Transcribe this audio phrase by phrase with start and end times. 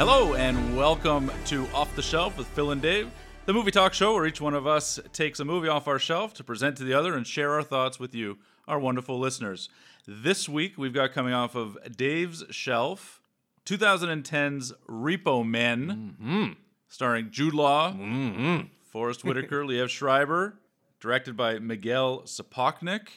[0.00, 3.10] Hello and welcome to Off the Shelf with Phil and Dave,
[3.44, 6.32] the movie talk show where each one of us takes a movie off our shelf
[6.32, 9.68] to present to the other and share our thoughts with you, our wonderful listeners.
[10.08, 13.20] This week we've got coming off of Dave's shelf
[13.66, 16.52] 2010's Repo Men, mm-hmm.
[16.88, 18.68] starring Jude Law, mm-hmm.
[18.80, 20.54] Forest Whitaker, Liev Schreiber,
[20.98, 23.08] directed by Miguel Sapochnik.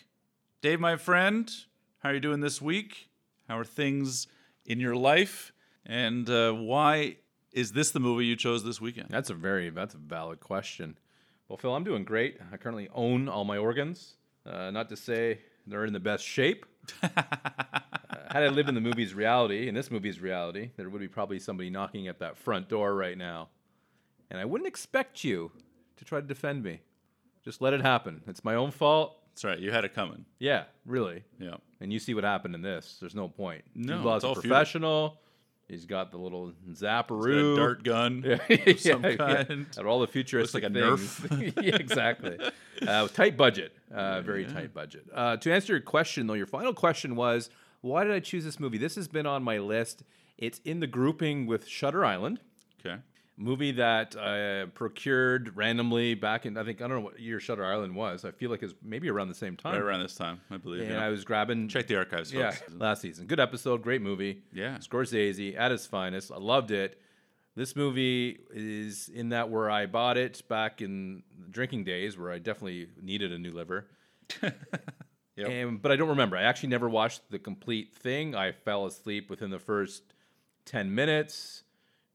[0.62, 1.50] Dave, my friend,
[2.00, 3.08] how are you doing this week?
[3.48, 4.28] How are things
[4.66, 5.53] in your life?
[5.86, 7.18] And uh, why
[7.52, 9.08] is this the movie you chose this weekend?
[9.10, 10.98] That's a very that's a valid question.
[11.48, 12.40] Well, Phil, I'm doing great.
[12.52, 14.16] I currently own all my organs.
[14.46, 16.66] Uh, not to say they're in the best shape.
[17.02, 17.10] Uh,
[18.32, 21.40] had I lived in the movie's reality, in this movie's reality, there would be probably
[21.40, 23.50] somebody knocking at that front door right now,
[24.32, 25.52] and I wouldn't expect you
[25.98, 26.82] to try to defend me.
[27.44, 28.22] Just let it happen.
[28.28, 29.18] It's my own fault.
[29.30, 30.26] That's right, you had it coming.
[30.40, 31.24] Yeah, really.
[31.40, 31.56] Yeah.
[31.82, 32.98] And you see what happened in this.
[33.00, 33.64] There's no point.
[33.76, 35.20] No, Law's it's a professional.
[35.68, 37.54] He's got the little Got zapperoo.
[37.54, 38.24] a dart gun.
[38.50, 39.66] Yeah, of some yeah, kind.
[39.78, 41.54] Of all the futuristic Looks like a things.
[41.62, 42.38] yeah, exactly.
[42.86, 43.72] Uh, tight budget.
[43.94, 45.06] Uh, very tight budget.
[45.14, 48.60] Uh, to answer your question, though, your final question was, why did I choose this
[48.60, 48.78] movie?
[48.78, 50.04] This has been on my list.
[50.38, 52.42] It's in the grouping with Shutter Island,
[52.86, 52.98] Okay.
[53.38, 57.66] Movie that I procured randomly back in, I think, I don't know what year Shutter
[57.66, 58.26] Island was.
[58.26, 59.74] I feel like it's maybe around the same time.
[59.74, 60.82] Right around this time, I believe.
[60.84, 61.04] and yeah.
[61.06, 61.68] I was grabbing.
[61.68, 62.74] Check the archives, Yeah, folks.
[62.76, 63.26] last season.
[63.26, 64.44] Good episode, great movie.
[64.54, 64.78] Yeah.
[64.78, 66.32] Scorsese at his finest.
[66.32, 67.00] I loved it.
[67.56, 72.32] This movie is in that where I bought it back in the drinking days, where
[72.32, 73.88] I definitely needed a new liver.
[75.36, 75.50] Yep.
[75.50, 76.38] And, but I don't remember.
[76.38, 78.36] I actually never watched the complete thing.
[78.36, 80.04] I fell asleep within the first
[80.64, 81.63] ten minutes.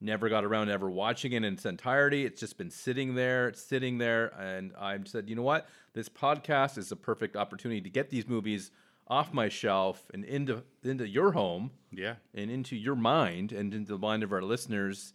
[0.01, 2.25] Never got around to ever watching it in its entirety.
[2.25, 5.69] It's just been sitting there, it's sitting there, and I said, you know what?
[5.93, 8.71] This podcast is a perfect opportunity to get these movies
[9.09, 12.15] off my shelf and into into your home Yeah.
[12.35, 15.13] and into your mind and into the mind of our listeners.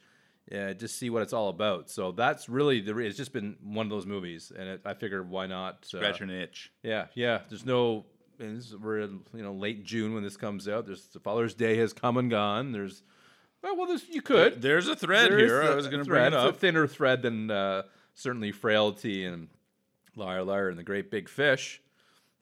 [0.53, 1.89] Uh, just see what it's all about.
[1.89, 2.93] So that's really the.
[2.93, 5.97] re- It's just been one of those movies, and it, I figured why not uh,
[5.97, 6.73] Scratch an itch.
[6.83, 7.39] yeah, yeah.
[7.47, 8.03] There's no.
[8.37, 10.85] we're in you know late June when this comes out.
[10.85, 12.73] There's the Father's Day has come and gone.
[12.73, 13.03] There's
[13.63, 14.61] oh, well, there's you could.
[14.61, 15.63] There's a thread There here.
[15.63, 16.55] I a was going to bring it It's up.
[16.55, 19.47] a thinner thread than uh, certainly frailty and
[20.15, 21.81] liar liar and the great big fish.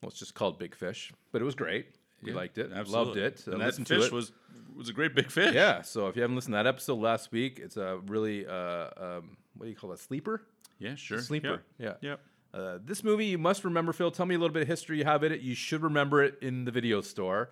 [0.02, 1.88] Well, it's just called Big Fish, but it was great.
[2.24, 2.72] We Yeah, liked it.
[2.74, 3.22] I loved absolutely.
[3.22, 3.44] it.
[3.48, 4.12] Uh, And that listened to fish it.
[4.12, 4.32] was
[4.76, 5.54] was a great big fish.
[5.54, 8.88] Yeah, so if you haven't listened to that episode last week, it's a really uh,
[8.98, 10.00] um, what do you call that?
[10.00, 10.42] Sleeper?
[10.80, 11.20] Yeah, sure.
[11.20, 11.62] Sleeper.
[11.78, 12.00] Yep.
[12.02, 12.10] Yeah.
[12.10, 12.20] Yep.
[12.54, 14.10] Uh, this movie you must remember, Phil.
[14.12, 15.42] Tell me a little bit of history you have in it.
[15.42, 17.52] You should remember it in the video store.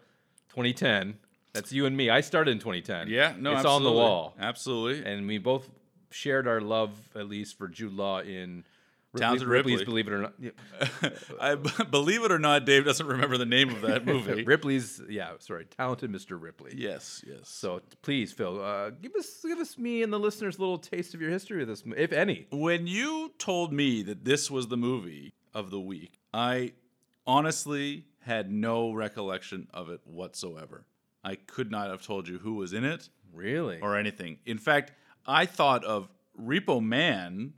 [0.49, 1.17] 2010.
[1.53, 2.09] That's you and me.
[2.09, 3.07] I started in 2010.
[3.09, 5.09] Yeah, no, it's on the wall, Absolutely.
[5.11, 5.69] and we both
[6.11, 8.63] shared our love, at least for Jude Law in
[9.11, 10.03] Ripley, Talented Ripley's Ripley.
[10.03, 11.13] Believe It or Not.
[11.41, 11.55] I
[11.85, 14.43] believe it or not, Dave doesn't remember the name of that movie.
[14.45, 16.39] Ripley's, yeah, sorry, talented Mr.
[16.39, 16.73] Ripley.
[16.77, 17.41] yes, yes.
[17.49, 21.15] So please, Phil, uh, give us give us me and the listeners a little taste
[21.15, 22.45] of your history of this, mo- if any.
[22.51, 26.73] when you told me that this was the movie of the week, I
[27.25, 30.85] honestly had no recollection of it whatsoever.
[31.23, 33.79] I could not have told you who was in it Really?
[33.81, 34.39] or anything.
[34.45, 34.91] In fact,
[35.25, 36.07] I thought of
[36.39, 37.53] Repo Man,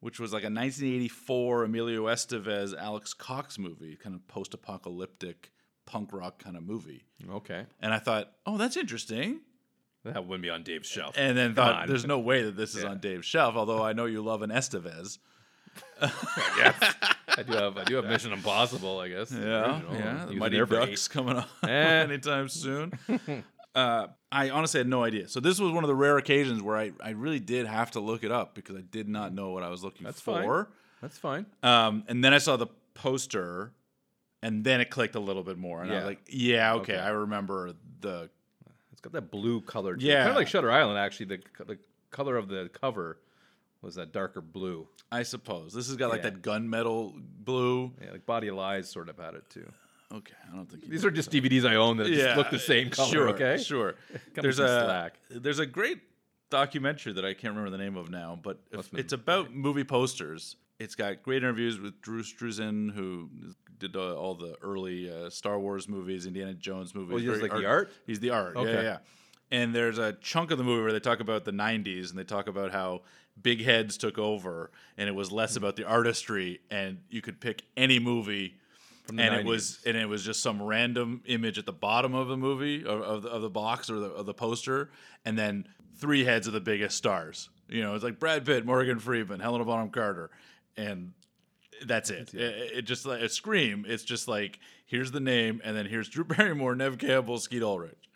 [0.00, 5.52] which was like a 1984 Emilio Estevez, Alex Cox movie, kind of post apocalyptic
[5.86, 7.04] punk rock kind of movie.
[7.30, 9.40] okay, And I thought, oh, that's interesting.
[10.04, 11.14] that wouldn't be on Dave's shelf.
[11.16, 11.88] And then Come thought, on.
[11.88, 12.90] there's no way that this is Yeah.
[12.90, 15.18] on Dave's shelf, although I know you love an Estevez.
[16.02, 16.94] yes,
[17.36, 19.30] I do have I do have Mission Impossible, I guess.
[19.32, 19.94] Yeah, Original.
[19.94, 20.26] yeah.
[20.26, 21.68] He The Mighty for eight- Ducks coming on Eh.
[22.04, 22.92] anytime soon.
[23.74, 25.28] uh, I honestly had no idea.
[25.28, 28.00] So this was one of the rare occasions where I, I really did have to
[28.00, 30.44] look it up because I did not know what I was looking That's fine.
[30.44, 30.70] for.
[31.02, 31.46] That's fine.
[31.62, 33.72] Um, and then I saw the poster,
[34.42, 37.02] and then it clicked a little bit more, and I was like, "Yeah, okay, Okay.
[37.02, 38.30] I remember the
[38.92, 39.94] It's got that blue color.
[39.98, 40.20] Yeah.
[40.20, 40.98] kind of like Shutter Island.
[40.98, 41.78] Actually, the the
[42.10, 43.18] color of the cover
[43.82, 44.88] was that darker blue.
[45.12, 46.30] I suppose this has got like Yeah.
[46.30, 47.14] that gunmetal
[47.44, 47.92] blue.
[48.02, 49.70] Yeah, like Body of Lies sort of had it too.
[50.12, 52.58] Okay, I don't think you These are just DVDs I own that just look the
[52.58, 53.08] same color.
[53.10, 53.94] Sure, okay, sure.
[54.12, 55.18] Me there's some a slack.
[55.30, 56.00] there's a great
[56.50, 59.52] documentary that I can't remember the name of now, but if- Must've been- it's about
[59.54, 60.56] movie posters.
[60.78, 63.30] It's got great interviews with Drew Struzan, who
[63.78, 67.14] did uh, all the early uh, Star Wars movies, Indiana Jones movies.
[67.14, 67.92] Oh, he does, very like, the art?
[68.06, 68.54] He's the art.
[68.56, 68.72] Yeah, Okay.
[68.74, 68.98] yeah, yeah.
[69.50, 72.24] And there's a chunk of the movie where they talk about the '90s and they
[72.24, 73.02] talk about how
[73.40, 75.58] big heads took over, and it was less Hmm.
[75.58, 78.54] about the artistry, and you could pick any movie
[79.08, 82.36] and it was and it was just some random image at the bottom of the
[82.36, 84.90] movie of, of, the, of the box or the, of the poster
[85.24, 85.64] and then
[85.96, 89.64] three heads of the biggest stars you know it's like brad pitt morgan freeman helena
[89.64, 90.28] bonham carter
[90.76, 91.12] and
[91.84, 92.32] that's it.
[92.34, 93.84] It, it just like a scream.
[93.86, 98.08] It's just like here's the name, and then here's Drew Barrymore, Neve Campbell, Skeet Ulrich,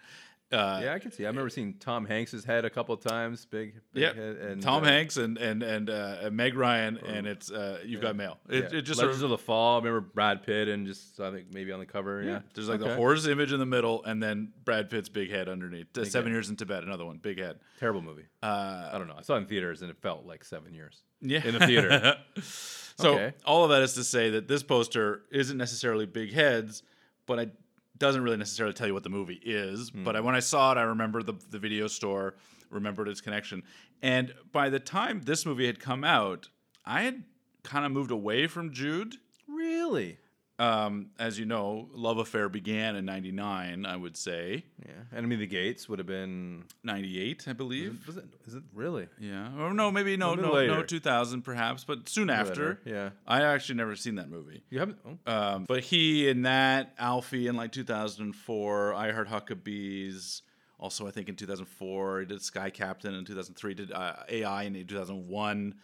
[0.52, 1.24] Uh, Yeah, I can see.
[1.24, 3.44] I remember seeing Tom Hanks's head a couple of times.
[3.46, 7.26] Big, big yeah, head, and Tom uh, Hanks and and and uh, Meg Ryan, and
[7.26, 8.38] it's uh, you've got mail.
[8.48, 8.78] It, yeah.
[8.78, 9.74] it just sort Legends of, of the Fall.
[9.76, 12.22] I remember Brad Pitt and just I think maybe on the cover.
[12.22, 12.96] Yeah, there's like the Okay.
[12.96, 15.96] horse image in the middle, and then Brad Pitt's big head underneath.
[15.96, 16.36] Uh, Seven head.
[16.36, 17.60] years in Tibet, another one, big head.
[17.78, 18.24] Terrible movie.
[18.42, 19.16] Uh, I don't know.
[19.18, 21.02] I saw it in theaters and it felt like seven years.
[21.20, 22.16] yeah, in the theater.
[22.42, 23.32] so Okay.
[23.44, 26.82] all of that is to say that this poster isn't necessarily big heads,
[27.26, 27.52] but it
[28.00, 29.90] doesn't really necessarily tell you what the movie is.
[29.90, 30.02] Hmm.
[30.02, 32.34] But I, when I saw it, I remember the the video store,
[32.70, 33.62] remembered its connection,
[34.02, 36.48] and by the time this movie had come out,
[36.84, 37.22] I had
[37.62, 39.16] kind of moved away from Jude.
[39.46, 40.18] Really?
[40.60, 45.16] Um, as you know, Love Affair began in '99, I would say Yeah.
[45.16, 46.64] Enemy of the Gates would have been.
[46.84, 48.06] '98, I believe.
[48.06, 48.24] Was it?
[48.46, 49.08] Is it really?
[49.18, 52.68] Yeah, or no, maybe no, no, no, 2000 perhaps, but soon after.
[52.68, 53.10] Later, yeah.
[53.26, 54.62] I actually never seen that movie.
[54.68, 54.98] You haven't?
[55.26, 55.32] Oh.
[55.32, 60.42] Um, but he in that, Alfie in like 2004, I Heart Huckabees.
[60.78, 63.14] Also, I think in 2004, he did Sky Captain.
[63.14, 65.74] In 2003, did uh, AI in 2001.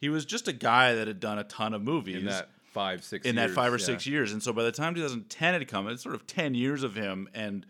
[0.00, 3.02] He was just a guy that had done a ton of movies in that five,
[3.02, 3.24] six.
[3.26, 3.84] in that five or yeah.
[3.86, 4.32] six years.
[4.32, 7.28] And so by the time 2010 had come, it's sort of 10 years of him
[7.32, 7.64] and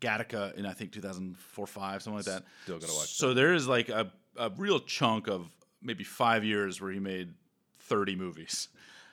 [0.00, 2.42] Gattaca in I think 2004, five, something like that.
[2.64, 5.48] Still gotta watch So there is like a, a real chunk of
[5.80, 7.32] maybe five years where he made
[7.80, 8.68] 30 movies.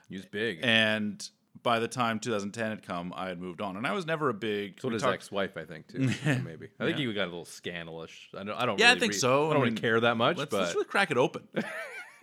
[0.09, 0.59] He was big.
[0.63, 1.25] And
[1.61, 4.33] by the time 2010 had come, I had moved on, and I was never a
[4.33, 4.81] big.
[4.81, 5.99] so we his talked- ex-wife, I think, too.
[6.25, 6.67] maybe.
[6.79, 7.05] I think Yeah.
[7.05, 8.11] he got a little scandalous.
[8.37, 8.55] I don't.
[8.59, 9.45] I don't Yeah, I think re- so.
[9.47, 11.47] I I don't mean, really care that much, Let's, but let's really crack it open.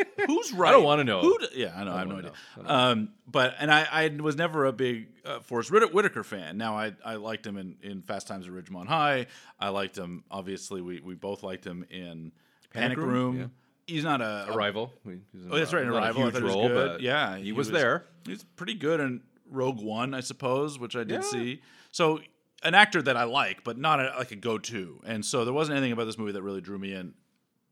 [0.27, 0.69] Who's right?
[0.69, 1.21] I don't wanna know.
[1.21, 1.93] Who d- yeah, I know.
[1.93, 2.33] I, have no idea.
[2.65, 6.59] Um, but and I, I was never a big uh, Forest Whit- Whitaker fan.
[6.59, 9.27] Now I, I liked him in, in Fast Times at Ridgemont High.
[9.59, 10.25] I liked him.
[10.31, 12.33] Obviously, we, we both liked him in
[12.73, 13.09] Panic, Panic Room.
[13.09, 13.47] Room, yeah.
[13.87, 14.93] He's not a, Arrival.
[15.05, 15.19] He
[15.51, 15.83] Oh, that's right.
[15.83, 18.07] In Not a Arrival, huge was role, but yeah, he, was, there.
[18.25, 19.21] He's pretty good in
[19.51, 21.21] Rogue One, I suppose, which I did Yeah.
[21.23, 21.63] see.
[21.91, 22.21] So
[22.63, 25.01] an actor that I like, but not a, like a go-to.
[25.05, 27.15] And so there wasn't anything about this movie that really drew me in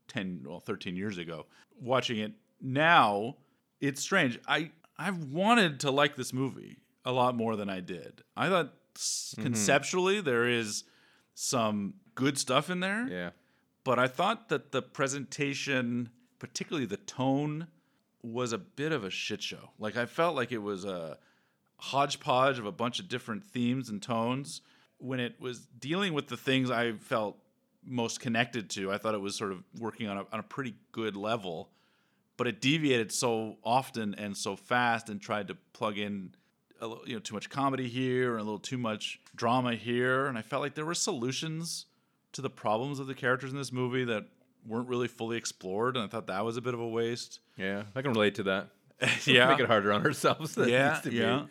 [0.09, 1.45] 10, well, 13 years ago.
[1.81, 3.35] Watching it now,
[3.81, 4.39] it's strange.
[4.47, 8.23] I I've wanted to like this movie a lot more than I did.
[8.35, 9.43] I thought Mm-hmm.
[9.43, 10.83] conceptually there is
[11.33, 13.29] some good stuff in there Yeah.
[13.85, 17.67] but I thought that the presentation, particularly the tone,
[18.21, 19.69] was a bit of a shit show.
[19.79, 21.17] Like I felt like it was a
[21.77, 24.61] hodgepodge of a bunch of different themes and tones.
[24.97, 27.37] When it was dealing with the things I felt
[27.85, 30.75] most connected to, I thought it was sort of working on a, on a pretty
[30.91, 31.69] good level.
[32.37, 36.35] But it deviated so often and so fast, and tried to plug in
[36.79, 40.25] a little, you know, too much comedy here and a little too much drama here.
[40.27, 41.85] And I felt like there were solutions
[42.31, 44.25] to the problems of the characters in this movie that
[44.65, 47.39] weren't really fully explored, and I thought that was a bit of a waste.
[47.57, 47.83] Yeah.
[47.95, 48.69] I can relate to that.
[49.25, 50.55] yeah, Make it harder on ourselves.
[50.55, 51.47] than it yeah, needs to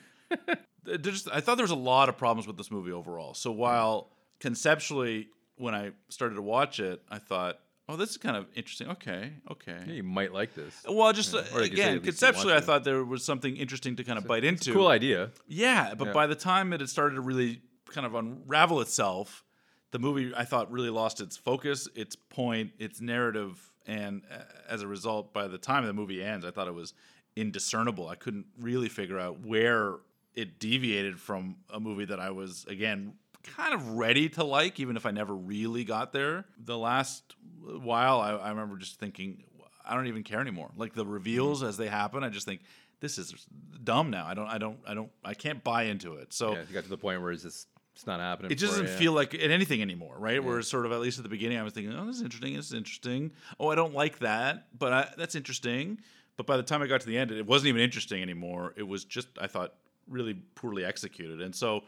[0.89, 0.97] yeah.
[1.01, 3.35] Just, I thought there was a lot of problems with this movie overall.
[3.35, 4.11] So while
[4.41, 5.29] conceptually,
[5.59, 7.59] when I started to watch it, I thought,
[7.89, 9.79] "Oh, this is kind of interesting." Okay, okay.
[9.87, 10.75] Yeah, you might like this.
[10.89, 13.57] Well, just uh, Or you could say at again, conceptually, I thought there was something
[13.57, 14.73] interesting to kind of bite into.
[14.73, 15.31] Cool idea.
[15.47, 16.13] Yeah, but Yeah.
[16.13, 17.61] by the time it had started to really
[17.91, 19.45] kind of unravel itself,
[19.91, 24.83] the movie I thought really lost its focus, its point, its narrative, and uh, as
[24.83, 26.93] a result, by the time the movie ends, I thought it was
[27.37, 28.09] indiscernible.
[28.09, 29.97] I couldn't really figure out where
[30.35, 33.15] it deviated from a movie that I was again
[33.57, 36.45] kind of ready to like, even if I never really got there.
[36.59, 37.35] The last
[37.67, 39.45] uh, while, I, I remember just thinking,
[39.85, 40.71] I don't even care anymore.
[40.77, 41.69] Like the reveals mm-hmm.
[41.69, 42.61] as they happen, I just think
[43.01, 43.47] this is
[43.83, 44.27] dumb now.
[44.27, 46.33] I don't, I don't, I don't, I can't buy into it.
[46.33, 48.53] So Yeah, you got to the point where it's just it's not happening.
[48.53, 48.93] it just doesn't you.
[48.93, 50.43] feel like anything anymore, right?
[50.43, 52.55] Whereas sort of at least at the beginning, I was thinking, oh, this is interesting.
[52.55, 53.33] This is interesting.
[53.59, 55.99] Oh, I don't like that, but I, that's interesting.
[56.37, 58.73] But by the time I got to the end, it wasn't even interesting anymore.
[58.77, 59.75] It was just, I thought,
[60.07, 61.43] really poorly executed.
[61.43, 61.83] And so,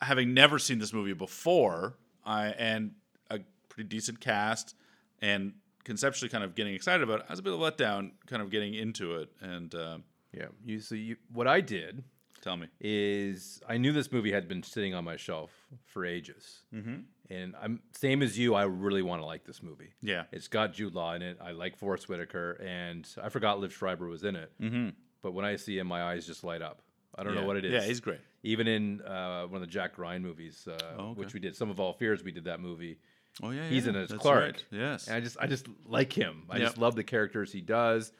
[0.00, 2.92] having never seen this movie before, I and
[3.30, 4.74] a pretty decent cast,
[5.20, 8.12] and conceptually kind of getting excited about it, I was a bit of a letdown,
[8.26, 9.30] kind of getting into it.
[9.40, 9.98] And uh,
[10.32, 10.46] Yeah.
[10.64, 12.04] You so you what I did
[12.40, 15.50] tell me, is I knew this movie had been sitting on my shelf
[15.84, 17.00] for ages, mm-hmm.
[17.30, 18.54] and I'm same as you.
[18.54, 19.92] I really want to like this movie.
[20.02, 21.38] yeah, It's got Jude Law in it.
[21.42, 24.52] I like Forest Whitaker, and I forgot Liv Schreiber was in it.
[24.60, 24.90] Mm-hmm.
[25.22, 26.82] But when I see him, my eyes just light up.
[27.18, 27.40] I don't Yeah.
[27.40, 27.72] know what it is.
[27.72, 28.20] Yeah, he's great.
[28.44, 31.20] Even in uh, one of the Jack Ryan movies, uh, Oh, okay.
[31.20, 32.98] which we did, Sum of All Fears, we did that movie.
[33.42, 34.42] Oh yeah, He's yeah, in it as Clark.
[34.44, 34.64] right.
[34.70, 36.44] Yes, And I just, I just like him.
[36.50, 38.12] I just love the characters he does.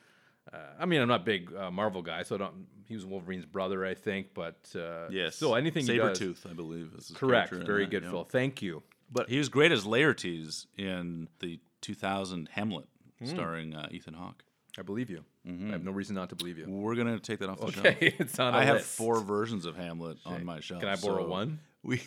[0.53, 2.67] Uh, I mean, I'm not a big uh, Marvel guy, so I don't.
[2.87, 5.37] He was Wolverine's brother, I think, but uh, yes.
[5.37, 5.85] still anything.
[5.87, 6.93] Sabretooth, I believe.
[6.97, 7.53] Is Correct.
[7.53, 8.11] Very that, good, yeah.
[8.11, 8.25] Phil.
[8.25, 8.83] Thank you.
[9.13, 12.87] But he was great as Laertes in the 2000 Hamlet,
[13.19, 13.27] Hmm.
[13.27, 14.43] starring uh, Ethan Hawke.
[14.79, 15.25] I believe you.
[15.49, 16.67] I have no reason not to believe you.
[16.69, 17.87] We're gonna take that off the shelf.
[17.87, 18.55] Okay, it's on.
[18.55, 18.97] a I have list.
[18.97, 20.81] four versions of Hamlet on my shelf.
[20.81, 21.61] Can I borrow so one?
[21.85, 21.99] We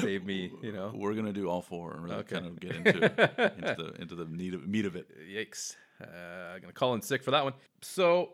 [0.00, 0.92] Save me, you know.
[0.94, 2.34] we're gonna do all four and really Okay.
[2.34, 5.06] kind of get into into the into the meat of, meat of it.
[5.32, 5.76] Yikes.
[6.02, 6.06] Uh,
[6.54, 7.54] I'm going to call in sick for that one.
[7.80, 8.30] So,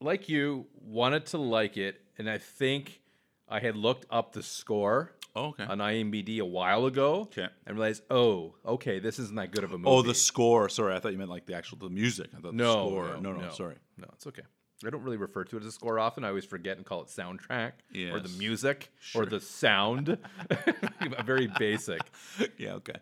[0.00, 3.00] like you, wanted to like it, and I think
[3.48, 5.64] I had looked up the score Oh, okay.
[5.64, 7.20] on IMBD a while ago.
[7.22, 7.46] Okay.
[7.66, 9.90] And realized, oh, okay, this isn't that good of a oh, movie.
[9.90, 10.70] Oh, the score.
[10.70, 12.30] Sorry, I thought you meant like the actual the music.
[12.34, 13.06] I thought no, the score.
[13.20, 13.76] No, No, no, sorry.
[13.98, 14.42] No, it's okay.
[14.84, 16.24] I don't really refer to it as a score often.
[16.24, 17.72] I always forget and call it soundtrack
[18.12, 18.38] or the Yes.
[18.38, 20.18] music or the sound.
[21.24, 22.00] Very basic.
[22.58, 22.96] yeah, okay.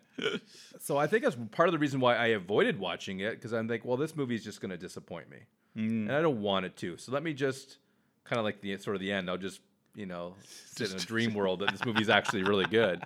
[0.79, 3.67] So I think that's part of the reason why I avoided watching it because I'm
[3.67, 5.39] like, well, this movie's just going to disappoint me,
[5.75, 6.07] mm.
[6.07, 6.97] and I don't want it to.
[6.97, 7.79] So let me just
[8.23, 9.29] kind of like the sort of the end.
[9.29, 9.59] I'll just
[9.95, 10.35] you know
[10.75, 13.03] sit in a dream world that this movie's actually really good.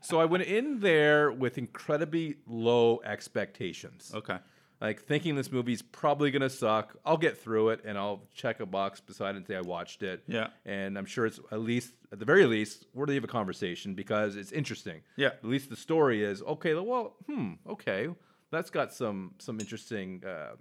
[0.00, 4.38] So I went in there with incredibly low expectations, Okay.
[4.80, 6.96] like thinking this movie's probably going to suck.
[7.04, 10.02] I'll get through it and I'll check a box beside it and say I watched
[10.04, 10.22] it.
[10.28, 10.48] Yeah.
[10.64, 14.36] and I'm sure it's at least at the very least worthy of a conversation because
[14.36, 15.00] it's interesting.
[15.16, 15.28] Yeah.
[15.28, 16.74] At least the story is okay.
[16.74, 18.08] Well, hmm, okay,
[18.52, 20.54] that's got some some interesting uh,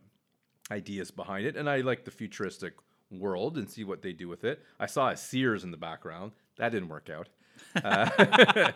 [0.71, 2.73] ideas behind it, and I like the futuristic
[3.11, 4.63] world and see what they do with it.
[4.79, 6.33] I saw a Sears in the background.
[6.57, 7.29] That didn't work out.
[7.75, 8.73] I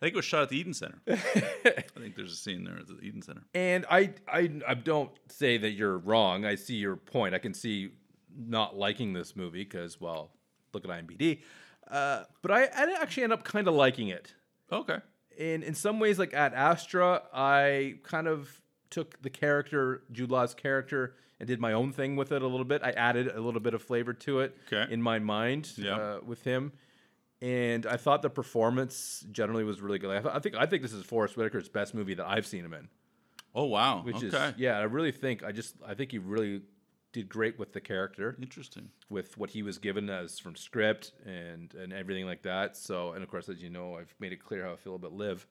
[0.00, 1.00] think it was shot at the Eden Center.
[1.08, 3.42] I think there's a scene there at the Eden Center.
[3.54, 6.44] And I, I, I don't say that you're wrong.
[6.44, 7.34] I see your point.
[7.34, 7.90] I can see
[8.36, 10.30] not liking this movie because, well,
[10.72, 11.40] look at IMBD.
[11.90, 14.34] Uh, but I, I actually end up kind of liking it.
[14.70, 14.98] Okay.
[15.36, 20.54] in in some ways, like Ad Astra, I kind of took the character Jude Law's
[20.54, 22.82] character and did my own thing with it a little bit.
[22.84, 24.90] I added a little bit of flavor to it Okay.
[24.92, 25.96] in my mind Yeah.
[25.96, 26.70] uh, with him,
[27.40, 30.10] and I thought the performance generally was really good.
[30.16, 32.64] I, th- I think I think this is Forest Whitaker's best movie that I've seen
[32.64, 32.88] him in.
[33.54, 34.02] Oh wow.
[34.02, 34.26] Which okay.
[34.28, 36.62] is yeah, I really think I just I think he really
[37.12, 38.88] did great with the character Interesting.
[39.10, 42.76] with what he was given as from script and and everything like that.
[42.76, 45.12] So, and of course, as you know, I've made it clear how I feel about
[45.12, 45.46] Liv.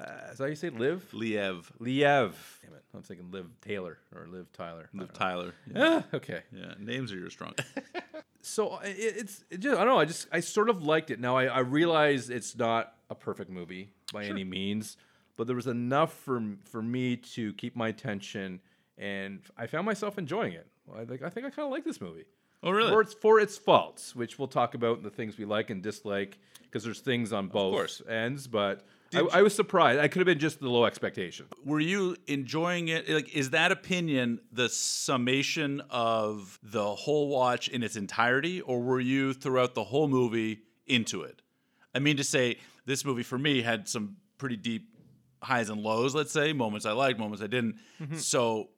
[0.00, 1.06] Uh, is that how you say Liv?
[1.12, 1.64] Liev.
[1.80, 2.32] Liev.
[2.62, 2.84] Damn it!
[2.94, 4.88] I'm thinking Liv Taylor or Liv Tyler.
[4.94, 5.52] Liv Tyler.
[5.74, 6.02] Yeah.
[6.02, 6.40] Ah, okay.
[6.52, 6.74] yeah.
[6.78, 7.54] Names are your strong.
[8.42, 10.00] So it, it's it just I don't know.
[10.00, 11.20] I just I sort of liked it.
[11.20, 14.96] Now I, I realize it's not a perfect movie by any means,
[15.36, 18.60] but there was enough for for me to keep my attention,
[18.96, 20.66] and I found myself enjoying it.
[20.96, 22.24] I think I think I kind of like this movie.
[22.62, 22.90] Oh really?
[22.90, 25.82] For its for its faults, which we'll talk about in the things we like and
[25.82, 28.46] dislike, because there's things on both ends.
[28.46, 30.00] But I, I was surprised.
[30.00, 31.46] I could have been just the low expectation.
[31.64, 33.08] were you enjoying it?
[33.08, 39.00] Like is that opinion the summation of the whole watch in its entirety or were
[39.00, 41.42] you throughout the whole movie into it?
[41.94, 44.88] I mean to say this movie for me had some pretty deep
[45.42, 47.76] highs and lows let's say moments i liked moments i didn't.
[48.00, 48.16] Mm-hmm.
[48.16, 48.68] So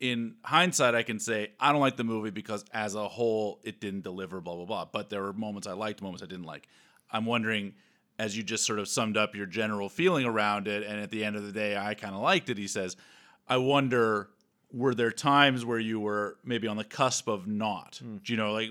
[0.00, 3.80] in hindsight i can say i don't like the movie because as a whole it
[3.80, 4.84] didn't deliver blah blah blah.
[4.84, 6.68] But there were moments i liked moments i didn't like.
[7.10, 7.74] I'm wondering
[8.18, 11.24] as you just sort of summed up your general feeling around it and at the
[11.24, 12.96] end of the day i kind of liked it he says
[13.48, 14.28] i wonder
[14.72, 18.52] were there times where you were maybe on the cusp of not do you know
[18.52, 18.68] like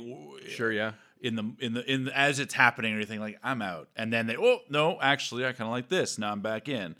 [0.50, 0.94] Sure, yeah.
[1.22, 4.12] in the in the in the, as it's happening or anything like i'm out and
[4.12, 6.96] then they oh no actually i kind of like this now i'm back in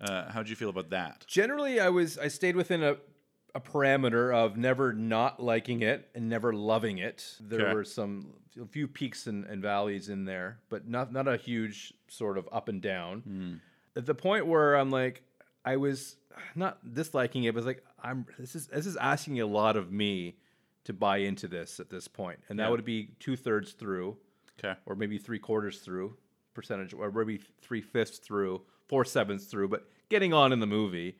[0.00, 2.96] uh, how'd you feel about that Generally, I was I stayed within a
[3.54, 7.34] a parameter of never not liking it and never loving it.
[7.40, 7.74] There Okay.
[7.74, 11.92] were some a few peaks and, and valleys in there, but not not a huge
[12.08, 13.20] sort of up and down.
[13.20, 13.54] Hmm.
[13.96, 15.22] At the point where I'm like,
[15.64, 16.16] I was
[16.54, 19.76] not disliking it, but I was like, I'm this is this is asking a lot
[19.76, 20.36] of me
[20.84, 22.70] to buy into this at this point, and that Yeah.
[22.70, 24.16] would be two thirds through
[24.58, 26.16] okay or maybe three quarters through
[26.54, 31.16] percentage, or maybe three fifths through, four sevenths through, but getting on in the movie.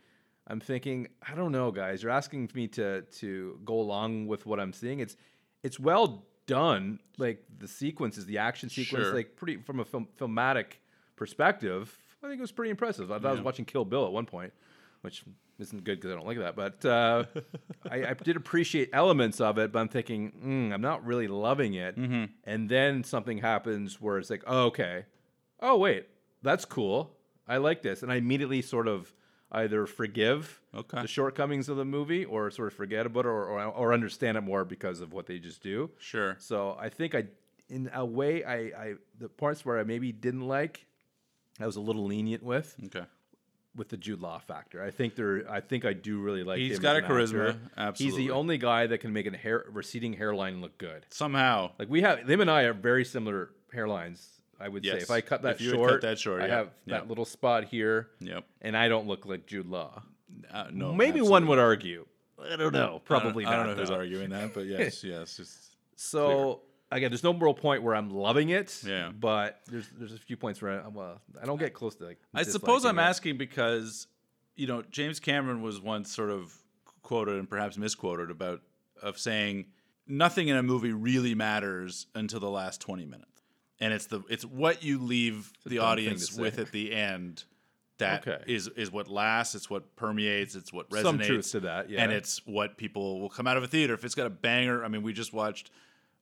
[0.50, 2.02] I'm thinking, I don't know, guys.
[2.02, 5.00] You're asking me to to go along with what I'm seeing.
[5.00, 5.16] It's
[5.62, 6.98] it's well done.
[7.18, 9.14] Like the sequences, the action sequence, Sure.
[9.14, 10.78] like pretty from a film, filmatic
[11.14, 11.96] perspective.
[12.22, 13.12] I think it was pretty impressive.
[13.12, 14.52] I thought I was watching Kill Bill at one point,
[15.02, 15.22] which
[15.60, 16.56] isn't good because I don't like that.
[16.56, 17.24] But uh,
[17.90, 19.70] I, I did appreciate elements of it.
[19.72, 21.96] But I'm thinking, mm, I'm not really loving it.
[21.96, 25.04] And then something happens where it's like, oh, okay,
[25.60, 26.06] oh wait,
[26.42, 27.14] that's cool.
[27.46, 29.12] I like this, and I immediately sort of
[29.50, 31.02] either forgive Okay.
[31.02, 34.36] the shortcomings of the movie, or sort of forget about it, or, or or understand
[34.36, 35.90] it more because of what they just do.
[35.98, 37.24] sure So I think I,
[37.68, 40.86] in a way, I, I the parts where I maybe didn't like,
[41.60, 43.06] I was a little lenient with okay
[43.74, 44.82] with the Jude Law factor.
[44.82, 46.58] I think there, I think I do really like.
[46.58, 48.02] He's him got a charisma, actor.
[48.02, 51.06] He's the only guy that can make a hair receding hairline look good.
[51.10, 54.26] somehow Like we have, them and I are very similar hairlines.
[54.60, 56.46] I would say if I cut that If you would cut short, that short, I
[56.46, 56.98] yeah, have yeah.
[56.98, 60.02] that little spot here, yep and I don't look like Jude Law.
[60.50, 62.06] uh, no Maybe one would argue
[62.40, 63.02] I don't know.
[63.04, 63.62] Probably I don't, not.
[63.62, 65.36] I don't know who's arguing that, but yes, yes.
[65.36, 66.60] Just, So
[66.90, 68.82] again, there's no real point where I'm loving it.
[68.86, 69.10] Yeah.
[69.10, 72.18] But there's there's a few points where I'm well, I don't get close to like.
[72.34, 73.02] I suppose I'm it.
[73.02, 74.06] asking because,
[74.56, 76.54] you know, James Cameron was once sort of
[77.02, 78.60] quoted and perhaps misquoted about
[79.02, 79.66] of saying
[80.06, 83.37] nothing in a movie really matters until the last 20 minutes.
[83.80, 87.44] And it's the it's what you leave the audience with at the end
[87.98, 88.80] that is Okay.
[88.82, 91.02] is what lasts, it's what permeates, it's what resonates.
[91.02, 92.02] Some truth to that, yeah.
[92.02, 94.84] And it's what people will come out of a theater if it's got a banger.
[94.84, 95.70] I mean, we just watched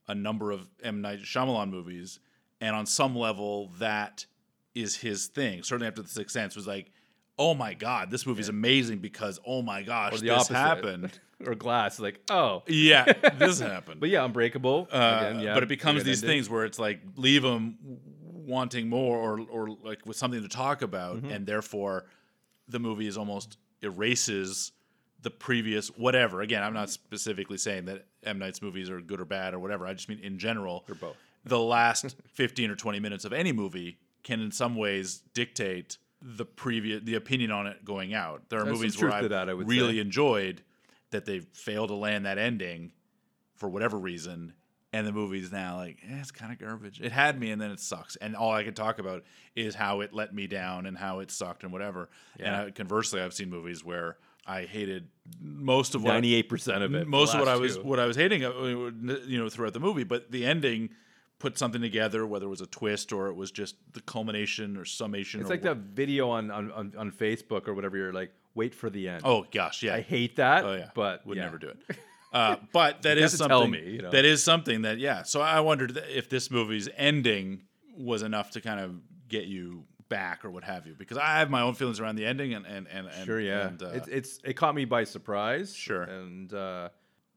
[0.08, 2.18] a number of M Night Shyamalan movies,
[2.60, 4.26] and on some level, that
[4.74, 5.62] is his thing.
[5.62, 6.92] Certainly after The Sixth Sense was like,
[7.38, 10.54] oh my god, this movie movie's amazing because oh my gosh, this opposite.
[10.54, 11.20] happened.
[11.44, 12.62] or glass, like oh.
[12.66, 13.04] yeah,
[13.38, 14.00] this happened.
[14.00, 14.88] But yeah, Unbreakable.
[14.92, 16.38] Uh, again, yeah, but it becomes these ending.
[16.38, 17.76] things where it's like leave them
[18.22, 21.30] wanting more or or like with something to talk about, Mm-hmm.
[21.30, 22.06] and therefore
[22.68, 24.72] the movie is almost erases
[25.22, 26.40] the previous whatever.
[26.42, 29.86] Again, I'm not specifically saying that M Night's movies are good or bad or whatever.
[29.86, 31.16] I just mean in general, They're both.
[31.44, 36.44] the last 15 or 20 minutes of any movie can in some ways dictate the
[36.44, 38.42] previous the opinion on it going out.
[38.48, 40.00] There are There's movies where I, that, I really say.
[40.00, 40.62] enjoyed
[41.10, 42.92] that they failed to land that ending
[43.54, 44.52] for whatever reason
[44.92, 47.00] and the movie's now like eh, it's kind of garbage.
[47.00, 48.16] It had me and then it sucks.
[48.16, 51.30] And all I can talk about is how it let me down and how it
[51.30, 52.08] sucked and whatever.
[52.38, 55.08] And I, conversely, I've seen movies where I hated
[55.40, 57.06] most of what Ninety-eight percent of it.
[57.06, 57.82] most of what I was two.
[57.82, 60.04] what I was hating, uh, you know, throughout the movie.
[60.04, 60.90] But the ending
[61.38, 64.84] put something together, whether it was a twist or it was just the culmination or
[64.84, 65.40] summation.
[65.40, 67.96] It's or like wha- that video on on on Facebook or whatever.
[67.96, 69.22] You're like, wait for the end.
[69.24, 70.64] Oh gosh, yeah, I hate that.
[70.64, 71.44] oh yeah, but would yeah.
[71.44, 71.96] never do it.
[72.32, 73.48] Uh, but that is something.
[73.48, 74.10] tell me, you know.
[74.10, 75.22] That is something that yeah.
[75.22, 77.62] So I wondered if this movie's ending
[77.96, 78.96] was enough to kind of
[79.28, 82.26] get you back or what have you, because I have my own feelings around the
[82.26, 83.68] ending and and and, Sure, yeah.
[83.68, 85.74] and, uh, it's it's it caught me by surprise.
[85.74, 86.02] Sure.
[86.02, 86.88] and uh,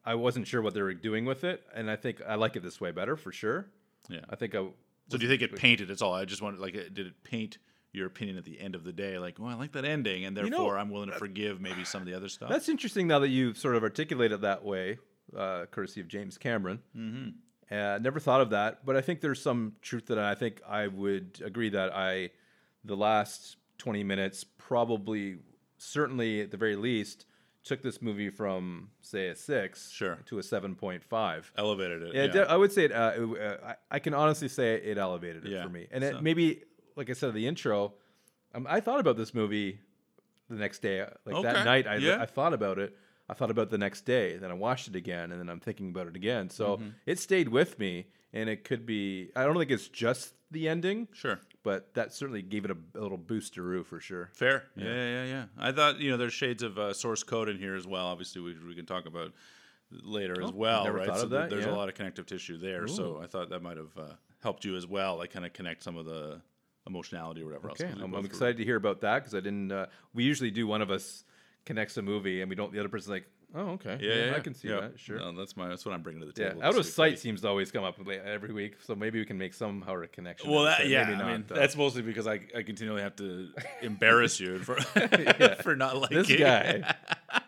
[0.06, 2.64] I wasn't sure what they were doing with it, and I think I like it
[2.64, 3.68] this way better for sure.
[4.10, 4.22] yeah.
[4.30, 4.66] I think I.
[5.10, 5.90] So do you think it painted?
[5.90, 6.14] It's all.
[6.14, 7.58] I just wanted like, did it paint
[7.94, 9.18] your opinion at the end of the day?
[9.20, 12.02] Like, well, I like that ending, and know, therefore I'm willing to forgive maybe some
[12.02, 12.50] of the other stuff.
[12.50, 14.98] That's interesting now that you've sort of articulate it that way,
[15.36, 16.80] uh, courtesy of James Cameron.
[16.96, 17.30] Mm-hmm.
[17.76, 20.18] Uh, never thought of that, but I think there's some truth that.
[20.18, 22.32] I think I would agree that I,
[22.84, 25.38] the last 20 minutes, probably,
[25.78, 27.26] certainly at the very least,
[27.64, 30.18] took this movie from say a six Sure.
[30.26, 31.44] to a 7.5.
[31.58, 32.16] elevated it.
[32.16, 32.92] Yeah, Yeah, I would say it.
[32.92, 36.04] Uh, it uh, I, I can honestly say it elevated it Yeah, for me, and
[36.04, 36.64] so- it maybe,
[37.00, 37.94] like I said in the intro,
[38.54, 39.80] um, I thought about this movie
[40.50, 41.00] the next day.
[41.26, 42.22] Like Okay, that night, I, yeah.
[42.22, 42.96] I thought about it.
[43.30, 44.38] I thought about the next day.
[44.38, 46.50] Then I watched it again, and then I'm thinking about it again.
[46.50, 46.90] So Mm-hmm.
[47.06, 49.30] it stayed with me, and it could be.
[49.36, 51.40] I don't think it's just the ending, sure.
[51.64, 54.30] but that certainly gave it a, a little boosteroo for sure.
[54.34, 54.66] Fair.
[54.76, 54.86] Yeah.
[54.86, 55.46] yeah, yeah, yeah.
[55.58, 58.08] I thought you know there's shades of uh, source code in here as well.
[58.08, 59.32] Obviously, we, we can talk about
[59.92, 61.08] later as well, right?
[61.08, 61.72] thought so of that, there's yeah.
[61.72, 62.88] a lot of connective tissue there.
[62.88, 65.84] So I thought that might have uh, helped you as well, like kind of connect
[65.84, 66.42] some of the
[66.88, 68.00] emotionality or whatever Okay, else.
[68.02, 69.72] I'm, I'm excited to hear about that because I didn't.
[69.72, 71.24] Uh, we usually do one of us
[71.66, 72.72] connects a movie, and we don't.
[72.74, 74.82] The other person's like, "Oh, okay, Yeah, yeah, I can see Yeah.
[74.82, 75.00] that.
[75.00, 76.64] Sure." No, that's my that's what I'm bringing to the Yeah, table.
[76.64, 77.16] out of week, sight buddy.
[77.18, 80.50] seems to always come up every week, so maybe we can make somehow a connection.
[80.52, 83.50] Well, that, yeah, maybe I mean, that's mostly because I, I continually have to
[83.82, 84.76] embarrass you for
[85.64, 86.96] for not liking this guy.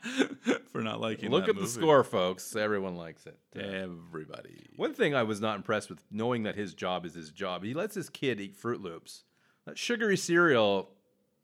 [0.72, 1.30] for not liking.
[1.30, 2.56] Look at the score, folks.
[2.56, 3.38] Everyone likes it.
[3.56, 4.70] Uh, Everybody.
[4.76, 7.74] One thing I was not impressed with, knowing that his job is his job, he
[7.74, 9.24] lets his kid eat Froot Loops.
[9.66, 10.90] That sugary cereal,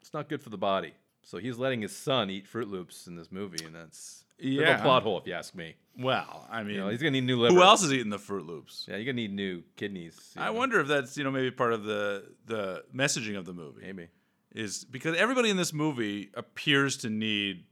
[0.02, 0.94] it's not good for the body.
[1.22, 4.54] So he's letting his son eat Froot Loops in this movie, and that's a bit
[4.60, 4.80] of Yeah.
[4.80, 5.76] a plot hole, if you ask me.
[6.00, 7.56] Well, I mean, You know, he's gonna need new liver.
[7.56, 8.86] who else is eating the Froot Loops?
[8.88, 10.34] Yeah, you're gonna need new kidneys.
[10.36, 13.46] you I know, wonder if that's you know maybe part of the the messaging of
[13.46, 14.10] the movie Maybe.
[14.54, 17.66] is because everybody in this movie appears to need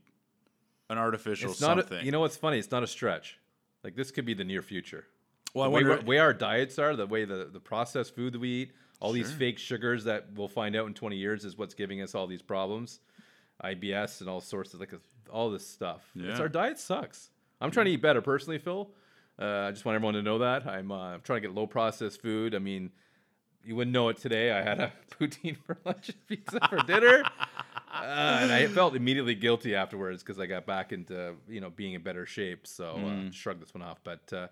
[0.90, 1.78] an artificial It's not.
[1.78, 1.98] something.
[2.00, 2.58] A, you know what's funny?
[2.58, 3.38] It's not a stretch.
[3.84, 5.06] Like this could be the near future.
[5.54, 6.04] well, I the way, wonder.
[6.06, 9.32] way our diets are, the way the, the processed food that we eat, all these
[9.32, 12.42] fake sugars that we'll find out in 20 years is what's giving us all these
[12.42, 13.00] problems,
[13.64, 14.92] IBS and all sorts of like
[15.30, 16.10] all this stuff.
[16.14, 16.40] It's Yeah.
[16.40, 17.30] our diet sucks.
[17.60, 18.90] I'm trying to eat better personally, Phil.
[19.38, 22.20] Uh, I just want everyone to know that I'm uh, trying to get low processed
[22.22, 22.54] food.
[22.54, 22.90] I mean,
[23.64, 24.52] you wouldn't know it today.
[24.52, 27.22] I had a poutine for lunch and pizza for dinner.
[27.94, 31.94] Uh, and I felt immediately guilty afterwards because I got back into you know being
[31.94, 32.66] in better shape.
[32.66, 34.00] So uh, shrug this one off.
[34.04, 34.48] But uh,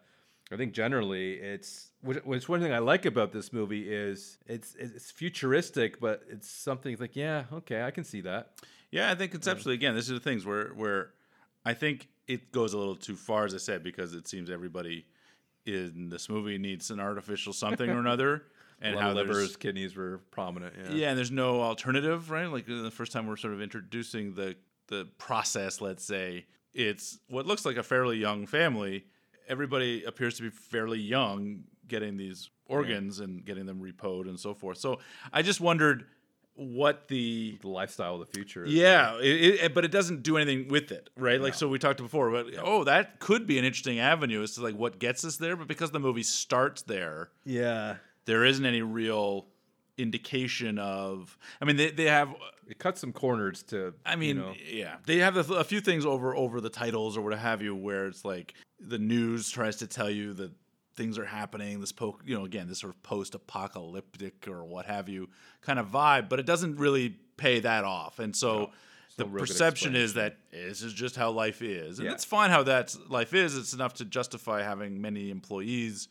[0.51, 4.75] I think generally it's which, which one thing I like about this movie is it's
[4.77, 8.53] it's futuristic, but it's something like yeah, okay, I can see that.
[8.95, 11.11] Yeah, I think conceptually, again, this is the things where where
[11.65, 15.05] I think it goes a little too far, as I said, because it seems everybody
[15.67, 18.45] in this movie needs an artificial something or another,
[18.81, 20.75] and how livers, kidneys were prominent.
[20.79, 20.95] Yeah.
[20.95, 22.47] Yeah, and there's no alternative, right?
[22.47, 24.55] Like the first time we're sort of introducing the
[24.87, 29.07] the process, let's say, it's what looks like a fairly young family.
[29.49, 34.55] Everybody appears to be fairly young getting these organs and getting them repoed and so
[34.55, 34.79] forth.
[34.79, 35.01] So
[35.33, 36.07] I just wondered
[36.57, 38.65] what the The lifestyle of the future.
[38.65, 38.73] is.
[38.73, 41.41] yeah, it, it, but it doesn't do anything with it, right?
[41.41, 44.63] Like so we talked before, but oh, that could be an interesting avenue as to
[44.63, 45.57] like what gets us there.
[45.57, 47.97] But because the movie starts there, yeah.
[48.27, 49.47] there isn't any real
[49.99, 51.37] indication of.
[51.61, 52.31] I mean, they they have.
[52.31, 52.35] Uh,
[52.67, 53.95] it cuts some corners to.
[54.07, 57.17] I mean, you know, yeah, they have a, a few things over over the titles
[57.17, 60.51] or what have you, where it's like the news tries to tell you that
[60.97, 61.81] things are happening.
[61.81, 65.29] This po, you know, again, this sort of post-apocalyptic or what have you
[65.63, 68.71] kind of vibe, but it doesn't really pay that off, and so.
[69.17, 72.15] the no good perception is that this is just how life is, and Yeah.
[72.15, 73.57] it's fine how that life is.
[73.57, 76.09] It's enough to justify having many employees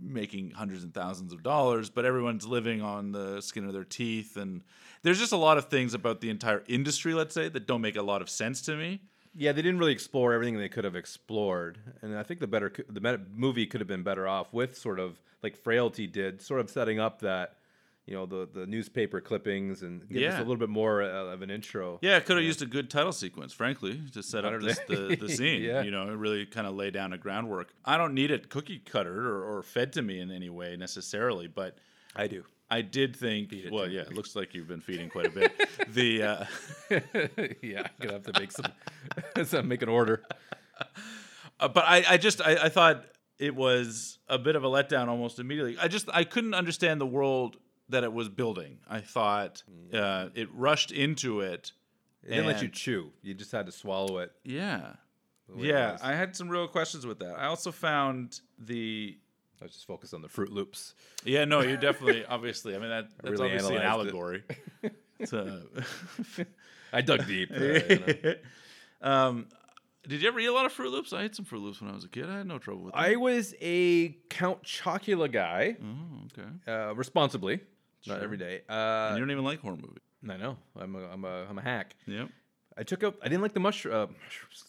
[0.00, 4.36] making hundreds and thousands of dollars, but everyone's living on the skin of their teeth.
[4.36, 4.62] And
[5.02, 7.94] there's just a lot of things about the entire industry, let's say, that don't make
[7.96, 9.02] a lot of sense to me.
[9.34, 12.72] Yeah, they didn't really explore everything they could have explored, and I think the better
[12.88, 16.68] the movie could have been better off with sort of like Frailty did, sort of
[16.68, 17.56] setting up that
[18.06, 21.42] you know the the newspaper clippings and give us a little bit more uh, of
[21.42, 21.98] an intro.
[22.02, 25.16] Yeah, it could have used a good title sequence, frankly, to set up this, the,
[25.18, 25.62] the scene.
[25.62, 25.82] Yeah.
[25.82, 27.72] You know, and really kind of lay down a groundwork.
[27.84, 31.46] I don't need it cookie cuttered or, or fed to me in any way necessarily,
[31.46, 31.78] but
[32.16, 32.44] I do.
[32.72, 35.52] I did think, well, yeah, it looks like you've been feeding quite a bit.
[35.88, 36.44] the uh,
[37.60, 38.72] yeah, I'm gonna have to make some,
[39.44, 40.22] some make an order.
[41.60, 43.04] Uh, but I, I just I, I thought
[43.38, 45.76] it was a bit of a letdown almost immediately.
[45.78, 47.58] I just I couldn't understand the world
[47.90, 48.78] that it was building.
[48.88, 51.72] I thought uh, it rushed into it.
[52.22, 53.10] It didn't let you chew.
[53.20, 54.32] You just had to swallow it.
[54.44, 54.94] Yeah.
[55.54, 55.98] Yeah.
[56.02, 57.34] I had some real questions with that.
[57.38, 59.18] I also found the
[59.62, 60.94] I was just focused on the Froot Loops.
[61.24, 64.42] yeah no you definitely obviously I mean that that's really obviously an allegory.
[65.26, 65.62] to-
[66.92, 67.50] I dug deep.
[67.50, 68.34] uh, you know.
[69.10, 69.46] um,
[70.06, 71.12] did you ever eat a lot of Froot Loops?
[71.12, 72.28] I ate some Froot Loops when I was a kid.
[72.28, 73.02] I had no trouble with them.
[73.02, 76.48] I was a Count Chocula guy, oh, okay.
[76.70, 77.60] uh, responsibly,
[78.06, 78.22] not Sure.
[78.24, 78.62] every day.
[78.68, 80.02] And Uh, you don't even like horror movies.
[80.28, 80.56] I know.
[80.78, 81.94] I'm a, I'm a, I'm a hack.
[82.06, 82.28] Yep.
[82.76, 83.16] I took out.
[83.22, 84.06] I didn't like the mush, uh,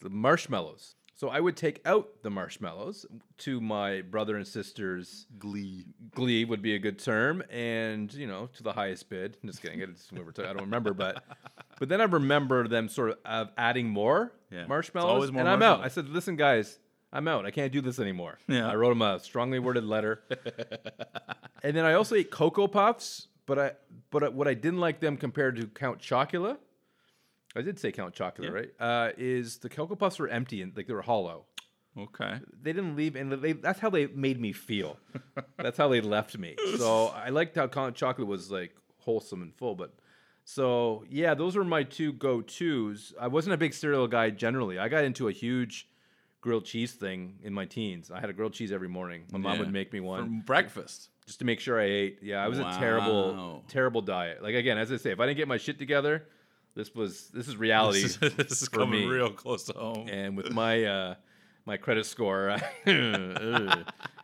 [0.01, 0.95] the marshmallows.
[1.15, 3.05] So I would take out the marshmallows
[3.39, 5.85] to my brother and sister's Glee.
[6.15, 9.37] glee would be a good term, and you know to the highest bid.
[9.43, 9.79] I'm just kidding.
[9.79, 11.23] It's whoever took- I don't remember, but
[11.79, 14.65] but then I remember them sort of adding more Yeah.
[14.65, 15.81] Marshmallows, always more and I'm out.
[15.81, 16.79] I said, "Listen, guys,
[17.11, 17.45] I'm out.
[17.45, 18.67] I can't do this anymore." Yeah.
[18.67, 20.23] I wrote him a strongly worded letter,
[21.63, 23.27] and then I also ate cocoa puffs.
[23.45, 23.71] But I
[24.09, 26.57] but what I didn't like them compared to Count Chocula.
[27.55, 28.49] I did say Count Chocula, Yeah.
[28.49, 28.71] right?
[28.79, 31.45] Uh, is the cocoa puffs were empty and like they were hollow
[31.97, 32.39] Okay.
[32.61, 34.97] they didn't leave, and they, that's how they made me feel.
[35.57, 36.55] that's how they left me.
[36.77, 39.75] So I liked how Count chocolate was like wholesome and full.
[39.75, 39.93] But
[40.43, 43.13] so yeah, those were my two go tos.
[43.19, 44.79] I wasn't a big cereal guy generally.
[44.79, 45.87] I got into a huge
[46.41, 48.09] grilled cheese thing in my teens.
[48.11, 49.25] I had a grilled cheese every morning.
[49.31, 51.09] My mom would make me one For breakfast.
[51.27, 52.19] just to make sure I ate.
[52.23, 52.75] Yeah, I was Wow.
[52.75, 54.41] a terrible, terrible diet.
[54.43, 56.25] Like again, as I say, if I didn't get my shit together,
[56.75, 58.01] this was this is reality.
[58.03, 59.05] This is, this is coming me.
[59.07, 60.07] real close to home.
[60.09, 61.15] And with my uh,
[61.65, 62.49] my credit score,
[62.85, 63.83] uh,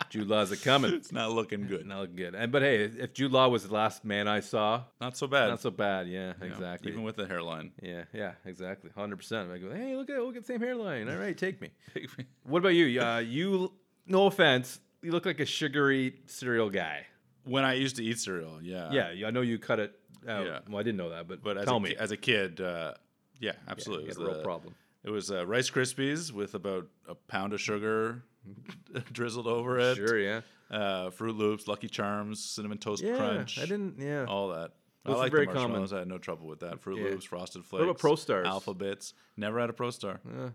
[0.09, 0.93] Jude Law's a coming.
[0.93, 1.85] It's not looking good.
[1.85, 2.35] Not looking good.
[2.35, 5.49] And but hey, if Jude Law was the last man I saw, Not so bad.
[5.49, 6.07] not so bad.
[6.07, 6.91] Yeah, Yeah, exactly.
[6.91, 7.71] Even with the hairline.
[7.81, 8.89] yeah, yeah, exactly.
[8.95, 9.51] Hundred percent.
[9.51, 11.09] I go, hey, look at look at the same hairline.
[11.09, 11.69] All right, take me.
[12.43, 12.99] What about you?
[13.01, 13.71] Uh, you,
[14.07, 17.05] no offense, you look like a sugary cereal guy.
[17.43, 18.91] when I used to eat cereal, yeah.
[18.91, 19.93] Yeah, I know you cut it
[20.27, 20.45] out.
[20.45, 20.59] Yeah.
[20.67, 21.95] Well, I didn't know that, but, But as tell a, me.
[21.95, 22.93] as a kid, uh,
[23.39, 24.05] yeah, Yeah, absolutely.
[24.05, 24.75] you it had a was real problem.
[25.03, 28.23] It was uh, Rice Krispies with about a pound of sugar
[29.11, 29.95] drizzled over it.
[29.95, 30.41] Sure, yeah.
[30.69, 33.57] Uh, Froot Loops, Lucky Charms, Cinnamon Toast Yeah, Crunch.
[33.57, 33.95] I didn't.
[33.99, 34.25] Yeah.
[34.25, 34.71] All that.
[35.05, 35.87] Those I like very the common.
[35.91, 36.81] I had no trouble with that.
[36.81, 37.09] Fruit Yeah.
[37.11, 37.79] Loops, Frosted Flakes.
[37.79, 38.45] What about Pro Stars?
[38.45, 39.13] Alpha Bits.
[39.37, 40.19] Never had a Pro Star.
[40.29, 40.49] Uh,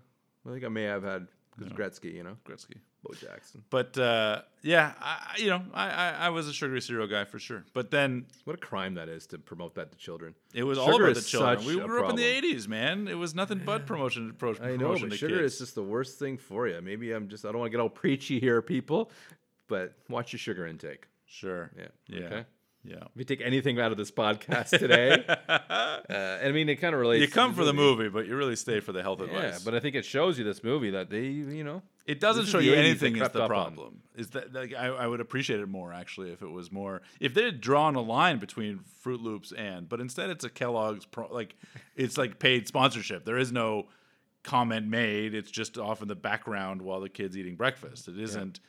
[0.46, 2.76] I think I may have had because Gretzky, you know, Gretzky.
[3.04, 3.62] Bo Jackson.
[3.70, 7.38] But uh, yeah, I, you know, I, I I was a sugary cereal guy for
[7.38, 7.64] sure.
[7.74, 10.34] But then What a crime that is to promote that to children.
[10.54, 11.64] it was all Sugar about the children.
[11.66, 13.06] We grew up in the '80s, man.
[13.08, 14.34] It was nothing but promotion.
[14.38, 15.52] Pro, I know, promotion but sugar kids.
[15.54, 16.80] is just the worst thing for you.
[16.82, 19.10] Maybe I'm just I don't want to get all preachy here, people,
[19.68, 21.06] but watch your sugar intake.
[21.26, 21.70] Sure.
[21.76, 21.86] Yeah.
[22.08, 22.26] Yeah.
[22.26, 22.44] Okay.
[22.86, 22.96] Yeah.
[22.96, 26.94] If you take anything out of this podcast today, uh, and I mean it kind
[26.94, 27.22] of relates.
[27.22, 29.64] You come for the movie, but you really stay for the health Yeah, advice.
[29.64, 32.58] but I think it shows you this movie that they, you know, it doesn't show
[32.58, 33.48] you anything is the up on.
[33.48, 34.00] problem.
[34.16, 37.34] Is that like I, I would appreciate it more actually if it was more if
[37.34, 41.26] they had drawn a line between Froot Loops and, but instead it's a Kellogg's pro,
[41.32, 41.56] like
[41.96, 43.24] it's like paid sponsorship.
[43.24, 43.86] There is no
[44.42, 45.34] comment made.
[45.34, 48.06] It's just off in the background while the kid's eating breakfast.
[48.06, 48.60] It isn't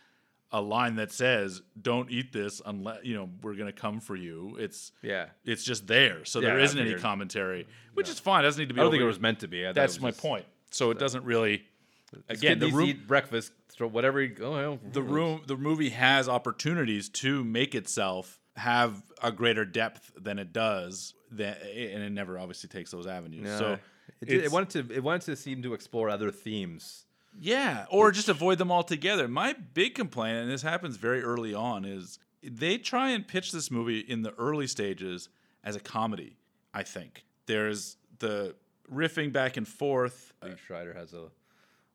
[0.52, 4.56] a line that says "Don't eat this unless you know we're gonna come for you."
[4.58, 5.28] It's yeah.
[5.44, 8.42] it's just there, so Yeah, there isn't any commentary, which is fine.
[8.42, 8.80] It doesn't need to be.
[8.80, 9.64] I don't think it was meant to be.
[9.64, 10.46] I thought it That's my just- point.
[10.72, 11.64] So it doesn't really
[12.12, 14.22] This Again, the room- eat breakfast, so whatever.
[14.22, 19.66] He, oh, well, the room the movie has opportunities to make itself have a greater
[19.66, 23.58] depth than it does that and it never obviously takes those avenues Yeah.
[23.60, 23.80] so
[24.22, 24.96] it, did- it wanted to.
[24.96, 27.06] It wanted to seem to explore other themes.
[27.38, 31.84] yeah or just avoid them altogether my big complaint and this happens very early on
[31.84, 35.28] is they try and pitch this movie in the early stages
[35.66, 36.38] as a comedy
[36.74, 38.56] i think there's the
[38.90, 41.26] riffing back and forth Lee Schreiber has a.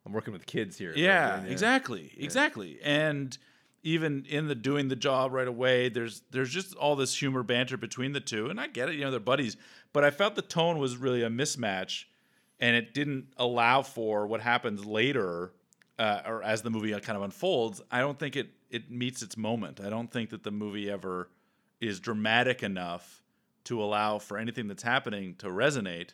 [0.07, 0.93] I'm working with kids here.
[0.97, 2.79] Yeah, exactly, exactly.
[2.83, 3.37] And
[3.83, 7.77] even in the doing the job right away, there's there's just all this humor banter
[7.77, 9.57] between the two, and I get it, you know, they're buddies.
[9.93, 12.05] But I felt the tone was really a mismatch,
[12.59, 15.53] and it didn't allow for what happens later,
[15.99, 17.81] uh, or as the movie kind of unfolds.
[17.91, 19.81] I don't think it it meets its moment.
[19.81, 21.31] I don't think that the movie ever
[21.81, 23.23] is dramatic enough
[23.65, 26.11] to allow for anything that's happening to resonate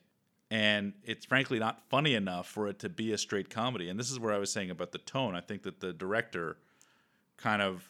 [0.50, 3.88] and it's frankly not funny enough for it to be a straight comedy.
[3.88, 5.34] And this is where I was saying about the tone.
[5.34, 6.56] I think that the director
[7.36, 7.88] kind of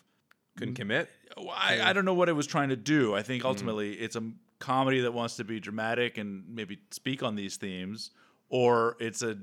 [0.56, 1.10] Couldn't commit.
[1.38, 3.14] I, I don't know what it was trying to do.
[3.14, 3.26] I Mm.
[3.26, 4.22] think ultimately it's a
[4.58, 8.10] comedy that wants to be dramatic and maybe speak on these themes,
[8.48, 9.36] or it's a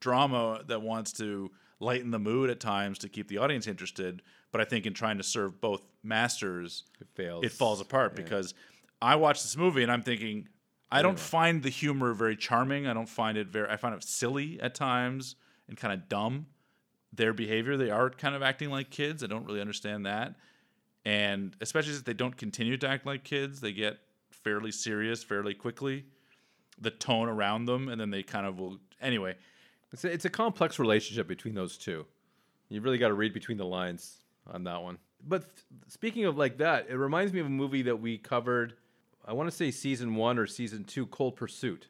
[0.00, 4.22] drama that wants to lighten the mood at times to keep the audience interested.
[4.50, 7.44] But I think in trying to serve both masters, It fails.
[7.44, 8.54] it falls apart because
[9.00, 10.48] I watched this movie and I'm thinking,
[10.90, 12.86] I don't find the humor very charming.
[12.86, 13.68] I don't find it very.
[13.68, 15.36] I find it silly at times
[15.68, 16.46] and kind of dumb.
[17.12, 19.24] Their behavior, they are kind of acting like kids.
[19.24, 20.34] I don't really understand that,
[21.04, 23.98] and especially if they don't continue to act like kids, they get
[24.30, 26.04] fairly serious fairly quickly.
[26.78, 28.78] The tone around them, and then they kind of will.
[29.00, 29.36] Anyway,
[29.92, 32.04] It's a, it's a complex relationship between those two.
[32.68, 34.18] You really got to read between the lines
[34.52, 34.98] on that one.
[35.26, 38.74] But th- speaking of like that, it reminds me of a movie that we covered.
[39.26, 41.88] I want to say season one or season two, Cold Pursuit.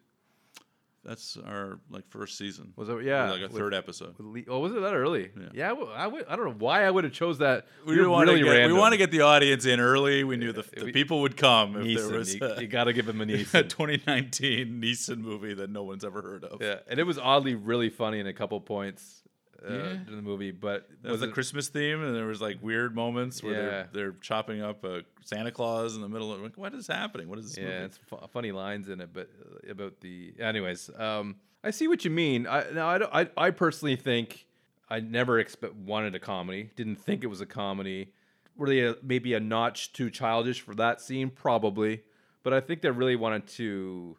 [1.04, 2.72] that's our like first season.
[2.76, 3.04] Was it?
[3.04, 4.14] Yeah, like a with- third episode.
[4.18, 5.30] Lee- oh, was it that early?
[5.52, 7.66] Yeah, I w- I, would, I don't know why I would have chose that.
[7.84, 10.24] We want really to get, we want to get the audience in early.
[10.24, 12.08] We knew the, the we- people would come if Neeson.
[12.08, 13.68] there was you, a, you got to give him a a Neeson.
[13.68, 16.60] 2019 Neeson movie that no one's ever heard of.
[16.60, 19.22] yeah, and it was oddly really funny in a couple points
[19.68, 19.90] uh, Yeah.
[20.08, 20.50] in the movie.
[20.50, 23.68] But That was, a Christmas theme, and there was like weird moments where Yeah.
[23.68, 27.28] they're they're chopping up a Santa Claus in the middle of like, what is happening?
[27.28, 27.84] What is this Yeah, movie?
[27.84, 29.28] it's fu- funny lines in it, but
[29.66, 30.34] uh, about the.
[30.38, 32.46] Anyways, um, I see what you mean.
[32.46, 34.46] I now I, don't, I I personally think
[34.88, 36.70] I never expect wanted a comedy.
[36.76, 38.12] Didn't think it was a comedy.
[38.56, 41.28] Were they a, maybe a notch too childish for that scene?
[41.30, 42.02] Probably,
[42.42, 44.16] but I think they really wanted to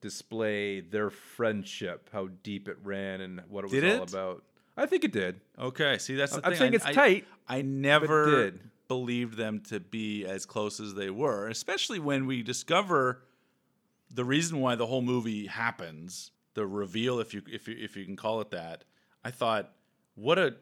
[0.00, 4.10] display their friendship, how deep it ran, and what it was Did all it?
[4.10, 4.44] about.
[4.80, 5.40] I think it did.
[5.58, 6.58] Okay, see that's the I'm thing.
[6.58, 8.60] saying I- it's I- tight, I never did.
[8.88, 13.22] believed them to be as close as they were, especially when we discover
[14.10, 18.04] the reason why the whole movie happens, the reveal, if you if you if you
[18.04, 18.84] can call it that.
[19.22, 19.72] I thought,
[20.14, 20.54] what a,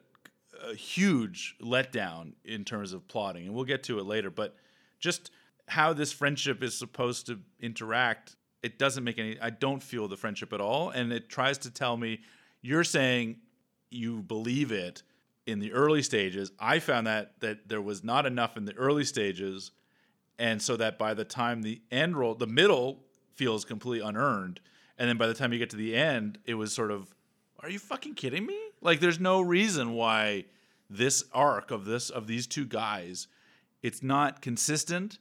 [0.69, 4.31] a huge letdown in terms of plotting, and we'll get to it later.
[4.31, 4.57] But
[4.99, 5.31] just
[5.69, 9.39] how this friendship is supposed to interact, it doesn't make any.
[9.41, 12.21] I don't feel the friendship at all, and it tries to tell me
[12.63, 13.37] you're saying
[13.91, 15.03] you believe it
[15.47, 16.53] in the early stages.
[16.59, 19.71] I found that that there was not enough in the early stages,
[20.39, 24.61] and so that by the time the end roll, the middle feels completely unearned,
[24.99, 27.15] and then by the time you get to the end, it was sort of,
[27.61, 28.59] are you fucking kidding me?
[28.81, 30.45] Like, there's no reason why
[30.91, 33.29] this arc of this of these two guys,
[33.83, 35.19] it's not consistent.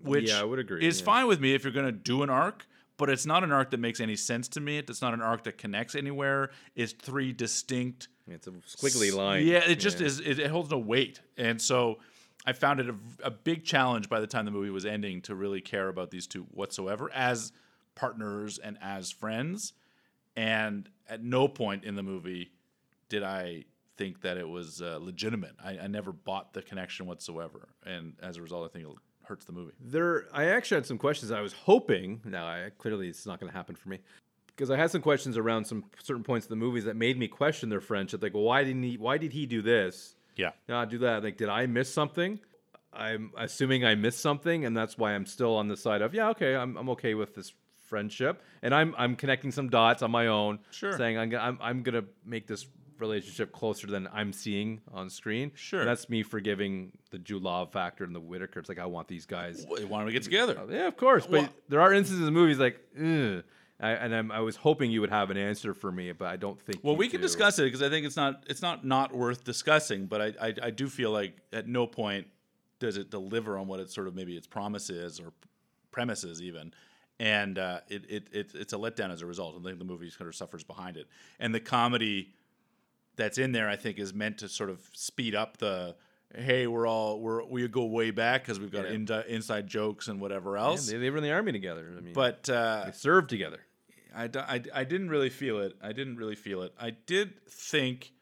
[0.00, 1.06] Which Yeah, I would agree, Is yeah.
[1.06, 2.66] fine with me if you're going to do an arc,
[2.98, 4.76] but it's not an arc that makes any sense to me.
[4.78, 6.50] It's not an arc that connects anywhere.
[6.76, 9.46] It's three distinct It's a squiggly line.
[9.46, 10.20] yeah, it just is.
[10.20, 11.98] It, it holds no weight, and so
[12.44, 15.34] I found it a, a big challenge by the time the movie was ending to
[15.34, 17.52] really care about these two whatsoever as
[17.94, 19.72] partners and as friends.
[20.36, 22.52] And at no point in the movie
[23.08, 23.64] did I
[23.96, 25.52] think that it was uh, legitimate.
[25.62, 28.88] I, I never bought the connection whatsoever, and as a result, I think it
[29.28, 29.72] hurts the movie.
[29.80, 31.30] There, I actually had some questions.
[31.30, 32.20] I was hoping.
[32.24, 34.00] Now, I clearly it's not going to happen for me
[34.48, 37.28] because I had some questions around some certain points of the movies that made me
[37.28, 38.22] question their friendship.
[38.22, 38.96] Like, well, why didn't he?
[38.96, 40.16] Why did he do this?
[40.36, 40.50] Yeah.
[40.68, 41.22] Not do that.
[41.22, 42.40] Like, did I miss something?
[42.92, 46.30] I'm assuming I missed something, and that's why I'm still on the side of yeah,
[46.30, 47.52] okay, I'm, I'm okay with this
[47.86, 50.58] friendship, and I'm I'm connecting some dots on my own.
[50.70, 50.96] Sure.
[50.96, 52.66] Saying I'm I'm, I'm gonna make this
[53.00, 55.52] relationship closer than I'm seeing on screen.
[55.54, 55.80] Sure.
[55.80, 58.60] And that's me forgiving the Law factor and the Whitaker.
[58.60, 59.64] It's like I want these guys.
[59.68, 60.58] Why don't we get together.
[60.70, 61.24] Yeah, of course.
[61.24, 63.42] But Well- there are instances in movies like, Ugh.
[63.80, 66.36] I, and I'm, I was hoping you would have an answer for me, but I
[66.36, 66.80] don't think.
[66.82, 70.06] Well, we can discuss it because I think it's not it's not not worth discussing.
[70.06, 72.26] But I, I I do feel like at no point
[72.80, 75.32] does it deliver on what it sort of maybe its promise is or
[75.92, 76.72] premises even,
[77.20, 79.54] and uh, it, it it it's a letdown as a result.
[79.60, 81.06] I think the movie sort of suffers behind it,
[81.38, 82.32] and the comedy
[83.18, 85.96] that's in there, I think, is meant to sort of speed up the.
[86.34, 88.92] Hey, we're all we're we go way back because we've got Yeah.
[88.94, 90.86] in, inside jokes and whatever Yeah, else.
[90.90, 91.92] they, they were in the army together.
[91.96, 93.60] I mean, but uh, they served together.
[94.14, 94.24] I
[94.74, 95.74] I didn't really feel it.
[95.82, 96.72] I didn't really feel it.
[96.80, 98.12] I did think.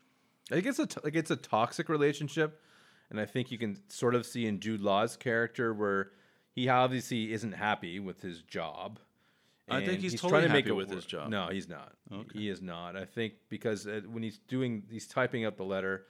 [0.50, 2.60] I think it's a t- like it's a toxic relationship,
[3.10, 6.10] and I think you can sort of see in Jude Law's character where
[6.52, 9.00] he obviously isn't happy with his job.
[9.68, 10.96] I think and he's totally trying to make happy it with work.
[10.96, 11.28] his job.
[11.28, 11.92] No, he's not.
[12.32, 12.96] He is not.
[12.96, 16.06] I think because uh, when he's doing, he's typing up the letter.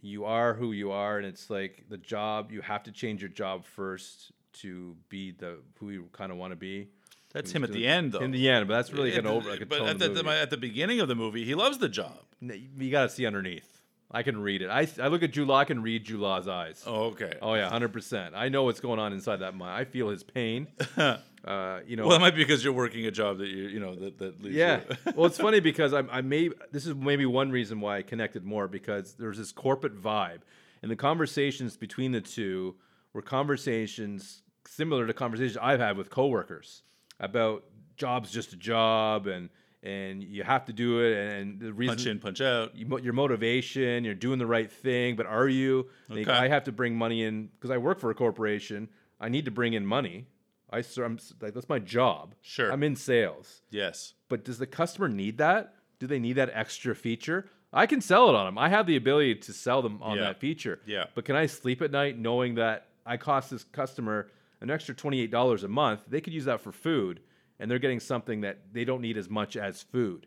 [0.00, 2.50] You are who you are, and it's like the job.
[2.50, 6.52] You have to change your job first to be the who you kind of want
[6.52, 6.88] to be.
[7.32, 8.20] That's him at the end, though.
[8.20, 9.50] In the end, but that's really At an over.
[9.50, 11.88] Like a but at the, the at the beginning of the movie, he loves the
[11.88, 12.18] job.
[12.40, 13.77] You got to see underneath.
[14.10, 14.70] I can read it.
[14.70, 16.82] I, I look at Jude Law, I can read Jude Law's eyes.
[16.86, 17.34] Oh, okay.
[17.42, 18.34] Oh yeah, hundred percent.
[18.34, 19.72] I know what's going on inside that mind.
[19.72, 20.68] I feel his pain.
[20.96, 22.06] uh, you know.
[22.06, 24.42] Well, that might be because you're working a job that you you know that that
[24.42, 24.80] leaves yeah.
[25.14, 26.50] well, it's funny because I'm, I may.
[26.72, 30.40] This is maybe one reason why I connected more because there's this corporate vibe,
[30.82, 32.76] and the conversations between the two
[33.12, 36.82] were conversations similar to conversations I've had with coworkers
[37.20, 37.64] about
[37.96, 39.50] jobs just a job and
[39.82, 42.74] and you have to do it and the reason punch in, punch out.
[42.76, 45.88] you, your motivation, you're doing the right thing, but are you?
[46.08, 46.32] Like, Okay.
[46.36, 48.88] I have to bring money in because I work for a corporation.
[49.20, 50.26] I need to bring in money.
[50.70, 52.34] I I'm, like that's my job.
[52.42, 52.70] Sure.
[52.72, 54.14] I'm in sales, Yes.
[54.28, 55.74] but does the customer need that?
[55.98, 57.48] Do they need that extra feature?
[57.72, 58.58] I can sell it on them.
[58.58, 60.24] I have the ability to sell them on Yeah.
[60.24, 60.80] that feature.
[60.86, 61.04] Yeah.
[61.14, 64.28] But can I sleep at night knowing that I cost this customer
[64.60, 66.00] an extra twenty-eight dollars a month?
[66.08, 67.20] They could use that for food,
[67.58, 70.26] and they're getting something that they don't need as much as food.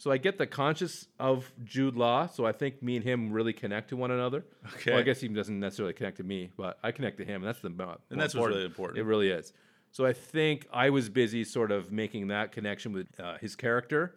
[0.00, 2.28] So I get the conscious of Jude Law.
[2.28, 4.44] So I think me and him really connect to one another.
[4.74, 4.92] Okay.
[4.92, 7.48] Well, I guess he doesn't necessarily connect to me, but I connect to him, and
[7.48, 8.98] that's the mo- And that's what's really important.
[8.98, 9.52] It really is.
[9.90, 14.14] So I think I was busy sort of making that connection with uh, his character.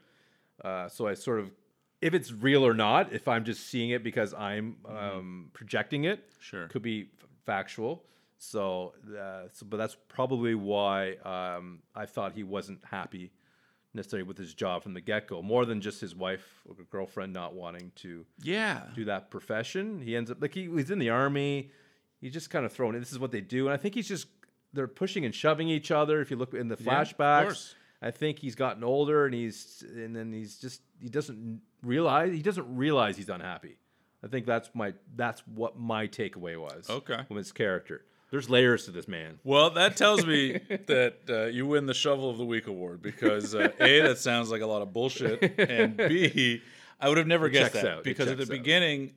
[0.64, 1.50] Uh, so I sort of,
[2.02, 6.30] if it's real or not, if I'm just seeing it because I'm um, projecting it,
[6.40, 6.68] Sure.
[6.68, 8.04] could be f- factual.
[8.52, 13.32] So, uh, so, but that's probably why um, I thought he wasn't happy
[13.94, 17.34] necessarily with his job from the get go, more than just his wife or girlfriend
[17.34, 18.82] not wanting to Yeah.
[18.96, 20.02] do that profession.
[20.02, 21.70] He ends up like he, he's in the army.
[22.20, 23.02] He's just kind of thrown in.
[23.02, 24.28] This is what they do, and I think he's just
[24.74, 26.20] they're pushing and shoving each other.
[26.20, 27.76] If you look in the Yeah, flashbacks.
[28.02, 32.42] I think he's gotten older, and he's and then he's just he doesn't realize he
[32.42, 33.78] doesn't realize he's unhappy.
[34.24, 36.90] I think that's my that's what my takeaway was.
[36.90, 37.20] Okay.
[37.28, 38.04] from his character.
[38.32, 39.40] There's layers to this man.
[39.44, 40.54] Well, that tells me
[40.88, 44.50] that uh, you win the Shovel of the Week award because uh, a that sounds
[44.50, 46.62] like a lot of bullshit, and b
[47.00, 48.04] I would have never guessed that out.
[48.04, 48.50] Because at the out.
[48.50, 49.14] beginning,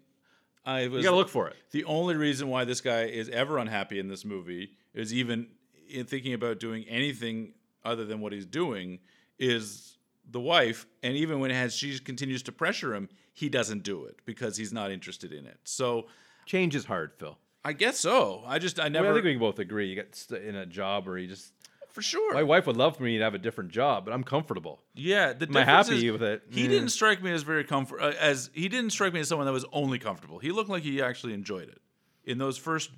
[0.67, 1.57] I was You gotta look for it.
[1.71, 5.49] the only reason why this guy is ever unhappy in this movie is even
[5.89, 7.53] in thinking about doing anything
[7.85, 8.99] other than what he's doing
[9.39, 9.97] is
[10.31, 14.17] the wife and even when has she continues to pressure him he doesn't do it
[14.25, 16.07] because he's not interested in it so
[16.47, 17.39] Change is hard, Phil.
[17.65, 19.89] I guess so i just i never I think we can both agree.
[19.89, 21.53] You get st- in a job where you just.
[21.91, 24.25] for sure My wife would love for me to have a different job, but I'm
[24.25, 24.83] comfortable.
[24.95, 26.43] yeah the Am I difference happy is with it?
[26.51, 26.69] he Mm.
[26.71, 29.53] didn't strike me as very comfort uh, as he didn't strike me as someone that
[29.53, 31.81] was only comfortable he looked like he actually enjoyed it
[32.25, 32.91] in those first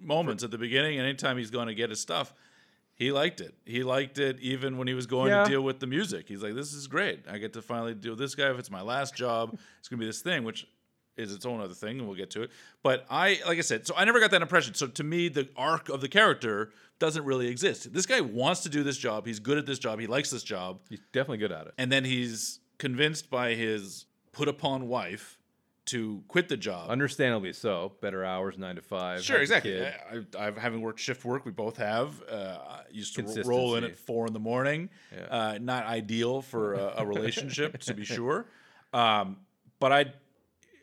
[0.00, 2.32] moments at the beginning and anytime he's going to get his stuff
[2.94, 5.44] he liked it he liked it even when he was going Yeah.
[5.44, 8.12] to deal with the music he's like this is great i get to finally deal
[8.12, 10.66] with this guy if it's my last job it's going to be this thing which
[11.18, 12.50] is its own other thing and we'll get to it
[12.82, 15.48] but i like i said so i never got that impression so to me the
[15.56, 19.38] arc of the character doesn't really exist this guy wants to do this job he's
[19.40, 21.74] good at this job he likes this job He's definitely good at it.
[21.78, 25.34] and then he's convinced by his put upon wife
[25.86, 26.90] to quit the job.
[26.90, 27.92] Understandably so.
[28.02, 29.22] Better hours, nine to five.
[29.22, 29.82] Sure, exactly.
[29.82, 29.94] I,
[30.38, 31.46] I, I've having worked shift work.
[31.46, 32.22] We both have.
[32.30, 34.90] Uh, I used to ro- roll in at four in the morning.
[35.10, 35.24] Yeah.
[35.30, 38.44] Uh, not ideal for a, a relationship, to be sure.
[38.92, 39.38] Um,
[39.80, 40.12] but I,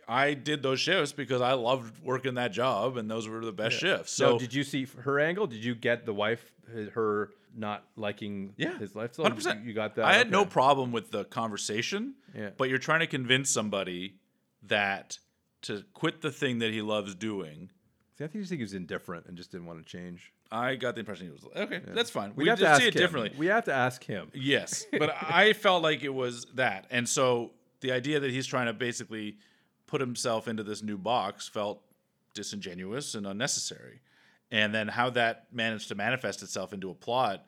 [0.07, 3.77] I did those shifts because I loved working that job, and those were the best
[3.79, 4.11] shifts.
[4.11, 5.47] So, did you see her angle?
[5.47, 6.51] Did you get the wife,
[6.93, 9.25] her not liking Yeah, his lifestyle?
[9.25, 9.61] hundred percent.
[9.61, 10.05] You, you got that.
[10.05, 12.15] I had no problem with the conversation.
[12.35, 12.49] Yeah.
[12.57, 14.15] But you're trying to convince somebody
[14.63, 15.17] that
[15.63, 17.69] to quit the thing that he loves doing.
[18.17, 20.32] See, I think you think he was indifferent and just didn't want to change.
[20.51, 21.82] I got the impression he was okay.
[21.88, 22.32] That's fine.
[22.36, 23.01] We, We, have just to see it him.
[23.01, 23.34] differently.
[23.38, 24.30] We have to ask him.
[24.34, 27.51] Yes, but I felt like it was that, and so
[27.82, 29.38] the idea that he's trying to basically
[29.95, 31.81] put himself into this new box felt
[32.33, 34.01] disingenuous and unnecessary.
[34.51, 37.45] And then how that managed to manifest itself into a plot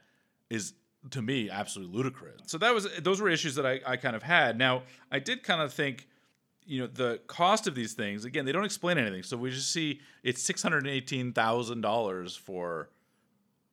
[0.49, 0.71] is
[1.09, 2.39] to me absolutely ludicrous.
[2.45, 4.57] So that was those were issues that I, I kind of had.
[4.57, 6.07] Now I did kind of think,
[6.65, 9.23] you know, the cost of these things again they don't explain anything.
[9.23, 12.87] So we just see it's six hundred and eighteen thousand dollars for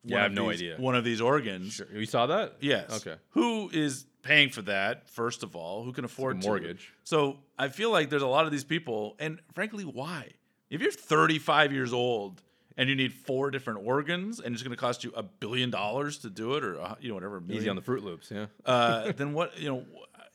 [0.05, 0.75] Yeah, one I of have no these- idea.
[0.77, 1.73] one of these organs.
[1.73, 1.87] Sure.
[1.93, 2.57] You saw that?
[2.61, 3.05] Yes.
[3.05, 3.15] Okay.
[3.31, 5.09] Who is paying for that?
[5.09, 6.47] First of all, who can afford to?
[6.47, 6.93] mortgage.
[7.03, 10.29] So I feel like there's a lot of these people, and frankly, why?
[10.69, 12.41] If you're 35 years old
[12.77, 16.17] and you need four different organs, and it's going to cost you a billion dollars
[16.19, 18.31] to do it, or uh, you know whatever, a Easy million, on the Froot Loops,
[18.31, 18.47] yeah.
[18.65, 19.57] uh, then what?
[19.59, 19.85] You know,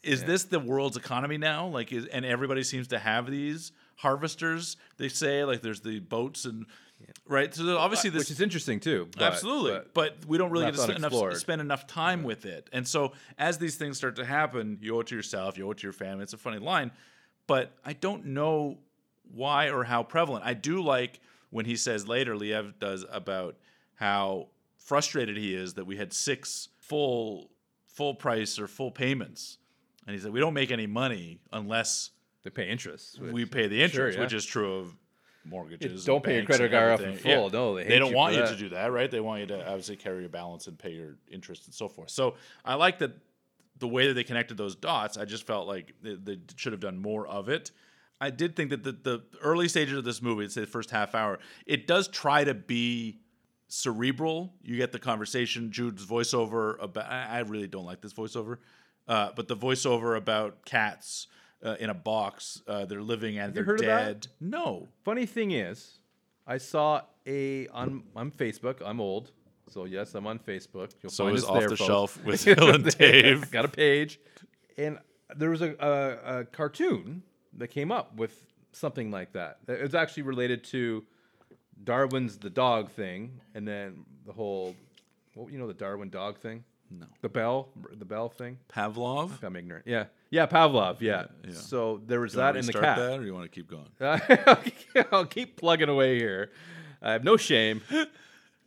[0.02, 1.66] is this the world's economy now?
[1.66, 4.76] Like, is, and everybody seems to have these harvesters.
[4.96, 6.64] They say like there's the boats and
[7.30, 7.54] right.
[7.54, 9.08] So obviously uh, this Which is interesting too.
[9.16, 12.68] but- Absolutely, but- but, we don't really get to enough, spend enough time with it.
[12.72, 15.70] And so, as these things start to happen, you owe it to yourself, you owe
[15.70, 16.22] it to your family.
[16.24, 16.90] It's a funny line,
[17.46, 18.78] but I don't know
[19.32, 20.44] why or how prevalent.
[20.44, 21.20] I do like
[21.50, 23.56] when he says later, Liev does about
[23.94, 27.50] how frustrated he is that we had six full
[27.86, 29.58] full price or full payments,
[30.06, 32.10] and he said we don't make any money unless
[32.42, 33.20] they pay interest.
[33.20, 34.24] which- we pay the interest, yeah.
[34.24, 34.96] which is true of
[35.44, 36.04] mortgages.
[36.04, 37.50] don't pay your credit card off in full.
[37.50, 38.50] No, they they don't you want you that.
[38.50, 39.10] to do that, right?
[39.10, 42.10] They want you to obviously carry your balance and pay your interest and so forth.
[42.10, 42.34] So
[42.64, 43.12] I like that
[43.78, 45.16] the way that they connected those dots.
[45.16, 47.70] I just felt like they, they should have done more of it.
[48.20, 51.14] I did think that the, the early stages of this movie, say the first half
[51.14, 53.20] hour, it does try to be
[53.68, 54.52] cerebral.
[54.62, 57.06] You get the conversation, Jude's voiceover about.
[57.10, 58.58] I I really don't like this voiceover,
[59.08, 61.28] uh, but the voiceover about cats
[61.64, 64.04] uh, in a box, uh, they're living and they're heard of that?
[64.04, 64.26] dead.
[64.40, 65.98] No, Funny thing is,
[66.46, 68.80] I saw a on on Facebook.
[68.84, 69.30] I'm old,
[69.68, 70.90] so yes, I'm on Facebook.
[71.02, 71.86] You'll So find is us Off there, the folks.
[71.88, 73.50] Shelf with Phil and Dave.
[73.50, 74.18] Got a page,
[74.78, 74.98] and
[75.36, 77.22] there was a, a, a cartoon
[77.58, 78.42] that came up with
[78.72, 79.58] something like that.
[79.68, 81.04] It was actually related to
[81.84, 84.74] Darwin's the dog thing, and then the whole,
[85.34, 86.64] what you know, the Darwin dog thing.
[86.90, 87.06] No.
[87.20, 88.58] The bell, the bell thing.
[88.72, 89.42] Pavlov.
[89.42, 89.86] I'm ignorant.
[89.86, 91.00] Yeah, yeah, Pavlov.
[91.00, 91.26] Yeah.
[91.46, 91.54] yeah.
[91.54, 92.98] So there was that in the cat.
[92.98, 93.88] that, or you want to keep going?
[95.12, 96.50] I'll keep plugging away here.
[97.00, 97.82] I have no shame.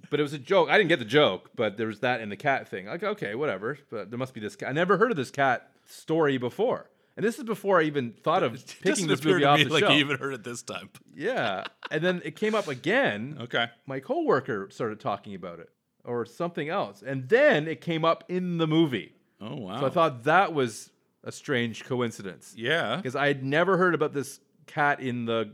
[0.09, 0.69] But it was a joke.
[0.69, 2.86] I didn't get the joke, but there was that in the cat thing.
[2.86, 3.80] Like, okay, whatever.
[3.89, 4.69] But there must be this cat.
[4.69, 6.89] I never heard of this cat story before.
[7.15, 8.53] And this is before I even thought of
[8.84, 9.93] Doesn't picking this movie off the like shelf.
[9.93, 10.89] you even heard it this time.
[11.15, 11.63] Yeah.
[11.89, 13.38] And then it came up again.
[13.41, 13.67] Okay.
[13.88, 15.69] My coworker started talking about it
[16.06, 17.04] or something else.
[17.06, 19.14] And then it came up in the movie.
[19.41, 19.80] Oh wow.
[19.80, 20.89] So I thought that was
[21.24, 22.97] a strange coincidence yeah.
[22.97, 25.51] because I had never heard about this cat in the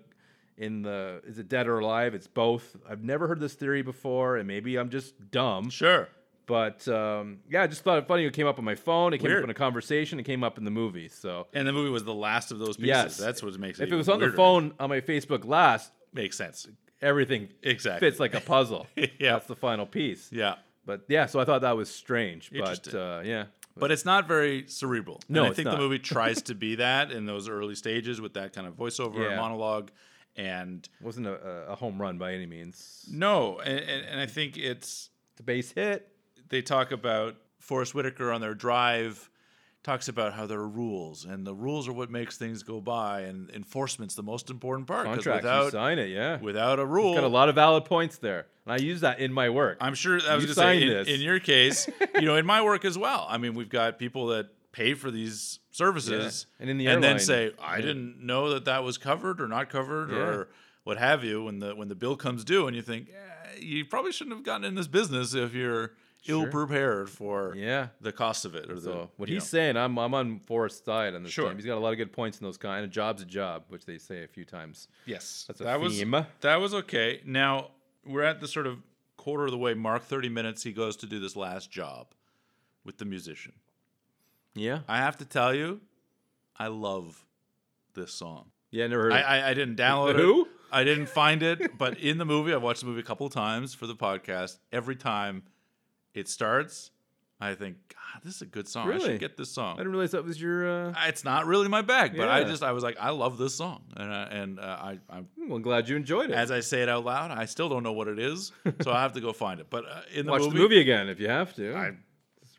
[0.58, 2.14] in the is it dead or alive?
[2.14, 2.76] It's both.
[2.88, 5.70] I've never heard this theory before, and maybe I'm just dumb.
[5.70, 6.10] Sure.
[6.45, 8.26] But um, yeah, I just thought it funny.
[8.26, 9.14] It came up on my phone.
[9.14, 9.41] It came Weird.
[9.41, 10.20] up in a conversation.
[10.20, 11.08] It came up in the movie.
[11.08, 12.88] So And the movie was the last of those pieces.
[12.88, 13.84] yes, That's what makes it.
[13.84, 16.68] If it was on the phone on my Facebook last, makes sense.
[17.02, 18.08] Everything Exactly.
[18.10, 18.88] fits like a puzzle.
[18.95, 19.34] Yeah.
[19.34, 20.30] that's the final piece.
[20.32, 20.56] Yeah.
[20.86, 22.52] But yeah, so I thought that was strange.
[22.52, 23.45] But uh, yeah,
[23.78, 25.22] But it's not very cerebral.
[25.30, 25.72] No, and I think not.
[25.74, 29.16] the movie tries to be that in those early stages with that kind of voiceover
[29.16, 29.36] and Yeah.
[29.36, 29.91] monologue.
[30.36, 31.34] And wasn't a,
[31.72, 33.06] a home run by any means.
[33.12, 36.08] no, and, and, and I think it's the base hit.
[36.47, 39.30] they talk about Forrest Whitaker on their drive
[39.90, 43.22] talks about how there are rules and the rules are what makes things go by
[43.22, 45.06] and enforcement's the most important part.
[45.06, 46.10] Contracts, you sign it.
[46.10, 49.20] Yeah, without a rule got a lot of valid points there, and I use that
[49.20, 49.78] in my work.
[49.82, 51.08] I'm sure I was You say in, this.
[51.08, 53.26] in your case, you know, in my work as well.
[53.28, 56.62] I mean, we've got people that pay for these services Yeah.
[56.62, 57.82] And in the then say, "I yeah.
[57.88, 60.18] didn't know that that was covered or not covered Yeah.
[60.18, 60.50] or
[60.84, 63.86] what have you." When the when the bill comes due, and you think eh, you
[63.86, 65.94] probably shouldn't have gotten in this business if you're
[66.28, 67.88] ill prepared for yeah.
[68.01, 68.70] the cost of it.
[68.70, 69.57] Or the, So what he's know.
[69.59, 71.32] saying, I'm I'm on Forrest's side on this.
[71.32, 71.47] Sure.
[71.49, 71.57] Team.
[71.57, 72.84] He's got a lot of good points in those kind.
[72.84, 74.88] A job's a job, which they say a few times.
[75.05, 76.03] Yes, That's a that was
[76.41, 77.22] that was okay.
[77.26, 77.72] Now
[78.05, 78.80] we're at the sort of
[79.17, 80.03] quarter of the way mark.
[80.03, 80.63] Thirty minutes.
[80.63, 82.07] He goes to do this last job
[82.84, 83.53] with the musician.
[84.55, 85.80] Yeah, I have to tell you,
[86.57, 87.26] I love
[87.93, 88.51] this song.
[88.72, 88.86] yeah.
[88.86, 89.13] I never heard.
[89.13, 90.41] I, I, I didn't download The Who?
[90.45, 90.47] it.
[90.72, 93.34] I didn't find it, but in the movie, I've watched the movie a couple of
[93.34, 94.57] times for the podcast.
[94.72, 95.43] Every time
[96.14, 96.91] it starts,
[97.39, 98.91] I think, God, this is a good song.
[98.91, 99.76] I should get this song.
[99.76, 100.89] I didn't realize that was your.
[100.89, 100.93] Uh...
[101.07, 103.84] It's not really my bag, but I just I was like, I love this song,
[103.95, 106.36] and I, and uh, I, I Well, I'm glad you enjoyed it.
[106.36, 108.51] as I say it out loud, I still don't know what it is,
[108.82, 109.68] so I have to go find it.
[109.70, 111.76] But uh, in the Watch movie, the movie again if you have to.
[111.76, 111.91] I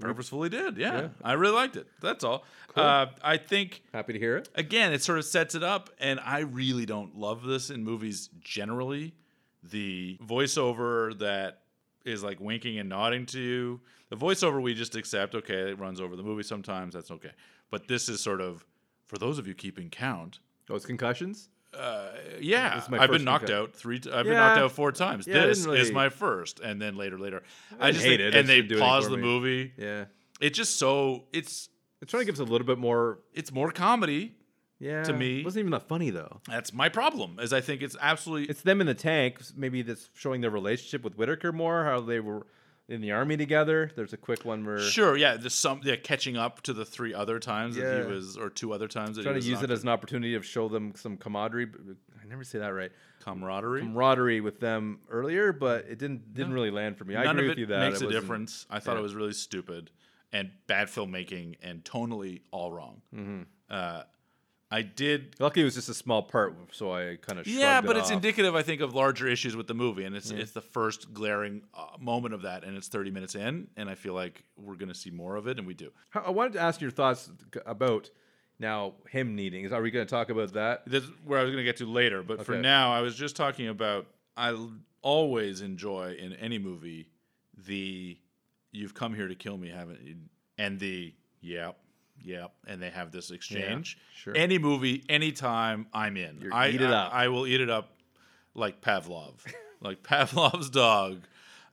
[0.00, 0.78] purposefully did.
[0.78, 1.08] Yeah, Yeah.
[1.22, 1.86] I really liked it.
[2.00, 2.44] That's all.
[2.74, 4.48] Uh, I think Happy to hear it.
[4.54, 8.30] again, it sort of sets it up, and I really don't love this in movies
[8.40, 9.14] generally.
[9.62, 11.59] The voiceover that
[12.10, 15.34] is like winking and nodding to you, the voiceover we just accept.
[15.34, 16.94] Okay, it runs over the movie sometimes.
[16.94, 17.32] That's okay.
[17.70, 18.64] But this is sort of
[19.06, 20.40] for those of you keeping count.
[20.68, 21.48] Oh, it's concussions.
[21.72, 22.08] Uh,
[22.40, 23.62] yeah, This is my I've been knocked concussion.
[23.70, 24.00] out three.
[24.00, 25.26] T- I've been knocked out four times.
[25.28, 27.44] Yeah, this didn't is my first, and then later, later.
[27.78, 28.34] I, didn't just hate think, it.
[28.34, 29.22] It and they didn't do anything pause the me.
[29.22, 29.72] movie.
[29.76, 30.04] Yeah,
[30.40, 31.68] It's just so it's
[32.02, 33.20] it's trying to give us a little bit more.
[33.34, 34.34] it's more comedy.
[34.80, 36.40] Yeah, To me- it wasn't even that funny though.
[36.48, 37.38] That's my problem.
[37.38, 39.40] Is I think it's absolutely It's them in the tank.
[39.54, 41.84] Maybe that's showing their relationship with Whitaker more.
[41.84, 42.46] How they were,
[42.90, 43.90] in the army together.
[43.94, 47.14] There's a quick one where Sure, yeah, there's some yeah, catching up to the three
[47.14, 49.70] other times that he was, or two other times that trying he to use it
[49.70, 51.68] as an opportunity to show them some camaraderie.
[52.20, 52.90] I never say that right.
[53.20, 53.82] camaraderie.
[53.82, 56.54] Camaraderie with them earlier, but it didn't didn't No.
[56.56, 57.14] really land for me.
[57.14, 58.66] I agree with you that makes it a difference.
[58.68, 58.98] I thought yeah.
[58.98, 59.90] it was really stupid
[60.32, 63.02] and bad filmmaking and tonally all wrong.
[63.14, 63.42] Mm-hmm.
[63.68, 64.02] Uh,
[64.72, 67.96] I did Luckily, it was just a small part, so I kind of Yeah, but
[67.96, 68.14] it it's off.
[68.14, 71.62] indicative, I think, of larger issues with the movie, and it's it's the first glaring
[71.74, 74.94] uh, moment of that, and it's thirty minutes in, and I feel like we're gonna
[74.94, 75.90] see more of it, and we do.
[76.14, 77.30] I wanted to ask your thoughts
[77.66, 78.10] about
[78.60, 79.64] now him needing.
[79.64, 80.82] Is are we going to talk about that?
[80.86, 83.34] This is where I was gonna get to later, but for now, I was just
[83.36, 84.06] talking about.
[84.36, 84.56] I
[85.02, 87.08] always enjoy in any movie
[87.66, 88.18] the
[88.70, 90.16] "You've come here to kill me, haven't you?"
[90.58, 91.76] and the "Yep,
[92.22, 93.98] yep," and they have this exchange.
[94.14, 94.36] sure.
[94.36, 96.38] Any movie, anytime, I'm in.
[96.40, 97.14] You're- I eat it I- up.
[97.14, 97.90] I will eat it up
[98.54, 99.34] like Pavlov,
[99.80, 101.22] like Pavlov's dog.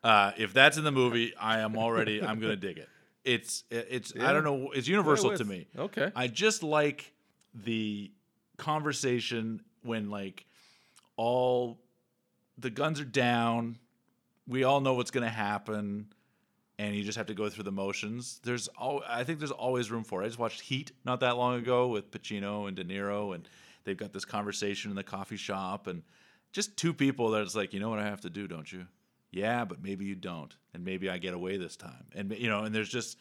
[0.04, 2.22] Uh, if that's in the movie, I am already.
[2.22, 2.88] I'm gonna dig it.
[3.26, 4.72] It's it's I don't know.
[4.72, 5.68] It's universal to me.
[5.78, 6.12] Okay.
[6.16, 7.12] I just like
[7.54, 8.12] the
[8.58, 10.46] conversation when like
[11.18, 11.80] all
[12.58, 13.78] the guns are down,
[14.48, 16.08] we all know what's going to happen,
[16.80, 18.40] and you just have to go through the motions.
[18.44, 20.26] There's all I think there's always room for it.
[20.26, 23.48] I just watched Heat not that long ago with Pacino and De Niro, and
[23.84, 26.04] they've got this conversation in the coffee shop, and
[26.52, 28.86] just two people that's like, you know what I have to do, don't you?
[29.32, 32.64] Yeah, but maybe you don't, and maybe I get away this time, and you know,
[32.64, 33.18] and there's just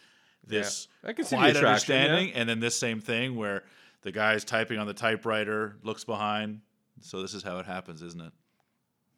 [0.46, 2.02] this I can see the quiet attraction, yeah.
[2.02, 3.64] understanding, and then this same thing where
[4.02, 6.60] the guy's typing on the typewriter, looks behind.
[7.00, 8.32] So this is how it happens, isn't it?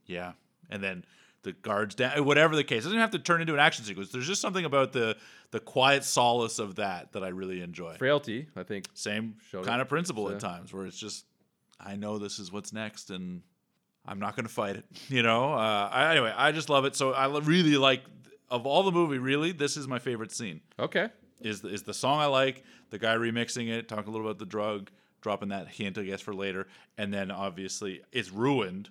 [0.06, 0.32] Yeah,
[0.70, 1.04] and then
[1.48, 2.24] the guards down.
[2.24, 4.10] Whatever the case, it doesn't have to turn into an action sequence.
[4.10, 5.16] There's just something about the
[5.50, 7.94] the quiet solace of that that I really enjoy.
[7.96, 8.86] Frailty, I think.
[8.94, 9.80] Same kind it.
[9.80, 11.24] of principle So- at times, where it's just
[11.80, 13.42] I know this is what's next, and
[14.06, 14.84] I'm not going to fight it.
[15.08, 15.54] You know.
[15.54, 16.94] Uh, I, anyway, I just love it.
[16.96, 18.02] So I really like
[18.50, 19.18] of all the movie.
[19.18, 21.08] Really, this is my favorite scene Okay.
[21.40, 24.38] is the, is the song I like, the guy remixing it, talking a little about
[24.38, 24.90] the drug,
[25.20, 28.88] dropping that hint I guess for later, and then obviously it's ruined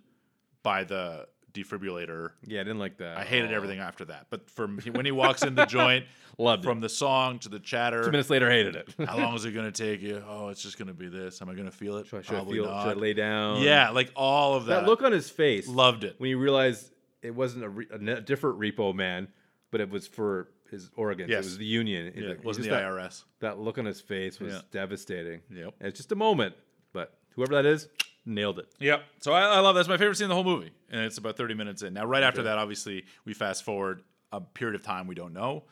[0.63, 1.27] by the
[1.63, 2.31] defibrillator.
[2.45, 3.17] Yeah, I didn't like that.
[3.17, 6.05] I hated everything after that, but from when he walks in the joint,
[6.37, 6.67] Loved it.
[6.67, 8.03] from the song to the chatter.
[8.03, 8.93] Two minutes later, hated it.
[9.07, 10.23] How long is it gonna take you?
[10.27, 11.41] Oh, it's just gonna be this.
[11.41, 12.07] Am I gonna feel it?
[12.07, 12.65] should I, should I Probably feel?
[12.65, 12.83] not.
[12.83, 13.61] Should I lay down?
[13.61, 14.81] yeah, like all of that.
[14.81, 15.67] That look on his face.
[15.67, 16.15] loved it.
[16.19, 16.91] when you realized
[17.21, 19.27] it wasn't a, re- a different repo man,
[19.71, 21.29] but it was for his organs.
[21.29, 21.45] Yes.
[21.45, 22.11] It was the union.
[22.15, 23.23] Yeah, It- it wasn't the that, IRS.
[23.39, 24.61] That look on his face was Yeah.
[24.71, 25.41] devastating.
[25.49, 25.73] Yep.
[25.79, 26.55] And it's just a moment,
[26.93, 27.87] but whoever that is,
[28.27, 28.67] nailed it.
[28.79, 29.03] Yep.
[29.21, 31.37] So I, I love that's my favorite scene in the whole movie, and it's about
[31.37, 31.93] thirty minutes in.
[31.93, 35.63] Now, right after that, obviously, we fast forward a period of time we don't know,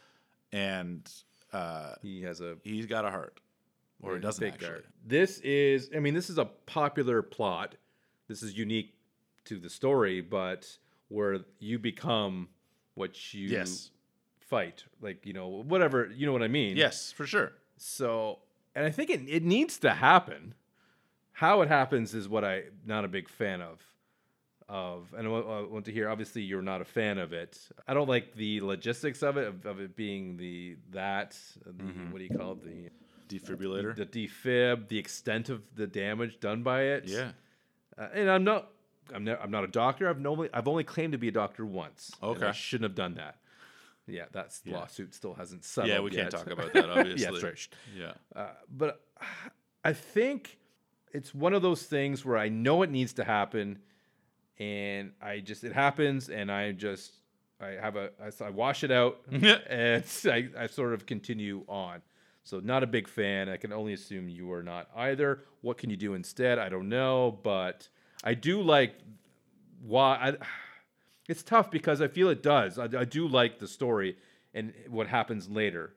[0.51, 1.09] and
[1.53, 3.39] uh, He has a he's got a heart,
[4.01, 4.67] or he doesn't big actually.
[4.69, 4.85] guard.
[5.05, 7.75] This is, I mean, this is a popular plot.
[8.27, 8.95] This is unique
[9.45, 10.77] to the story, but
[11.09, 12.49] where you become
[12.95, 13.91] what you Yes.
[14.39, 16.77] fight, like you know, whatever you know what I mean.
[16.77, 17.51] Yes, for sure.
[17.77, 18.39] So,
[18.73, 20.55] and I think it it needs to happen.
[21.35, 23.79] How it happens is what I not a big fan of.
[24.67, 26.09] Of and I want, I want to hear.
[26.09, 27.59] Obviously, you're not a fan of it.
[27.87, 32.11] I don't like the logistics of it, of, of it being the that the, Mm-hmm.
[32.11, 32.89] what do you call it the
[33.27, 33.95] Defibrillator.
[33.95, 37.03] the defib, the extent of the damage done by it.
[37.07, 37.31] yeah.
[37.97, 38.69] Uh, and I'm not,
[39.13, 40.09] I'm, ne- I'm not a doctor.
[40.09, 42.11] I've normally, I've only claimed to be a doctor once.
[42.21, 43.37] and I shouldn't have done that.
[44.07, 44.77] Yeah, that's Yeah.
[44.79, 45.91] lawsuit still hasn't settled.
[45.93, 47.23] Yeah, we can't talk about that, obviously.
[47.23, 47.67] yeah, that's right.
[47.97, 48.11] Yeah.
[48.35, 49.01] Uh, but
[49.83, 50.57] I think
[51.15, 53.79] it's one of those things where I know it needs to happen,
[54.59, 57.13] and I just it happens, and I just
[57.61, 62.01] I have a I, I wash it out, and I, I sort of continue on.
[62.43, 63.49] So not a big fan.
[63.49, 65.45] I can only assume you are not either.
[65.61, 66.59] What can you do instead?
[66.59, 67.87] I don't know, but
[68.23, 68.95] I do like
[69.81, 70.15] why.
[70.21, 70.45] I,
[71.29, 72.77] it's tough because I feel it does.
[72.77, 74.17] I, I do like the story
[74.53, 75.93] and what happens later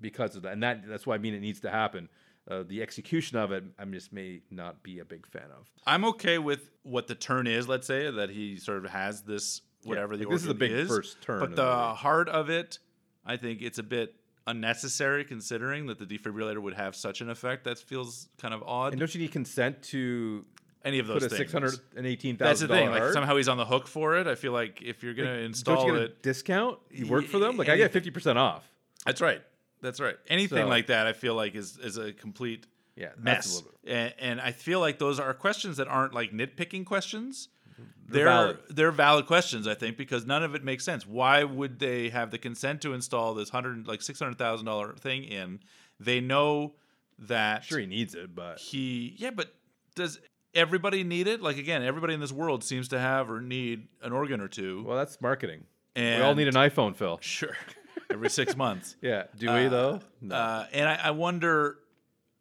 [0.00, 2.10] because of that, and that that's why I mean it needs to happen.
[2.50, 5.66] Uh, the execution of it, I just may not be a big fan of.
[5.86, 7.68] I'm okay with what the turn is.
[7.68, 10.88] Let's say that he sort of has this whatever the like, this is organ big
[10.88, 12.78] first turn But the the heart of it,
[13.26, 14.14] I think it's a bit
[14.46, 17.64] unnecessary considering that the defibrillator would have such an effect.
[17.64, 18.92] That feels kind of odd.
[18.92, 20.46] And don't you need consent to
[20.84, 21.38] Any of those put a things.
[21.38, 22.90] six hundred and eighteen That's the thing.
[22.90, 24.26] Like somehow he's on the hook for it.
[24.26, 26.78] I feel like if you're gonna Don't install you get a it, discount?
[26.90, 27.58] You work for them?
[27.58, 28.64] Like I get fifty percent off.
[29.04, 29.42] that's right.
[29.80, 30.16] That's right.
[30.28, 32.66] Anything So- like that, I feel like is is a complete
[32.96, 33.62] Yeah, mess.
[33.86, 37.48] And, and I feel like those are questions that aren't like nitpicking questions.
[37.72, 37.82] Mm-hmm.
[38.12, 38.58] They're They're valid.
[38.70, 41.06] they're valid questions, I think, because none of it makes sense.
[41.06, 44.94] Why would they have the consent to install this hundred like six hundred thousand dollar
[44.94, 45.60] thing in?
[46.00, 46.74] They know
[47.20, 49.52] that Sure, he needs it, but he yeah, but
[49.94, 50.20] does
[50.54, 51.40] everybody need it?
[51.40, 54.82] Like again, everybody in this world seems to have or need an organ or two.
[54.84, 55.64] well, that's marketing.
[55.96, 57.18] And we all need an iPhone, Phil.
[57.20, 57.56] sure
[58.10, 58.96] every six months.
[59.02, 59.24] Yeah.
[59.36, 60.00] Do we though?
[60.30, 61.78] Uh, and I, I wonder,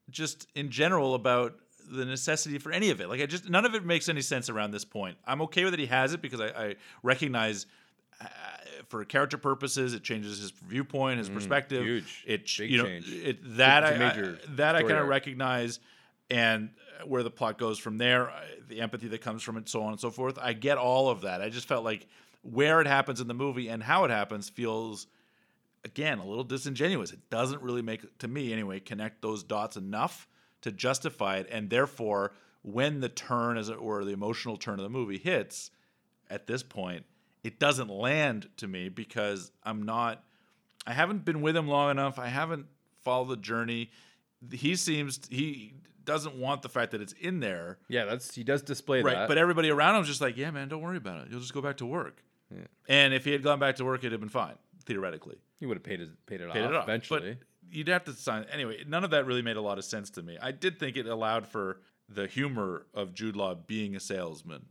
[0.09, 1.55] just in general, about
[1.89, 3.09] the necessity for any of it.
[3.09, 5.17] Like, I just none of it makes any sense around this point.
[5.25, 7.65] I'm okay with that he has it because I, I recognize,
[8.19, 8.25] uh,
[8.89, 11.83] for character purposes, it changes his viewpoint, his perspective.
[11.83, 12.23] Mm, huge.
[12.25, 13.11] It Big you know change.
[13.11, 15.79] it that I, major I that I kind of recognize,
[16.29, 16.69] and
[17.05, 18.31] where the plot goes from there,
[18.67, 20.37] the empathy that comes from it, so on and so forth.
[20.41, 21.41] I get all of that.
[21.41, 22.07] I just felt like
[22.41, 25.07] where it happens in the movie and how it happens feels
[25.87, 27.11] again a little disingenuous.
[27.11, 30.27] It doesn't really make to me anyway connect those dots enough
[30.61, 34.83] to justify it, and therefore when the turn, as it were, the emotional turn of
[34.83, 35.71] the movie hits,
[36.29, 37.05] at this point,
[37.43, 40.23] it doesn't land to me because I'm not.
[40.85, 42.19] I haven't been with him long enough.
[42.19, 42.67] I haven't
[43.03, 43.89] followed the journey.
[44.51, 45.73] He seems he
[46.03, 49.13] doesn't want the fact that it's in there, yeah, that's he does display right?
[49.13, 49.27] that.
[49.27, 51.27] But everybody around him's just like, yeah, man, don't worry about it.
[51.29, 52.23] You'll just go back to work.
[52.87, 55.77] And if he had gone back to work, it'd have been fine theoretically he would
[55.77, 57.37] have paid it paid it paid off it off eventually.
[57.39, 58.83] But you'd have to sign anyway.
[58.87, 60.37] None of that really made a lot of sense to me.
[60.41, 64.65] I did think it allowed for the humor of Jude Law being a salesman,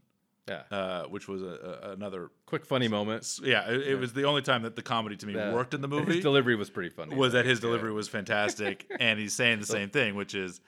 [0.49, 0.63] yeah.
[0.71, 2.31] uh, which was a, a, another.
[2.47, 3.39] Quick funny moment.
[3.43, 5.81] Yeah, it, it was the only time that the comedy to me That- worked in
[5.81, 6.15] the movie.
[6.15, 7.15] His delivery was pretty funny.
[7.15, 7.69] was that his think, yeah.
[7.69, 10.61] delivery was fantastic, and he's saying the same thing, which is,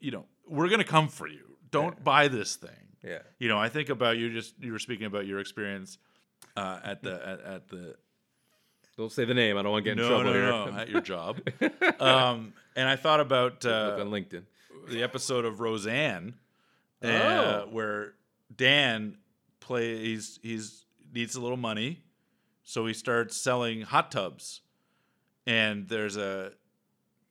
[0.00, 1.56] you know, we're gonna come for you.
[1.70, 2.70] Don't buy this thing.
[3.02, 3.18] Yeah.
[3.38, 4.30] You know, I think about you.
[4.32, 5.98] Just you were speaking about your experience
[6.56, 7.96] uh, at the at, at the
[8.96, 9.56] Don't say the name.
[9.56, 10.42] I don't want to get in no trouble no here.
[10.72, 11.40] no at your job,
[12.00, 14.42] um, and I thought about uh, on LinkedIn.
[14.88, 16.34] the episode of Roseanne,
[17.02, 17.68] uh, Oh.
[17.70, 18.14] where
[18.54, 19.16] Dan
[19.60, 20.84] play he's he's
[21.14, 22.02] needs a little money,
[22.64, 24.60] so he starts selling hot tubs,
[25.46, 26.52] and there's a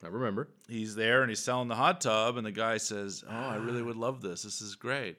[0.03, 0.47] I remember.
[0.67, 3.83] he's there and he's selling the hot tub, and the guy says, "Oh, I really
[3.83, 4.41] would love this.
[4.43, 5.17] This is great."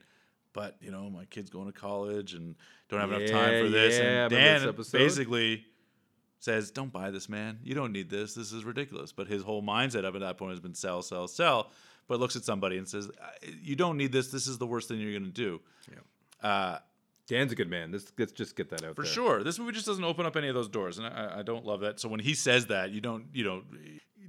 [0.52, 2.56] But you know, my kid's going to college and
[2.88, 3.96] don't have enough time for this.
[3.98, 5.64] yeah, and Dan this basically
[6.42, 7.58] says, "Don't buy this, man.
[7.62, 8.34] You don't need this.
[8.34, 11.28] This is ridiculous." But his whole mindset up at that point has been sell, sell,
[11.28, 11.70] sell.
[12.08, 13.10] But looks at somebody and says,
[13.62, 14.28] "You don't need this.
[14.28, 15.60] This is the worst thing you're going to do."
[16.42, 16.78] Uh,
[17.28, 17.92] Dan's a good man.
[17.92, 19.10] Let's, let's just get that out for there.
[19.10, 21.64] sure, this movie just doesn't open up any of those doors, and I, I don't
[21.64, 22.00] love that.
[22.00, 23.62] So when he says that, you don't, you know,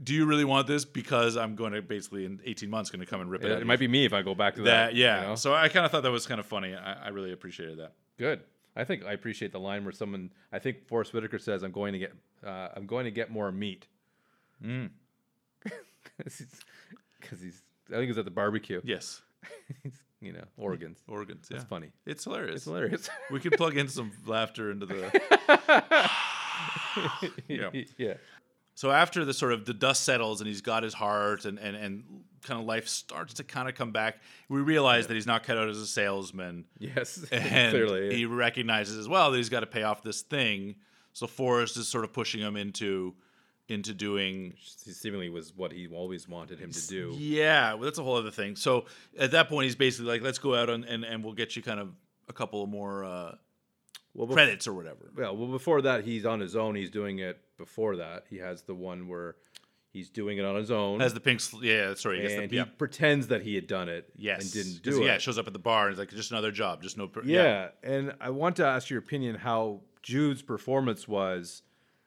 [0.03, 0.85] do you really want this?
[0.85, 3.47] Because I'm going to basically in 18 months going to come and rip it.
[3.47, 3.87] Yeah, out it might you.
[3.87, 4.87] be me if I go back to that.
[4.87, 4.95] that.
[4.95, 5.21] Yeah.
[5.21, 5.35] you know?
[5.35, 6.75] So I kind of thought that was kind of funny.
[6.75, 7.93] I, I really appreciated that.
[8.17, 8.41] Good.
[8.75, 11.93] I think I appreciate the line where someone, I think Forrest Whitaker says, "I'm going
[11.93, 12.13] to get,
[12.45, 13.87] uh, I'm going to get more meat."
[14.63, 14.89] Mm.
[17.19, 18.81] Because he's, I think he's at the barbecue.
[18.83, 19.21] Yes.
[19.81, 20.99] He's, you know, organs.
[21.07, 21.47] Organs.
[21.49, 21.57] Yeah.
[21.57, 21.91] That's funny.
[22.05, 22.55] It's hilarious.
[22.57, 23.09] It's hilarious.
[23.31, 26.09] we could plug in some laughter into the.
[27.47, 27.69] Yeah.
[27.97, 28.13] yeah.
[28.75, 31.75] So after the sort of the dust settles and he's got his heart and and
[31.75, 32.03] and
[32.43, 34.17] kind of life starts to kind of come back,
[34.49, 36.65] we realize that he's not cut out as a salesman.
[36.79, 37.25] Yes.
[37.31, 38.15] and Clearly.
[38.15, 40.75] he recognizes as well that he's got to pay off this thing.
[41.13, 43.13] So Forrest is sort of pushing him into
[43.69, 44.53] into doing
[44.83, 47.15] He seemingly was what he always wanted him to do.
[47.17, 48.57] yeah, well, that's a whole other thing.
[48.57, 48.85] So
[49.17, 51.61] at that point, he's basically like, "Let's go out and and, and we'll get you
[51.61, 51.89] kind of
[52.27, 53.35] a couple of more uh,
[54.13, 56.75] Well, bef- credits or whatever." Well, well, before that, he's on his own.
[56.75, 58.25] He's doing it before that.
[58.29, 59.35] He has the one where
[59.91, 60.99] he's doing it on his own.
[60.99, 61.39] Has the pink?
[61.39, 62.21] Sl- yeah, sorry.
[62.23, 62.65] Yes, and the, he yeah.
[62.77, 65.05] pretends that he had done it Yes, and didn't do it.
[65.05, 65.21] Yeah, it.
[65.21, 67.69] shows up at the bar and he's like, "Just another job, just no." Per- Yeah.
[67.83, 71.61] and I want to ask your opinion how Jude's performance was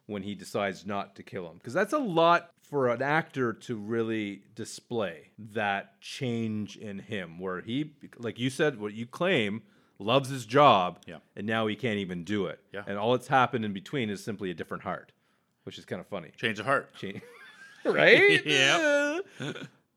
[0.07, 3.77] when he decides not to kill him, because that's a lot for an actor to
[3.77, 9.63] really display that change in him, where he, like you said, what you claim,
[9.99, 11.18] loves his job, Yeah.
[11.34, 12.84] and now he can't even do it, Yeah.
[12.86, 15.12] and all that's happened in between is simply a different heart,
[15.64, 16.30] which is kind of funny.
[16.36, 16.94] change of heart.
[16.94, 17.22] Change-
[17.84, 18.44] right?
[18.47, 19.20] yeah.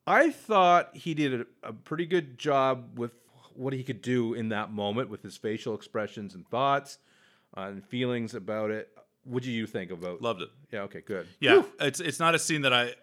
[0.08, 3.12] I thought he did a, a pretty good job with
[3.54, 6.98] what he could do in that moment with his facial expressions and thoughts
[7.58, 8.90] uh, and feelings about it.
[9.26, 10.22] What do you think about?
[10.22, 10.50] Loved it.
[10.72, 10.82] Yeah.
[10.84, 11.02] Okay.
[11.02, 11.28] Good.
[11.40, 12.94] Yeah, it's it's not a scene that I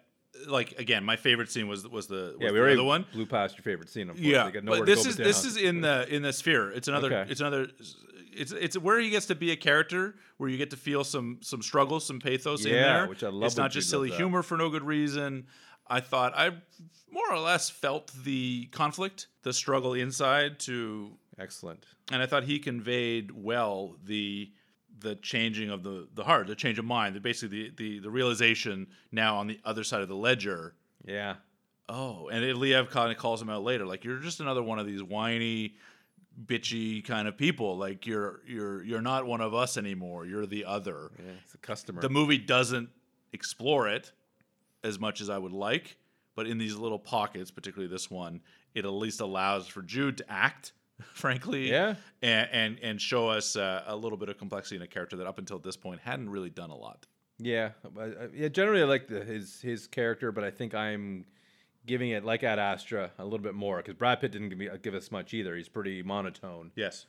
[0.47, 0.78] like.
[0.78, 2.49] Again, my favorite scene was was the was Yeah.
[2.49, 3.07] We the already other one.
[3.12, 4.11] blew past your favorite scene.
[4.11, 4.32] Unfortunately.
[4.32, 6.70] Yeah, but this is this is in the in the sphere.
[6.72, 7.12] It's another.
[7.12, 7.30] Okay.
[7.30, 7.68] It's another.
[8.39, 11.39] It's it's where he gets to be a character where you get to feel some
[11.41, 13.07] some struggle, some pathos in there.
[13.09, 15.47] which I love It's not just silly humor for no good reason.
[15.89, 16.51] I thought I
[17.11, 21.87] more or less felt the conflict, the struggle inside to excellent.
[22.12, 24.51] and I thought he conveyed well the
[25.01, 28.11] the changing of the the heart, the change of mind, the basically the, the the
[28.11, 30.74] realization now on the other side of the ledger.
[31.05, 31.36] Yeah.
[31.88, 34.86] Oh, and Liev kind of calls him out later, like you're just another one of
[34.86, 35.76] these whiny,
[36.44, 37.76] bitchy kind of people.
[37.76, 40.26] Like you're you're you're not one of us anymore.
[40.26, 41.11] You're the other.
[41.18, 41.32] Yeah.
[41.44, 42.01] It's a customer.
[42.01, 42.88] The movie doesn't
[43.32, 44.12] explore it
[44.82, 45.97] as much as I would like,
[46.34, 48.40] but in these little pockets, particularly this one,
[48.74, 50.72] it at least allows for Jude to act
[51.14, 51.70] frankly.
[51.70, 51.94] Yeah.
[52.22, 55.26] And and, and show us uh, a little bit of complexity in a character that
[55.26, 57.07] up until this point hadn't really done a lot.
[57.38, 58.49] Yeah, uh, yeah.
[58.49, 61.26] Generally, I like the, his his character, but I think I'm
[61.84, 64.68] giving it like Ad Astra a little bit more because Brad Pitt didn't give, me,
[64.82, 65.55] give us much either.
[65.55, 67.07] He's pretty monotone, Yes.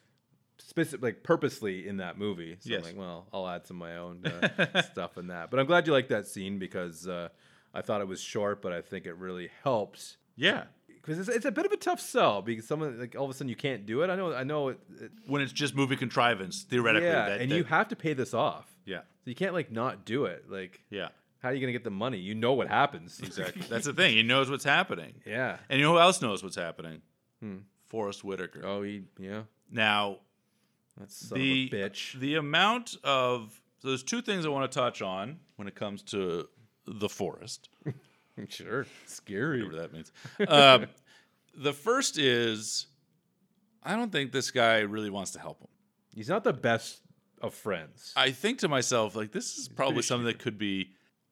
[0.59, 2.57] specific like purposely in that movie.
[2.59, 2.79] So Yes.
[2.79, 5.49] I'm like, well, I'll add some of my own uh, stuff in that.
[5.49, 7.29] But I'm glad you like that scene because uh,
[7.73, 10.17] I thought it was short, but I think it really helps.
[10.35, 10.65] Yeah.
[11.07, 13.33] Because it's, it's a bit of a tough sell because someone like all of a
[13.33, 14.09] sudden you can't do it.
[14.09, 14.79] I know, I know it.
[15.01, 17.07] it When it's just movie contrivance, theoretically.
[17.07, 18.69] yeah, that, and that- you have to pay this off.
[18.85, 18.99] Yeah.
[19.23, 20.45] So you can't like not do it.
[20.49, 21.09] Like, Yeah.
[21.39, 22.17] how are you gonna get the money?
[22.17, 23.19] You know what happens.
[23.23, 23.63] Exactly.
[23.69, 24.15] That's the thing.
[24.15, 25.13] He knows what's happening.
[25.25, 25.57] yeah.
[25.69, 27.01] And you know who else knows what's happening?
[27.41, 27.57] Hmm.
[27.87, 28.61] Forrest Whitaker.
[28.65, 29.43] Oh, he yeah.
[29.71, 30.17] Now,
[30.99, 32.19] That's the bitch.
[32.19, 36.01] the amount of so there's two things I want to touch on when it comes
[36.03, 36.47] to
[36.85, 37.69] the forest.
[38.49, 39.63] Sure, scary.
[39.63, 40.11] whatever that means.
[40.47, 40.85] Um,
[41.57, 42.87] the first is,
[43.83, 45.69] I don't think this guy really wants to help him.
[46.13, 47.01] He's not the best
[47.41, 48.13] of friends.
[48.15, 50.91] I think to myself, like, this is probably pretty something that could be.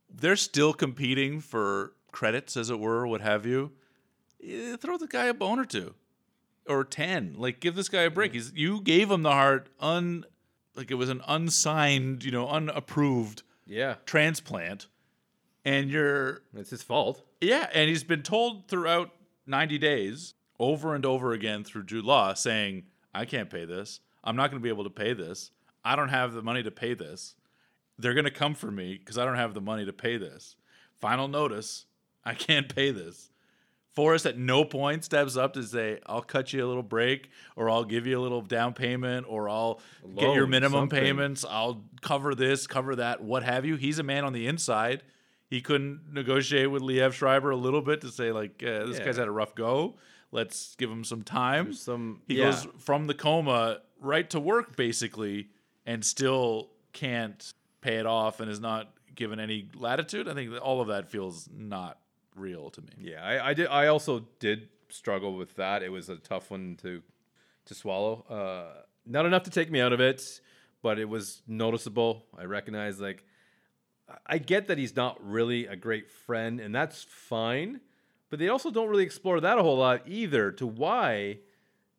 [0.09, 3.71] They're still competing for credits, as it were, what have you.
[4.43, 5.93] Eh, throw the guy a bone or two,
[6.67, 7.35] or ten.
[7.37, 8.33] Like, give this guy a break.
[8.33, 10.25] He's you gave him the heart un,
[10.75, 14.87] like it was an unsigned, you know, unapproved yeah, transplant,
[15.66, 17.24] and you're it's his fault.
[17.41, 19.11] Yeah, and he's been told throughout
[19.47, 23.99] 90 days over and over again through Jude Law saying, I can't pay this.
[24.24, 25.51] I'm not going to be able to pay this.
[25.84, 27.36] I don't have the money to pay this.
[27.97, 30.55] They're going to come for me because I don't have the money to pay this.
[30.95, 31.86] Final notice,
[32.24, 33.30] I can't pay this.
[33.93, 37.70] Forrest at no point steps up to say, I'll cut you a little break, or
[37.70, 39.80] I'll give you a little down payment, or I'll
[40.18, 40.99] get your minimum something.
[40.99, 43.78] payments, I'll cover this, cover that, what have you.
[43.78, 45.01] He's a man on the inside.
[45.49, 49.05] He couldn't negotiate with Liev Schreiber a little bit to say, like, uh, this Yeah.
[49.05, 49.97] guy's had a rough go.
[50.31, 51.73] Let's give him some time.
[51.73, 52.45] Some He yeah.
[52.45, 55.49] goes from the coma right to work, basically,
[55.85, 60.27] and still can't pay it off and is not given any latitude.
[60.27, 61.99] I think that all of that feels not
[62.35, 62.89] real to me.
[62.97, 63.67] Yeah, I, I did.
[63.67, 65.83] I also did struggle with that.
[65.83, 67.01] It was a tough one to
[67.65, 68.25] to swallow.
[68.29, 70.41] Uh, not enough to take me out of it,
[70.81, 72.25] but it was noticeable.
[72.37, 73.25] I recognize like
[74.25, 77.81] I get that he's not really a great friend, and that's fine.
[78.29, 80.51] But they also don't really explore that a whole lot either.
[80.53, 81.39] To why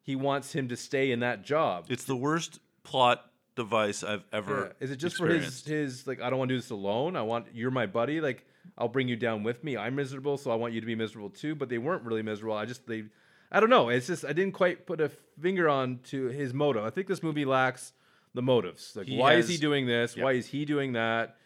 [0.03, 1.87] he wants him to stay in that job.
[1.89, 3.25] It's the worst plot
[3.57, 4.75] device I've ever.
[4.81, 4.85] Yeah.
[4.85, 7.17] Is it just for his his like I don't want to do this alone.
[7.17, 8.21] I want you're my buddy.
[8.21, 8.47] Like
[8.79, 9.77] I'll bring you down with me.
[9.77, 11.55] I'm miserable, so I want you to be miserable too.
[11.55, 12.57] But they weren't really miserable.
[12.57, 13.05] I just they
[13.51, 13.89] I don't know.
[13.89, 16.85] It's just I didn't quite put a finger on to his motive.
[16.85, 17.93] I think this movie lacks
[18.35, 18.95] the motives.
[18.95, 20.17] Like He why is he doing this?
[20.17, 20.25] Yeah.
[20.25, 21.37] Why is he doing that?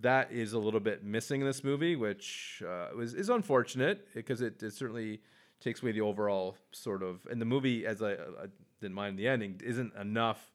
[0.00, 4.42] That is a little bit missing in this movie, which uh, was is unfortunate because
[4.42, 5.20] it, it certainly
[5.60, 7.26] takes away the overall sort of.
[7.30, 8.46] And the movie, as I, I
[8.80, 10.52] didn't mind the ending, isn't enough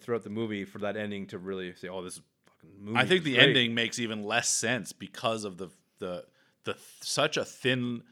[0.00, 3.24] throughout the movie for that ending to really say, "Oh, this fucking movie." I think
[3.24, 6.24] the great." ending makes even less sense because of the the
[6.64, 8.02] the such a thin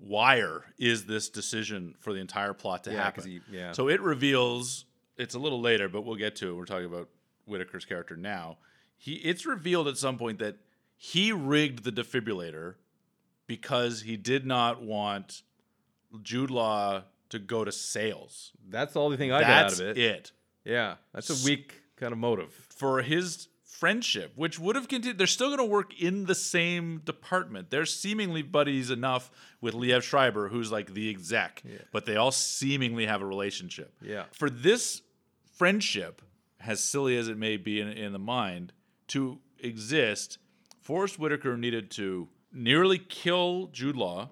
[0.00, 3.24] wire is this decision for the entire plot to Yeah, happen.
[3.24, 3.72] he- yeah.
[3.72, 4.84] So it reveals
[5.18, 6.54] it's a little later, but we'll get to it.
[6.54, 7.08] We're talking about
[7.46, 8.58] Whitaker's character now.
[8.98, 10.56] He it's revealed at some point that
[10.96, 12.74] he rigged the defibrillator
[13.46, 15.42] because he did not want
[16.22, 18.52] Jude Law to go to sales.
[18.68, 19.96] That's the only thing I got out of it.
[19.98, 20.32] it.
[20.64, 22.52] Yeah, that's a weak kind of motive.
[22.70, 25.18] for his friendship, which would have continued.
[25.18, 27.70] They're still going to work in the same department.
[27.70, 29.30] They're seemingly buddies enough
[29.60, 33.94] with Liev Schreiber, who's like the exec, but they all seemingly have a relationship.
[34.02, 34.24] Yeah.
[34.32, 35.02] For this
[35.56, 36.22] friendship,
[36.64, 38.72] as silly as it may be in, in the mind,
[39.08, 40.38] to exist,
[40.80, 44.30] Forrest Whitaker needed to nearly kill Jude Law,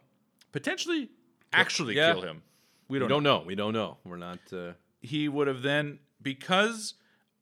[0.52, 1.10] potentially
[1.52, 2.12] actually Yeah.
[2.12, 2.42] kill him.
[2.88, 3.38] We We don't, don't know.
[3.44, 3.98] We don't know.
[4.04, 4.38] We're not.
[4.52, 6.94] Uh, he would have then because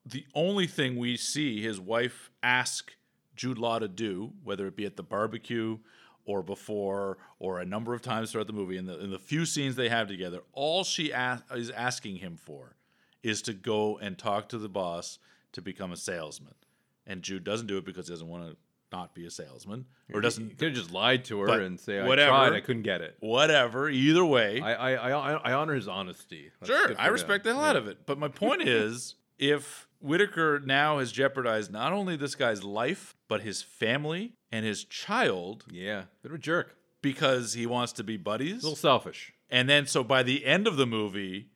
[0.07, 2.93] the only thing we see his wife ask
[3.37, 5.78] Jude Law to do, whether it be at the barbecue
[6.24, 9.45] or before or a number of times throughout the movie, in the in the few
[9.45, 11.12] scenes they have together, all she
[11.53, 12.76] is asking him for
[13.22, 15.18] is to go and talk to the boss
[15.53, 16.55] to become a salesman.
[17.07, 18.57] And Jude doesn't do it because he doesn't want to
[18.92, 21.98] not be a salesman or doesn't he could have just lied to her and say,
[21.98, 22.30] "I whatever.
[22.30, 22.52] tried.
[22.52, 23.90] I couldn't get it." whatever.
[23.90, 26.50] Either way, I I, I, I honor his honesty.
[26.61, 27.55] That's Sure, I respect him.
[27.55, 28.07] the hell out of it.
[28.07, 33.40] But my point is, if Whitaker now has jeopardized not only this guy's life, but
[33.42, 36.76] his family and his child Yeah, bit of a jerk.
[37.02, 38.62] because he wants to be buddies.
[38.62, 39.32] A little selfish.
[39.50, 41.48] And then, so by the end of the movie,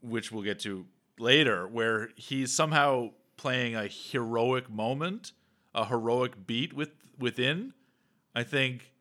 [0.00, 0.86] which we'll get to
[1.18, 5.32] later, where he's somehow playing a heroic moment,
[5.74, 7.72] a heroic beat with within,
[8.34, 8.92] I think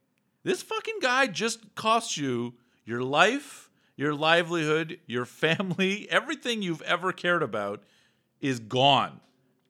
[0.44, 2.54] this fucking guy just cost you
[2.86, 7.84] your life, your livelihood, your family, everything you've ever cared about
[8.40, 9.20] is gone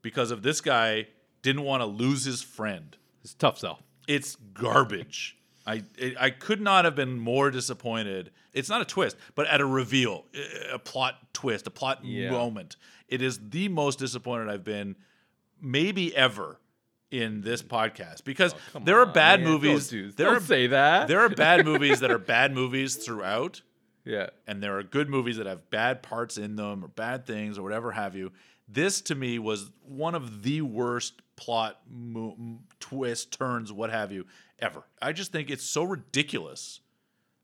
[0.01, 1.07] because of this guy
[1.41, 2.95] didn't want to lose his friend.
[3.24, 3.80] It's tough sell.
[4.07, 5.38] It's garbage.
[5.65, 8.32] I it, I could not have been more disappointed.
[8.58, 10.26] It's not a twist, but at a reveal,
[10.72, 12.32] a plot twist, a plot Yeah.
[12.32, 12.76] moment.
[13.08, 14.95] It is the most disappointed I've been
[15.62, 16.60] maybe ever
[17.10, 19.49] in this podcast because Oh, there are on, bad man.
[19.49, 19.89] movies.
[19.89, 21.08] Don't, do, there don't are say that.
[21.08, 23.62] there are bad movies that are bad movies throughout,
[24.03, 24.30] yeah.
[24.45, 27.64] and there are good movies that have bad parts in them or bad things or
[27.64, 28.32] whatever have you.
[28.68, 34.26] This to me was one of the worst plot mo- twists, turns, what have you,
[34.60, 34.84] ever.
[35.01, 36.82] I just think it's so ridiculous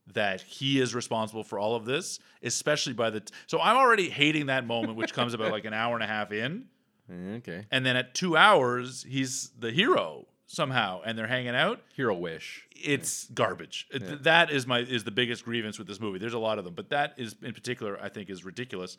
[0.08, 3.22] that he is responsible for all of this, especially by the.
[3.22, 6.08] T- so I'm already hating that moment, which comes about like an hour and a
[6.08, 6.66] half in,
[7.10, 7.66] eh, Okay.
[7.72, 12.68] and then at two hours he's the hero somehow, and they're hanging out Hero wish.
[12.76, 13.88] it's garbage.
[13.92, 16.20] It- That is my is the biggest grievance with this movie.
[16.20, 18.98] There's a lot of them, but that is in particular I think is ridiculous.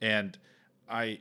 [0.00, 0.36] And
[0.88, 1.20] I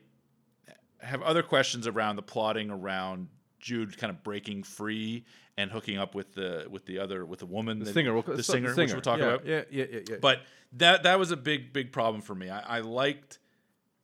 [1.01, 3.27] have other questions around the plotting around
[3.59, 5.25] Jude kind of breaking free
[5.57, 8.13] and hooking up with the with the other with the woman, The that- singer.
[8.13, 9.45] We'll, the so- singer, which we'll talk yeah, about.
[9.45, 10.15] Yeah, yeah, yeah, yeah.
[10.21, 10.41] But
[10.73, 12.49] that that was a big big problem for me.
[12.49, 13.39] I, I liked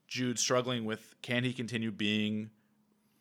[0.07, 2.49] Jude struggling with can he continue being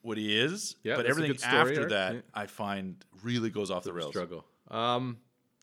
[0.02, 2.20] what he is, Yeah, but everything story after that yeah.
[2.32, 4.10] I find really goes off the rails.
[4.10, 4.44] struggle.
[4.70, 5.18] Um,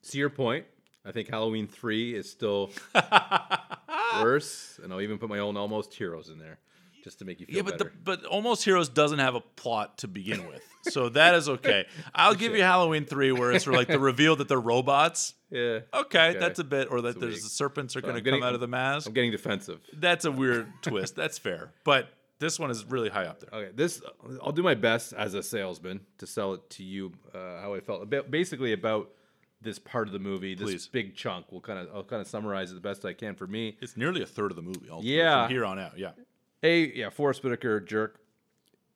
[0.09, 0.65] to your point,
[1.03, 2.69] I think Halloween three is still
[4.21, 6.59] worse, and I'll even put my own almost heroes in there
[7.03, 7.91] just to make you feel Yeah, but better.
[7.95, 11.85] the, but Almost Heroes doesn't have a plot to begin with, so that is okay.
[12.15, 15.33] I'll give you Halloween three, where it's for like the reveal that they're robots.
[15.49, 16.39] yeah, Okay, Okay.
[16.39, 17.43] that's a bit, or that That's there's weak.
[17.43, 19.07] the serpents are going to come out of the mask.
[19.07, 19.79] I'm getting defensive.
[19.93, 21.15] That's a weird twist.
[21.15, 22.09] That's fair, but
[22.39, 23.49] this one is really high up there.
[23.59, 24.01] Okay, this
[24.43, 27.79] I'll do my best as a salesman to sell it to you uh, how I
[27.79, 29.09] felt basically about
[29.59, 30.87] this part of the movie, this Please.
[30.87, 31.47] big chunk.
[31.51, 33.75] We'll kind of I'll kind of summarize it the best I can for me.
[33.81, 34.87] It's nearly a third of the movie.
[34.87, 35.45] ultimately, Yeah.
[35.47, 35.97] from here on out.
[35.97, 36.11] Yeah,
[36.61, 38.19] A yeah, Forrest Whitaker jerk.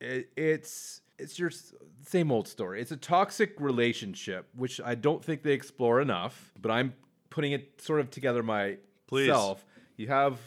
[0.00, 1.50] It, it's it's your
[2.06, 2.80] same old story.
[2.80, 6.52] It's a toxic relationship, which I don't think they explore enough.
[6.60, 6.94] But I'm
[7.30, 8.42] putting it sort of together
[9.06, 9.28] Please.
[9.28, 9.64] myself.
[9.96, 10.38] You have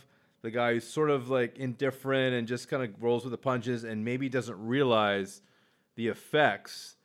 [0.41, 3.83] the guy who's sort of like indifferent and just kind of rolls with the punches,
[3.83, 5.41] and maybe doesn't realize
[5.95, 6.95] the effects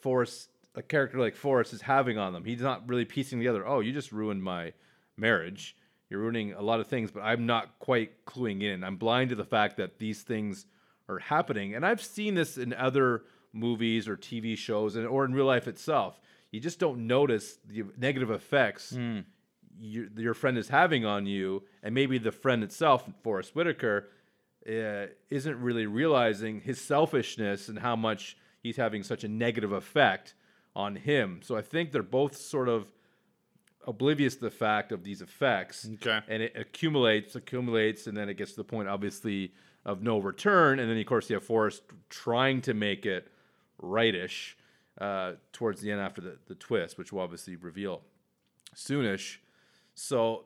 [0.00, 2.44] Forrest, a character like Forrest, is having on them.
[2.44, 3.66] He's not really piecing together.
[3.66, 4.72] Oh, you just ruined my
[5.16, 5.76] marriage.
[6.08, 8.84] You're ruining a lot of things, but I'm not quite cluing in.
[8.84, 10.66] I'm blind to the fact that these things
[11.08, 15.32] are happening, and I've seen this in other movies or TV shows, and or in
[15.32, 16.20] real life itself.
[16.50, 18.92] You just don't notice the negative effects
[19.80, 24.08] your, your friend is having on you, and maybe the friend itself, Forrest Whitaker,
[24.68, 30.34] uh, isn't really realizing his selfishness and how much he's having such a negative effect
[30.74, 31.40] on him.
[31.42, 32.86] So I think they're both sort of
[33.86, 35.88] oblivious to the fact of these effects.
[35.94, 36.20] Okay.
[36.28, 39.52] And it accumulates, accumulates, and then it gets to the point, obviously,
[39.88, 40.78] of no return.
[40.78, 43.32] And then, of course, you have Forrest trying to make it
[43.80, 44.56] rightish
[45.00, 48.02] uh, towards the end after the, the twist, which we'll obviously reveal
[48.76, 49.38] soonish.
[49.94, 50.44] So,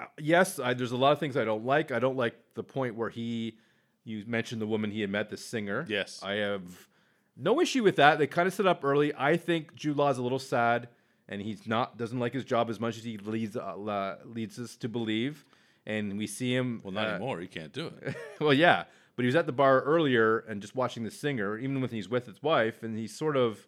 [0.00, 1.92] uh, yes, I, there's a lot of things I don't like.
[1.92, 3.58] I don't like the point where he,
[4.04, 5.86] you mentioned the woman he had met, the singer.
[5.88, 6.20] Yes.
[6.24, 6.88] I have
[7.36, 8.18] no issue with that.
[8.18, 9.14] They kind of set up early.
[9.16, 10.88] I think Jude Law's a little sad,
[11.28, 14.74] and he's not doesn't like his job as much as he leads uh, leads us
[14.76, 15.44] to believe.
[15.88, 16.80] And we see him.
[16.84, 17.40] well, not uh, anymore.
[17.40, 18.14] He can't do it.
[18.40, 18.84] well, yeah,
[19.16, 22.08] but he was at the bar earlier and just watching the singer, even when he's
[22.08, 23.66] with his wife, and he's sort of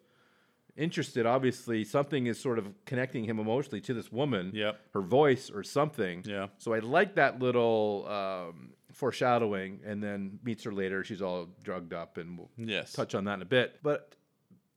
[0.77, 1.25] interested.
[1.25, 4.51] Obviously, something is sort of connecting him emotionally to this woman.
[4.53, 4.79] Yep.
[4.93, 6.23] her voice or something.
[6.25, 6.47] Yeah.
[6.59, 11.03] So I like that little um, foreshadowing, and then meets her later.
[11.03, 12.93] She's all drugged up, and we'll Yes.
[12.93, 13.79] touch on that in a bit.
[13.83, 14.15] But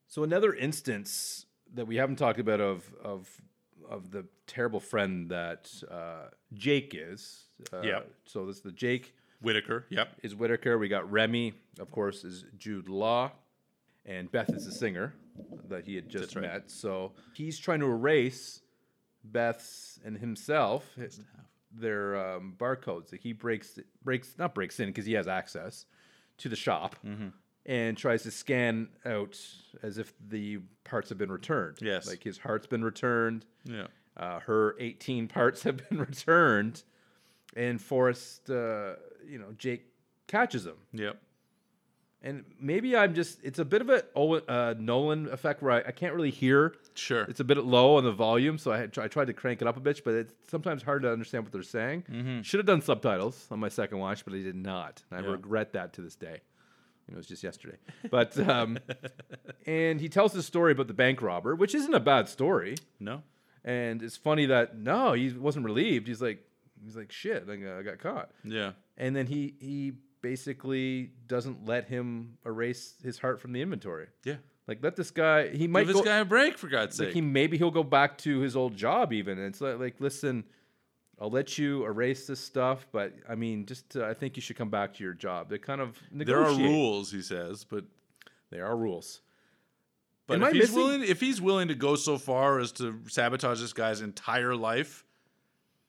[0.09, 3.29] so another instance that we haven't talked about of of
[3.89, 7.45] of the terrible friend that uh, Jake is.
[7.73, 8.11] Uh, Yep.
[8.27, 9.87] So this is the Jake Whitaker.
[9.91, 10.09] Yep.
[10.23, 10.79] is Whitaker.
[10.79, 13.33] We got Remy, of course, is Jude Law,
[14.07, 15.15] and Beth is the singer
[15.69, 16.43] that he had just That's right.
[16.43, 16.71] met.
[16.71, 18.61] So he's trying to erase
[19.25, 20.85] Beth's and himself
[21.73, 23.11] their um, barcodes.
[23.13, 25.87] Like he breaks breaks not breaks in because he has access
[26.39, 27.29] to the shop Mm-hmm.
[27.67, 29.39] And tries to scan out
[29.83, 31.79] as if the parts have been returned.
[31.81, 32.07] Yes.
[32.07, 33.47] like his heart's been returned.
[33.65, 33.87] Yeah.
[34.17, 36.83] Uh, her 18 parts have been returned,
[37.57, 38.95] and Forrest, uh,
[39.27, 39.87] you know, Jake
[40.29, 40.77] catches him.
[40.93, 41.17] Yep.
[42.23, 45.79] And maybe I'm just, it's a bit of a Owen, uh, Nolan effect where I,
[45.89, 46.75] I can't really hear.
[46.95, 47.23] Sure.
[47.25, 49.69] It's a bit low on the volume, so I, had, I tried to crank it
[49.69, 52.41] up a bit, but it's sometimes hard to understand what they're saying.
[52.43, 55.03] Should have done subtitles on my second watch, but I did not.
[55.11, 55.29] And I Mm-hmm.
[55.31, 55.33] Yeah.
[55.37, 56.41] regret that to this day.
[57.07, 57.77] You know, it was just yesterday.
[58.11, 58.79] But, um,
[59.67, 62.77] and he tells the story about the bank robber, which isn't a bad story.
[62.99, 63.23] no.
[63.67, 66.07] And it's funny that no, he wasn't relieved.
[66.07, 66.47] He's like,
[66.85, 68.31] he's like, shit, like, uh, I got caught.
[68.45, 68.73] Yeah.
[68.99, 74.09] And then he he basically doesn't let him erase his heart from the inventory.
[74.23, 74.37] Yeah.
[74.69, 75.49] Like let this guy.
[75.49, 77.15] He might Give this go, guy a break for God's like sake.
[77.15, 79.39] he maybe he'll go back to his old job even.
[79.39, 80.45] And it's like, like listen,
[81.21, 84.57] I'll let you erase this stuff, but I mean, just uh, I think you should
[84.57, 85.49] come back to your job.
[85.49, 87.85] They kind of there are rules, he says, but
[88.51, 89.21] There are rules.
[90.27, 92.73] but Am if I he's missing- willing if he's willing to go so far as
[92.73, 95.05] to sabotage this guy's entire life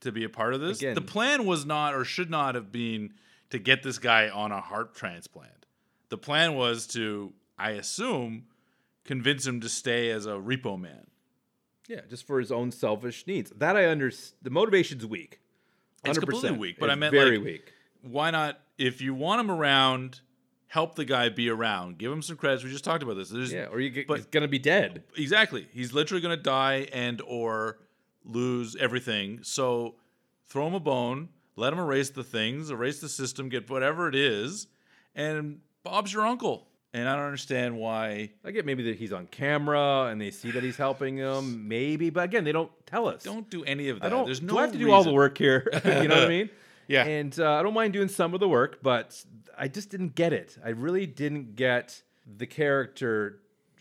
[0.02, 2.72] to be a part of this, Again- the plan was not or should not have
[2.72, 3.14] been
[3.50, 5.66] to get this guy on a heart transplant.
[6.10, 8.46] The plan was to, I assume,
[9.06, 11.08] convince him to stay as a repo man.
[11.88, 13.52] Yeah, just for his own selfish needs.
[13.58, 14.38] That I understand.
[14.42, 15.40] The motivation's weak.
[16.04, 16.22] It's 100%.
[16.22, 17.74] completely weak, but I It's meant, very like, weak.
[18.02, 20.22] why not if you want him around
[20.68, 23.52] help the guy be around give him some credits we just talked about this There's,
[23.54, 25.04] Yeah, or you get, but- he's gonna be dead.
[25.16, 27.80] exactly he's literally going to die and or
[28.26, 29.96] lose everything so
[30.48, 34.16] throw him a bone let him erase the things erase the system get whatever it
[34.16, 34.68] is
[35.16, 39.28] and bob's your uncle and i don't understand why I get maybe that he's on
[39.28, 42.10] camera and they see that he's helping them, maybe.
[42.10, 43.24] But again, they don't tell us.
[43.24, 44.26] don't do any of that I don't.
[44.26, 45.68] there's no do I have to do all the work here?
[45.86, 46.50] you know what I mean?
[46.88, 47.04] Yeah.
[47.06, 49.24] And uh, I don't mind doing some of the work, but
[49.58, 50.56] I just didn't get it.
[50.64, 52.04] I really didn't get
[52.38, 53.40] the character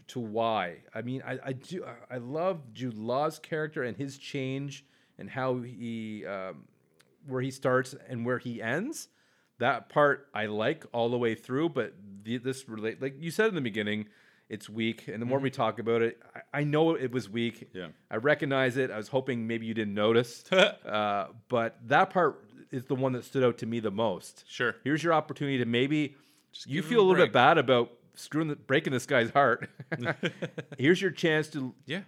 [0.08, 0.78] to why.
[0.94, 1.84] I mean, I, I do.
[2.10, 4.86] I love Jude Law's character and his change
[5.18, 6.64] and how he, um,
[7.26, 9.08] where he starts and where he ends.
[9.58, 13.48] That part I like all the way through, but the, this relate like you said
[13.48, 14.06] in the beginning,
[14.48, 15.08] it's weak.
[15.08, 17.70] And the more we talk about it, I, I know it was weak.
[17.72, 17.88] Yeah.
[18.10, 18.90] I recognize it.
[18.90, 23.24] I was hoping maybe you didn't notice, uh, but that part is the one that
[23.24, 24.44] stood out to me the most.
[24.48, 24.74] Sure.
[24.82, 26.16] Here's your opportunity to maybe
[26.66, 29.68] you feel a a little bit bad about screwing the, breaking this guy's heart.
[30.78, 32.00] Here's your chance to yeah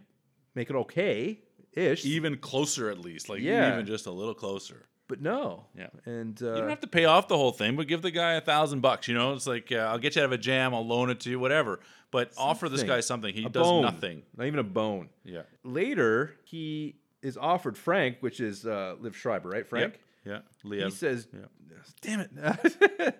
[0.55, 1.41] make it okay
[1.73, 2.05] ish.
[2.07, 3.73] even closer at least like Yeah.
[3.75, 5.65] even just a little closer but no.
[5.77, 5.89] Yeah.
[6.05, 8.33] And You uh, don't have to pay off the whole thing, but give the guy
[8.35, 9.09] a thousand bucks.
[9.09, 11.21] You know, it's like uh, I'll get you out of a jam, I'll loan it
[11.21, 11.81] to you, whatever.
[12.11, 13.35] But offer this guy something.
[13.35, 13.83] He a does bone.
[13.83, 14.23] nothing.
[14.37, 15.09] Not even a bone.
[15.25, 15.43] Yeah.
[15.65, 19.67] Later, he is offered Frank, which is uh, Liev Schreiber, right?
[19.67, 19.99] Frank.
[20.25, 20.39] Yeah.
[20.65, 20.85] Liam.
[20.85, 21.77] He says, Yeah.
[22.01, 22.31] "Damn it,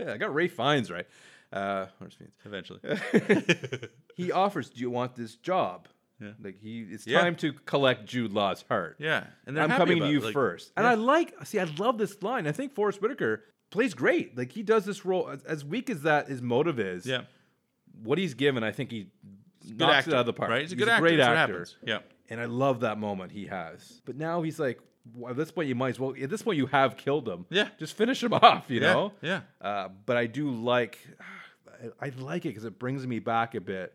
[0.09, 1.07] I got Ray Fiennes right."
[1.53, 1.87] Uh?
[2.45, 2.81] Eventually.
[4.17, 5.89] he offers, "Do you want this job?"
[6.21, 6.31] Yeah.
[6.43, 7.21] Like he, it's Yeah.
[7.21, 8.97] time to collect Jude Law's heart.
[8.99, 9.25] yeah.
[9.47, 10.73] And I'm coming to you Like, first.
[10.77, 10.93] And yeah.
[10.93, 12.47] I like, see, I love this line.
[12.47, 14.37] I think Forest Whitaker plays great.
[14.37, 17.05] Like he does this role as, as weak as that his motive is.
[17.07, 17.23] Yeah.
[18.03, 19.09] What he's given, I think he
[19.67, 20.51] Good knocks actor, it out of the park.
[20.51, 20.63] Right?
[20.63, 21.03] He's a He's good actor.
[21.03, 21.67] great That's what actor.
[21.85, 21.99] Yeah.
[22.31, 24.01] And I love that moment he has.
[24.05, 24.81] But now he's like,
[25.15, 26.15] well, at this point, you might as well.
[26.21, 27.47] At this point, you have killed him.
[27.51, 27.69] Yeah.
[27.79, 28.65] just finish him off.
[28.69, 29.13] You Yeah, know.
[29.23, 29.41] yeah.
[29.61, 30.99] Uh, but I do like,
[32.01, 33.95] I, I like it because it brings me back a bit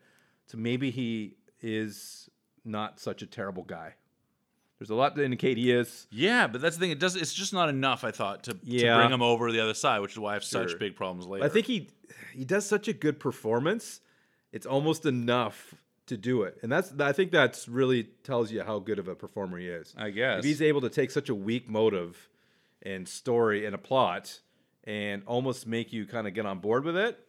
[0.50, 2.30] to maybe he is
[2.66, 3.96] not such a terrible guy.
[4.82, 6.08] There's a lot to indicate he is.
[6.10, 6.90] Yeah, but that's the thing.
[6.90, 7.16] It does.
[7.16, 8.04] It's just not enough.
[8.04, 8.60] I thought to, to
[8.96, 11.28] bring him over to the other side, which is why I have such big problems
[11.28, 11.46] later.
[11.46, 11.90] I think he
[12.34, 14.02] he does such a good performance.
[14.52, 15.76] It's almost enough
[16.08, 19.14] to do it, and that's I think that's really tells you how good of a
[19.14, 19.94] performer he is.
[19.96, 20.40] I guess.
[20.40, 22.28] if he's able to take such a weak motive
[22.82, 24.40] and story and a plot
[24.86, 27.20] and almost make you kind of get on board with it,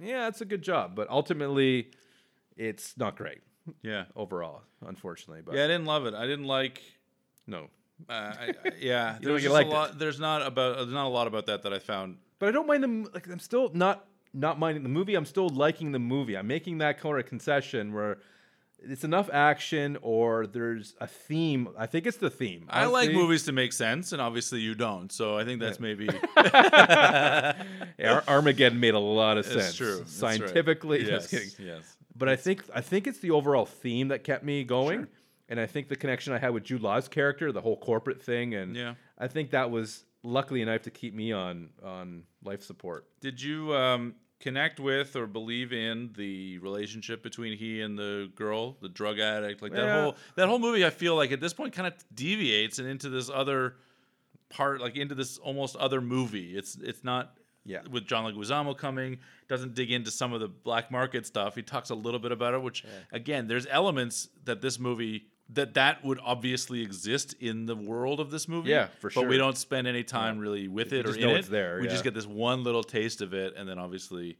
[0.00, 0.96] yeah, that's a good job.
[0.96, 1.92] But ultimately,
[2.56, 3.38] it's not great
[3.82, 4.04] yeah.
[4.16, 5.42] overall, unfortunately.
[5.44, 6.14] But Yeah, I didn't love it.
[6.14, 6.82] I didn't like.
[7.46, 7.68] no,
[8.08, 9.98] Uh, I, I, yeah, don't there's get just a lot.
[9.98, 10.76] There's not about.
[10.76, 12.18] There's not a lot about that that I found.
[12.38, 13.08] But I don't mind them.
[13.12, 15.14] Like I'm still not not minding the movie.
[15.14, 16.36] I'm still liking the movie.
[16.36, 18.18] I'm making that kind of concession where
[18.80, 21.68] it's enough action or there's a theme.
[21.76, 22.66] I think it's the theme.
[22.70, 25.10] I like Honestly, movies to make sense, and obviously you don't.
[25.10, 26.08] So I think that's maybe.
[26.36, 29.74] Ar- Armageddon made a lot of sense.
[29.74, 29.98] True.
[29.98, 30.38] That's right.
[30.38, 31.96] Scientifically, yes, yes.
[32.18, 35.06] But I think I think it's the overall theme that kept me going,
[35.48, 38.54] and I think the connection I had with Jude Law's character, the whole corporate thing,
[38.54, 38.94] and Yeah.
[39.16, 43.06] I think that was luckily enough to keep me on on life support.
[43.20, 48.76] Did you um, connect with or believe in the relationship between he and the girl,
[48.82, 49.62] the drug addict?
[49.62, 52.78] Like that whole that whole movie, I feel like at this point kind of deviates
[52.80, 53.76] and into this other
[54.48, 56.56] part, like into this almost other movie.
[56.56, 57.37] It's it's not.
[57.68, 57.82] Yeah.
[57.90, 61.54] With John Leguizamo coming, doesn't dig into some of the black market stuff.
[61.54, 65.74] He talks a little bit about it, which again, there's elements that this movie that
[65.74, 68.70] that would obviously exist in the world of this movie.
[68.70, 69.22] Yeah, for sure.
[69.22, 71.36] But we don't spend any time really with it or in it.
[71.38, 74.36] it's there, We just get this one little taste of it, and then obviously,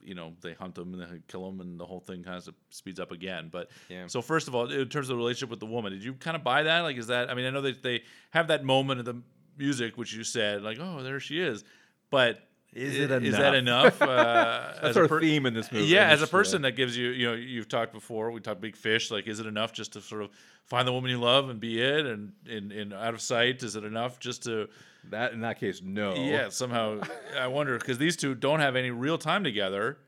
[0.00, 2.48] you know, they hunt him and they kill him, and the whole thing kind of
[2.70, 3.48] speeds up again.
[3.50, 4.06] But Yeah.
[4.06, 6.36] so first of all, in terms of the relationship with the woman, did you kind
[6.36, 6.80] of buy that?
[6.82, 7.28] Like, is that?
[7.28, 9.20] I mean, I know that they have that moment of the
[9.58, 11.64] music, which you said, like, oh, there she is,
[12.10, 12.45] but
[12.76, 14.00] Is it Is that enough?
[14.02, 14.06] Uh,
[14.82, 15.86] That's as a our per- theme in this movie.
[15.86, 18.30] Yeah, as a person that gives you, you know, you've talked before.
[18.30, 19.10] We talked big fish.
[19.10, 20.30] Like, is it enough just to sort of
[20.64, 23.62] find the woman you love and be it, and in, in out of sight?
[23.62, 24.68] Is it enough just to?
[25.10, 26.16] that in that case, no.
[26.16, 27.00] Yeah, somehow
[27.38, 29.98] I wonder because these two don't have any real time together,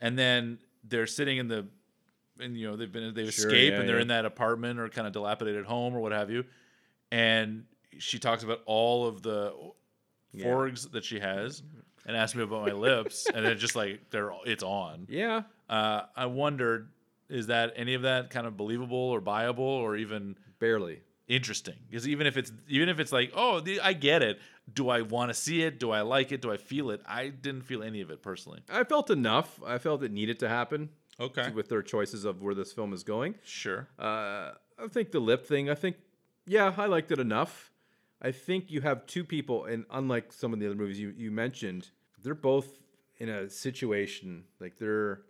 [0.00, 1.66] and then they're sitting in the,
[2.40, 4.02] and you know they've been they've Sure, escaped yeah, and they're yeah.
[4.02, 6.44] in that apartment or kind of dilapidated home or what have you,
[7.12, 7.64] and
[7.98, 9.52] she talks about all of the
[10.32, 10.46] Yeah.
[10.46, 11.62] forgs that she has
[12.06, 15.06] and asks me about my lips, and then just like they're it's on.
[15.08, 15.42] Yeah.
[15.68, 16.90] Uh, I wondered,
[17.28, 21.00] is that any of that kind of believable or buyable or even Barely.
[21.28, 21.76] interesting?
[21.88, 24.38] Because even if it's even if it's like, oh, the, I get it.
[24.72, 25.80] Do I want to see it?
[25.80, 26.40] Do I like it?
[26.40, 27.00] Do I feel it?
[27.04, 28.60] I didn't feel any of it personally.
[28.70, 29.60] I felt enough.
[29.66, 33.02] I felt it needed to happen Okay, with their choices of where this film is
[33.02, 33.34] going.
[33.44, 33.88] sure.
[33.98, 35.68] Uh, I think the lip thing.
[35.68, 35.96] I think,
[36.46, 37.71] yeah, I liked it enough.
[38.22, 41.30] I think you have two people, and unlike some of the other movies you, you
[41.32, 41.90] mentioned,
[42.22, 42.68] they're both
[43.18, 45.22] in a situation like they're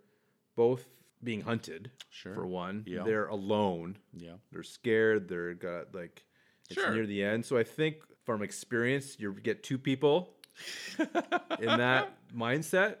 [0.55, 0.85] both
[1.23, 1.89] being hunted.
[2.11, 2.35] Sure.
[2.35, 3.03] For one, Yeah.
[3.03, 3.97] they're alone.
[4.15, 5.27] Yeah, They're scared.
[5.27, 6.23] They're got like
[6.69, 6.93] it's Sure.
[6.93, 7.45] near the end.
[7.45, 10.35] So I think from experience, you get two people
[11.59, 12.97] in that mindset.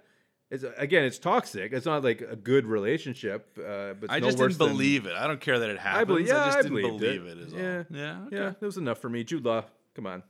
[0.49, 1.71] It's again, it's toxic.
[1.73, 3.57] It's not like a good relationship.
[3.57, 5.13] Uh, but I no just worse didn't than- believe it.
[5.13, 6.01] I don't care that it happens.
[6.01, 7.19] I, believe- yeah, just I didn't believed it.
[7.23, 7.41] believe it.
[7.47, 7.77] Is Yeah.
[7.77, 7.85] all.
[7.97, 8.25] Yeah.
[8.27, 8.35] Okay.
[8.35, 9.23] Yeah, that was enough for me.
[9.23, 9.63] Jude Law,
[9.95, 10.23] come on.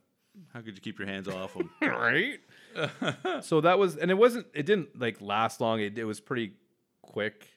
[0.54, 1.70] How could you keep your hands off him?
[1.82, 2.40] right?
[3.42, 5.80] so that was, and it wasn't, it didn't like last long.
[5.80, 6.54] It, it was pretty
[7.02, 7.48] quick,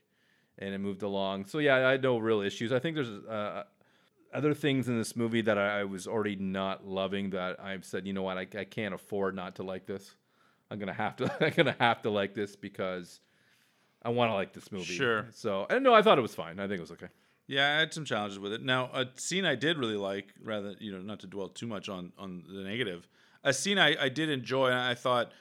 [0.59, 1.47] and it moved along.
[1.47, 2.73] So yeah, I had no real issues.
[2.73, 3.65] I think there's uh,
[4.33, 8.07] other things in this movie that I, I was already not loving that I've said,
[8.07, 10.15] you know what, I, I can't afford not to like this.
[10.71, 13.21] I'm gonna have to, I'm gonna have to like this because
[14.03, 14.85] I want to like this movie.
[14.85, 15.27] Sure.
[15.33, 16.61] So, and know I thought it was fine.
[16.61, 17.09] I think it was okay.
[17.47, 18.62] Yeah, I had some challenges with it.
[18.62, 21.88] Now, a scene I did really like, rather you know, not to dwell too much
[21.88, 23.09] on on the negative,
[23.44, 25.32] a scene I, I did enjoy, and I thought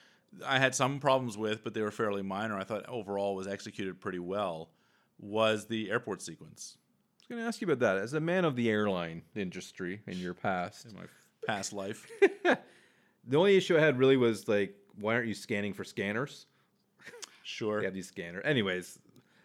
[0.46, 2.58] I had some problems with, but they were fairly minor.
[2.58, 4.70] I thought overall was executed pretty well.
[5.18, 7.98] Was the airport sequence I was gonna ask you about that.
[7.98, 11.06] As a man of the airline industry in your past, in my
[11.48, 12.06] past life?
[13.28, 16.46] The only issue I had really was like, why aren't you scanning for scanners?
[17.44, 17.80] Sure.
[17.80, 18.44] You have these scanners.
[18.46, 19.00] Anyways,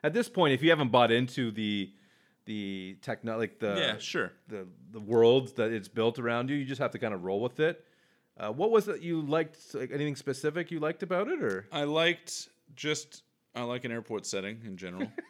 [0.04, 1.90] at this point, if you haven't bought into the
[2.50, 4.32] the techno, like the yeah, sure.
[4.48, 7.40] the the world that it's built around you, you just have to kind of roll
[7.40, 7.84] with it.
[8.36, 9.58] Uh, what was it you liked?
[9.72, 13.22] Like anything specific you liked about it, or I liked just
[13.54, 15.06] I like an airport setting in general.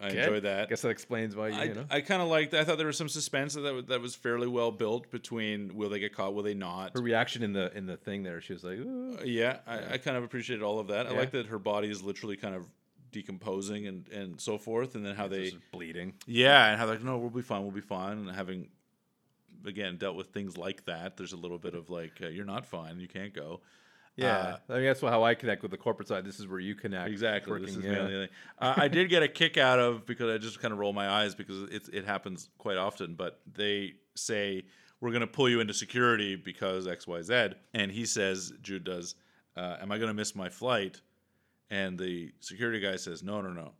[0.00, 0.18] I Okay.
[0.20, 0.68] enjoy I that.
[0.68, 1.84] guess that explains why you, I, you know.
[1.90, 2.54] I kind of liked.
[2.54, 5.88] I thought there was some suspense that was, that was fairly well built between will
[5.90, 6.92] they get caught, will they not.
[6.94, 9.94] Her reaction in the in the thing there, she was like, "Ooh." Uh, yeah, I,
[9.94, 11.08] I kind of appreciated all of that.
[11.08, 12.64] I like that her body is literally kind of
[13.10, 16.14] decomposing and, and so forth, and then how they bleeding.
[16.26, 18.68] yeah, and how they're like no, we'll be fine, we'll be fine, and having
[19.66, 22.66] again dealt with things like that, there's a little bit of like uh, you're not
[22.66, 23.60] fine, you can't go.
[24.16, 26.24] Yeah, I mean that's how I connect with the corporate side.
[26.24, 27.08] This is where you connect.
[27.08, 27.60] Exactly.
[27.60, 27.92] This is yeah.
[27.92, 28.28] mainly.
[28.58, 31.08] Uh, I did get a kick out of because I just kind of roll my
[31.08, 33.14] eyes because it it happens quite often.
[33.14, 34.64] But they say
[35.00, 38.82] we're going to pull you into security because X Y Z, and he says Jude
[38.82, 39.14] does,
[39.56, 41.00] uh, "Am I going to miss my flight?"
[41.70, 43.72] And the security guy says, "No, no, no.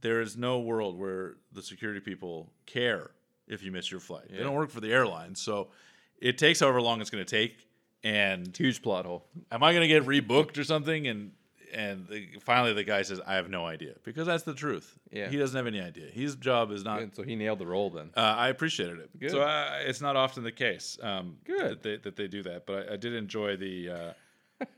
[0.00, 3.10] There is no world where the security people care
[3.48, 4.26] if you miss your flight.
[4.30, 5.68] They don't work for the airline, so
[6.20, 7.66] it takes however long it's going to take."
[8.04, 9.24] And Huge plot hole.
[9.50, 11.06] am I going to get rebooked or something?
[11.06, 11.32] And
[11.74, 14.96] and the, finally, the guy says, I have no idea because that's the truth.
[15.10, 15.28] Yeah.
[15.28, 16.06] he doesn't have any idea.
[16.06, 17.00] His job is not.
[17.00, 18.10] Good, so he nailed the role then.
[18.16, 19.18] Uh, I appreciated it.
[19.18, 19.30] Good.
[19.32, 20.98] So uh, it's not often the case.
[21.02, 21.70] Um, Good.
[21.70, 23.90] that they, that they do that, but I, I did enjoy the.
[23.90, 24.12] Uh,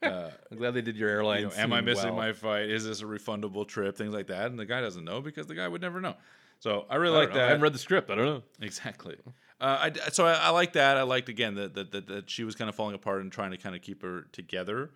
[0.02, 1.40] uh, I'm glad they did your airline.
[1.40, 2.16] you know, am I missing well.
[2.16, 2.70] my flight?
[2.70, 3.96] Is this a refundable trip?
[3.96, 6.14] Things like that, and the guy doesn't know because the guy would never know.
[6.60, 7.40] So I really I like know.
[7.40, 8.10] I haven't read the script.
[8.10, 8.42] I don't know.
[8.60, 9.16] Exactly.
[9.60, 10.96] Uh, I so I, I like that.
[10.96, 13.50] I liked again that, that that that she was kind of falling apart and trying
[13.52, 14.90] to kind of keep her together.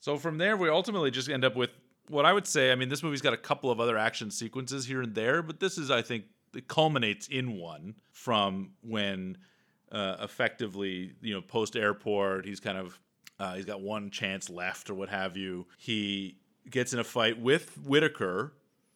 [0.00, 1.70] So from there, we ultimately just end up with
[2.08, 2.72] what I would say.
[2.72, 5.60] I mean, this movie's got a couple of other action sequences here and there, but
[5.60, 6.24] this is, I think,
[6.54, 9.38] it culminates in one from when
[9.92, 12.98] uh, effectively, you know, post airport, he's kind of
[13.40, 15.66] uh, he's got one chance left or what have you.
[15.78, 16.36] He
[16.70, 18.52] gets in a fight with Whitaker,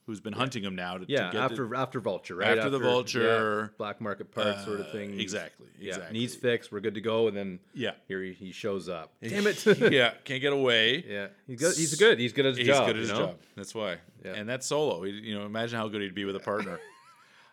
[0.06, 2.58] who's been hunting him now to, Yeah, to after after Vulture, right?
[2.58, 5.18] After the Vulture, yeah, black market parts sort of Uh, thing.
[5.18, 6.18] exactly, Yeah, exactly.
[6.18, 6.70] knees fixed.
[6.70, 7.92] We're good to go, and then yeah.
[8.06, 9.14] here he, he shows up.
[9.22, 9.64] Damn it!
[9.92, 11.02] yeah, can't get away.
[11.08, 11.74] yeah, he's good.
[11.74, 12.18] He's good.
[12.18, 12.80] He's good at his He's job.
[12.82, 13.16] He's good at his know?
[13.28, 13.36] job.
[13.56, 13.96] That's why.
[14.24, 14.32] Yeah.
[14.34, 15.02] And that's solo.
[15.04, 16.78] He, you know, imagine how good he'd be with a partner.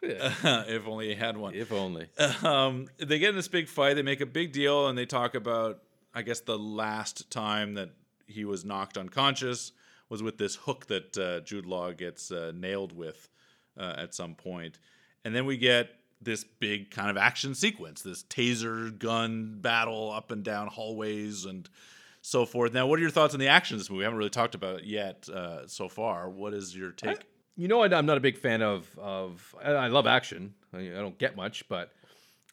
[0.04, 0.34] Yeah.
[0.68, 1.54] if only he had one.
[1.54, 2.08] if only.
[2.44, 3.94] Um, they get in this big fight.
[3.94, 5.80] They make a big deal, and they talk about,
[6.14, 7.92] I guess, the last time that
[8.28, 9.72] he was knocked unconscious
[10.10, 13.30] was with this hook that uh, Jude Law gets uh, nailed with
[13.78, 14.78] uh, at some point.
[15.24, 15.90] And then we get
[16.22, 21.70] this big kind of action sequence, this taser gun battle up and down hallways and
[22.22, 22.74] so forth.
[22.74, 24.00] Now, what are your thoughts on the action of this movie?
[24.00, 26.30] We haven't really talked about it yet uh, so far.
[26.30, 27.26] What is your take?
[27.56, 29.56] You know, I, I'm not a big fan of of.
[29.64, 30.54] I I love action.
[30.74, 31.92] I, I don't get much, but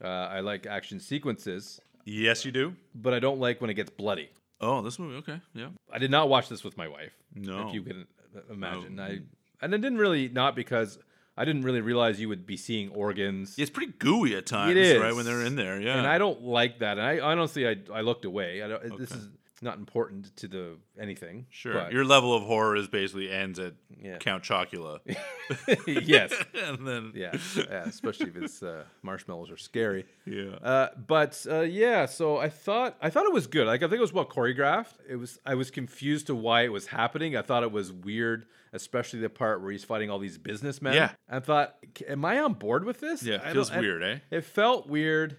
[0.02, 1.80] uh, I like action sequences.
[2.08, 2.74] Yes, you do.
[2.94, 4.30] But I don't like when it gets bloody.
[4.60, 5.16] Oh, this movie.
[5.16, 5.68] Okay, yeah.
[5.92, 7.12] I did not watch this with my wife.
[7.34, 7.68] No.
[7.68, 8.06] if you can
[8.50, 8.98] imagine.
[8.98, 9.04] Oh.
[9.04, 9.18] I
[9.60, 10.98] and I didn't really not because
[11.36, 13.54] I didn't really realize you would be seeing organs.
[13.58, 15.00] It's pretty gooey at times, is.
[15.00, 15.14] right?
[15.14, 15.98] When they're in there, yeah.
[15.98, 16.98] And I don't like that.
[16.98, 18.62] And I honestly, I, I looked away.
[18.62, 19.28] I don't, This is
[19.62, 21.46] not important to the anything.
[21.50, 21.74] sure.
[21.74, 24.18] but- Your level of horror is basically ends at Yeah.
[24.18, 25.00] Count Chocula.
[25.86, 26.32] yes.
[26.64, 27.36] and then Yeah.
[27.56, 27.84] yeah.
[27.84, 30.06] Especially if it's uh, marshmallows are scary.
[30.26, 30.50] yeah.
[30.62, 33.66] Uh, but uh, yeah, so I thought I thought it was good.
[33.66, 34.94] Like I think it was well choreographed.
[35.08, 37.36] It was I was confused to why it was happening.
[37.36, 40.94] I thought it was weird, especially the part where he's fighting all these businessmen.
[40.94, 41.10] Yeah.
[41.28, 41.76] I thought,
[42.08, 43.22] am I on board with this?
[43.22, 44.18] Yeah, I feels don't- I- weird, eh?
[44.30, 45.36] It felt weird,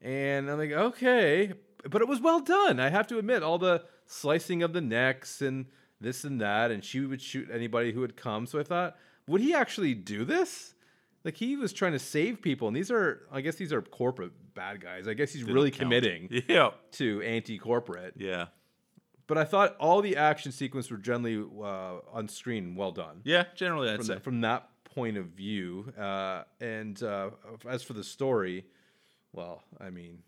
[0.00, 1.52] and I'm like, okay,
[1.88, 2.78] but it was well done.
[2.80, 5.66] I have to admit, all the slicing of the necks and
[6.00, 8.46] this and that, and she would shoot anybody who would come.
[8.46, 8.96] So I thought,
[9.26, 10.74] would he actually do this?
[11.24, 14.32] Like he was trying to save people, and these are, I guess, these are corporate
[14.54, 15.06] bad guys.
[15.06, 15.80] I guess he's really count.
[15.82, 16.70] committing Yeah.
[16.92, 18.14] to anti-corporate.
[18.16, 18.46] Yeah.
[19.26, 23.44] But I thought all the action sequences were generally uh, on screen well done Yeah.
[23.54, 24.14] Generally, I'd from, say.
[24.14, 25.92] that, from that point of view.
[25.96, 27.30] Uh, and uh,
[27.68, 28.64] as for the story,
[29.32, 30.18] well, I mean,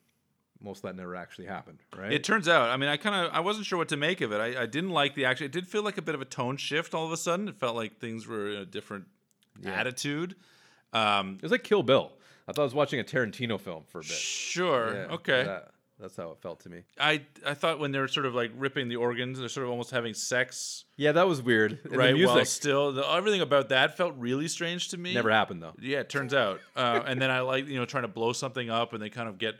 [0.62, 2.12] most of that never actually happened, right?
[2.12, 4.32] It turns out, I mean, I kind of, I wasn't sure what to make of
[4.32, 4.38] it.
[4.40, 5.44] I, I didn't like the action.
[5.46, 7.48] It did feel like a bit of a tone shift all of a sudden.
[7.48, 9.06] It felt like things were in a different
[9.64, 10.36] attitude.
[10.92, 12.12] Um, It was like Kill Bill.
[12.48, 14.10] I thought I was watching a Tarantino film for a bit.
[14.10, 14.94] sure.
[14.94, 15.44] Yeah, okay.
[15.44, 15.68] that-
[16.00, 16.82] that's how it felt to me.
[16.98, 19.70] I, I thought when they were sort of like ripping the organs, they're sort of
[19.70, 21.78] almost having sex, Yeah, that was weird.
[21.84, 22.12] And right?
[22.12, 25.14] The While still, the, everything about that felt really strange to me.
[25.14, 25.74] never happened though.
[25.80, 26.58] Yeah, it turns out.
[26.74, 29.28] Uh, and then I like you know trying to blow something up, and they kind
[29.28, 29.54] of get,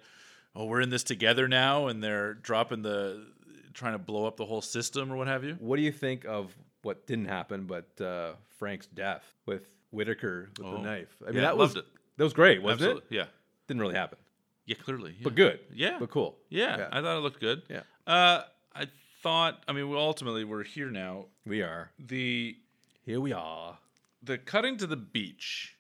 [0.55, 3.27] oh, we're in this together now, and they're dropping the,
[3.75, 5.57] trying to blow up the whole system or what have you.
[5.61, 10.67] What do you think of what didn't happen, but uh, Frank's death with Whitaker with
[10.67, 11.15] Oh, the knife?
[11.23, 11.85] I mean, yeah, that was it.
[12.17, 13.17] that was great, wasn't Absolutely.
[13.17, 13.21] it?
[13.21, 13.27] Yeah.
[13.69, 14.19] Didn't really happen,
[14.67, 15.13] Yeah, clearly.
[15.19, 15.25] Yeah.
[15.25, 15.61] but good.
[15.73, 15.97] Yeah.
[15.99, 16.37] but cool.
[16.49, 16.89] Yeah, Yeah.
[16.93, 17.63] I thought it looked good.
[17.71, 17.83] Yeah.
[18.07, 18.43] Uh,
[18.75, 18.87] I
[19.23, 19.63] thought.
[19.69, 21.27] I mean, well, ultimately, we're here now.
[21.47, 22.57] We are The
[23.05, 23.21] here.
[23.21, 23.79] We are.
[24.23, 25.77] the cutting to the beach,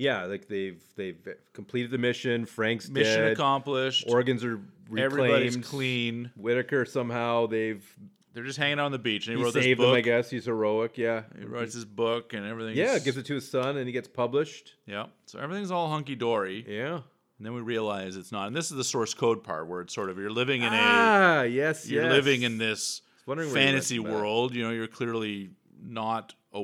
[0.00, 1.18] Yeah, like they've they've
[1.52, 2.46] completed the mission.
[2.46, 3.32] Frank's mission dead.
[3.32, 4.04] accomplished.
[4.08, 4.56] Organs are
[4.88, 4.98] reclaimed.
[5.12, 6.30] Everybody's clean.
[6.36, 7.84] Whitaker somehow they've
[8.32, 9.88] They're just hanging out on the beach, and he, he wrote this saved book.
[9.88, 9.96] them.
[9.96, 10.96] I guess he's heroic.
[10.96, 12.76] Yeah, He writes his book, and everything.
[12.76, 12.98] yeah.
[12.98, 14.74] Gives it to his son, and he gets published.
[14.86, 15.06] Yeah.
[15.26, 16.94] So everything's all hunky dory, Yeah.
[16.94, 18.46] and then we realize it's not.
[18.46, 20.76] And this is the source code part where it's sort of you're living in a
[20.80, 22.12] Ah, yes, you're yes.
[22.12, 24.54] living in this fantasy world.
[24.54, 25.50] You know, you're clearly
[25.82, 26.62] not uh,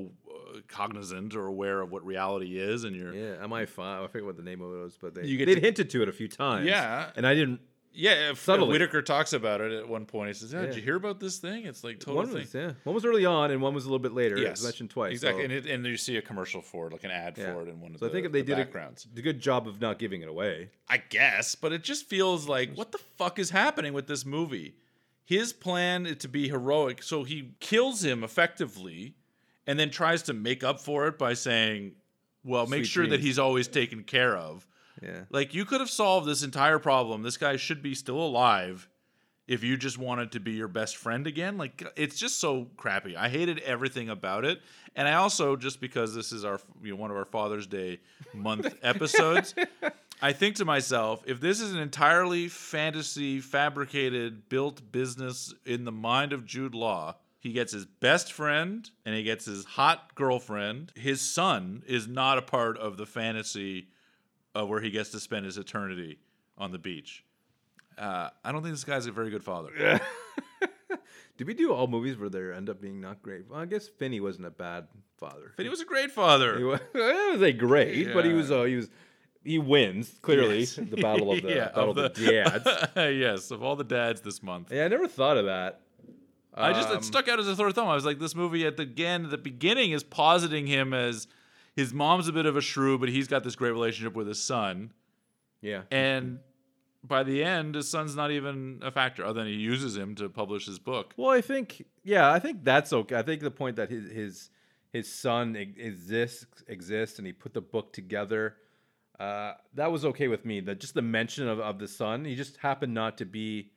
[0.63, 4.05] cognizant or aware of what reality is, and you're Yeah, MI5.
[4.05, 5.91] I forget what the name of it was, but they You get they'd to- hinted
[5.91, 6.67] to it a few times.
[6.67, 7.11] Yeah.
[7.17, 7.61] and I didn't.
[7.99, 10.29] Yeah, if, if Whitaker talks about it at one point.
[10.29, 11.65] He says, yeah, "Did you hear about this thing?
[11.65, 13.89] It's like total One thing." was yeah, one was early on, and one was a
[13.89, 14.37] little bit later.
[14.37, 15.13] Yes, mentioned twice.
[15.13, 17.55] Exactly, so- and, it, and you see a commercial for it, like an ad Yeah.
[17.55, 19.07] for it in one of So the, I think if they the did backgrounds.
[19.17, 20.69] a, a good job of not giving it away.
[20.91, 24.75] I guess, but it just feels like what the fuck is happening with this movie?
[25.25, 29.15] His plan to be heroic, so he kills him effectively,
[29.67, 31.93] and then tries to make up for it by saying,
[32.45, 34.67] "Well, make Sweet sure that he's always taken care of."
[35.03, 35.23] Yeah.
[35.31, 37.23] Like you could have solved this entire problem.
[37.23, 38.89] This guy should be still alive
[39.47, 41.57] if you just wanted to be your best friend again.
[41.59, 43.17] Like it's just so crappy.
[43.17, 44.61] I hated everything about it.
[44.95, 48.01] And I also just because this is our you know, one of our Father's Day
[48.35, 49.55] month episodes,
[50.21, 55.93] I think to myself, if this is an entirely fantasy fabricated built business in the
[55.93, 57.17] mind of Jude Law,
[57.47, 60.91] he gets his best friend and he gets his hot girlfriend.
[60.97, 63.89] His son is not a part of the fantasy
[64.59, 66.19] uh, where he gets to spend his eternity
[66.59, 67.25] on the beach.
[67.97, 69.71] Uh, I don't think this guy's a very good father.
[71.39, 73.49] Did we do all movies where they end up being not great?
[73.49, 75.53] Well, I guess Finney wasn't a bad father.
[75.59, 76.57] He was a great father.
[76.59, 78.89] He was, a great, but he was uh, he was
[79.45, 80.75] he wins clearly Yes.
[80.77, 82.69] the battle of the Yeah, battle of of the, dads.
[82.97, 84.73] yes, of all the dads this month.
[84.73, 85.83] Yeah, I never thought of that.
[86.57, 87.89] I just Um, it stuck out as a sore thumb.
[87.89, 91.29] I was like, this movie at the again, at the beginning is positing him as
[91.75, 94.43] his mom's a bit of a shrew, but he's got this great relationship with his
[94.43, 94.93] son.
[95.61, 96.39] Yeah, And
[97.03, 100.29] by the end, his son's not even a factor, other than he uses him to
[100.29, 101.13] publish his book.
[101.17, 103.17] Well, I think yeah, I think that's okay.
[103.17, 104.51] I think the point that his his
[104.93, 108.57] his son e- exists exists and he put the book together.
[109.19, 110.61] Uh, that was okay with me.
[110.61, 113.71] That just the mention of, of the son, he just happened not to be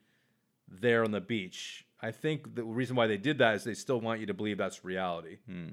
[0.68, 1.86] there on the beach.
[2.02, 4.58] I think the reason why they did that is they still want you to believe
[4.58, 5.38] that's reality.
[5.46, 5.70] Hmm.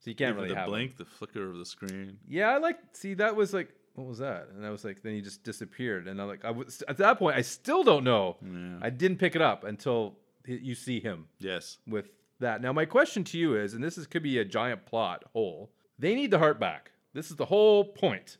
[0.00, 2.18] So you can't Even really the have blink, the flicker of the screen.
[2.28, 4.48] Yeah, I like see that was like what was that?
[4.54, 6.06] And I was like, then he just disappeared.
[6.06, 8.36] And I'm like, I was at that point, I still don't know.
[8.40, 8.78] Yeah.
[8.80, 11.78] I didn't pick it up until you see him Yes.
[11.84, 12.62] with that.
[12.62, 15.72] Now, my question to you is, and this is could be a giant plot hole.
[15.98, 16.92] They need the heart back.
[17.12, 18.38] This is the whole point,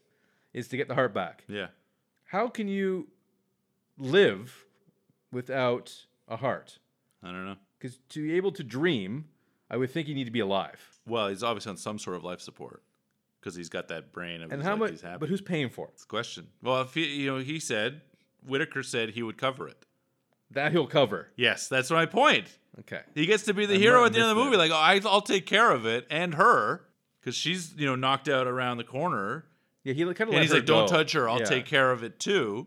[0.55, 1.43] is to get the heart back.
[1.48, 1.66] Yeah.
[2.27, 3.09] How can you
[3.98, 4.65] live
[5.32, 6.78] without a heart?
[7.23, 7.57] I don't know.
[7.78, 9.27] Because to be able to dream,
[9.70, 10.81] I would think you need to be alive.
[11.07, 12.82] Well, he's obviously on some sort of life support
[13.40, 14.43] because he's got that brain.
[14.43, 14.90] Of And he's how like much?
[14.93, 15.19] He's happy.
[15.19, 15.93] But who's paying for it?
[15.95, 16.49] It's a question.
[16.62, 18.01] Well, if he, you know, he said
[18.47, 19.85] Whitaker said he would cover it.
[20.51, 21.28] That he'll cover.
[21.36, 22.47] Yes, that's my point.
[22.81, 23.01] Okay.
[23.15, 24.57] He gets to be the I hero at the end of the movie.
[24.57, 24.69] that.
[24.69, 26.85] Like, oh, I, I'll take care of it and her
[27.20, 29.45] because she's you know knocked out around the corner,
[29.85, 30.28] Yeah, he kind of.
[30.31, 31.28] and he's like, "Don't touch her.
[31.28, 31.45] I'll yeah.
[31.45, 32.66] take care of it too."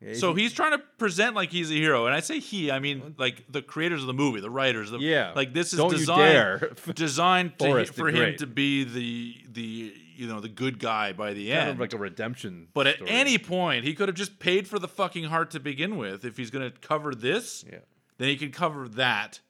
[0.00, 2.80] Yeah, So he's trying to present like he's a hero, and I say he, I
[2.80, 4.90] mean like the creators of the movie, the writers.
[4.90, 5.32] The, Yeah.
[5.34, 10.40] like this is Don't designed designed to, for him to be the the you know
[10.40, 11.70] the good guy by the kind end.
[11.70, 12.68] of like a redemption.
[12.74, 15.96] but at any point, he could have just paid for the fucking heart to begin
[15.96, 16.24] with.
[16.26, 17.78] If he's going to cover this, Yeah.
[18.18, 19.40] then he can cover that,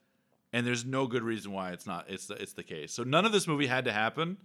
[0.53, 2.05] and there's no good reason why it's not.
[2.09, 2.93] It's the it's the case.
[2.93, 4.37] So none of this movie had to happen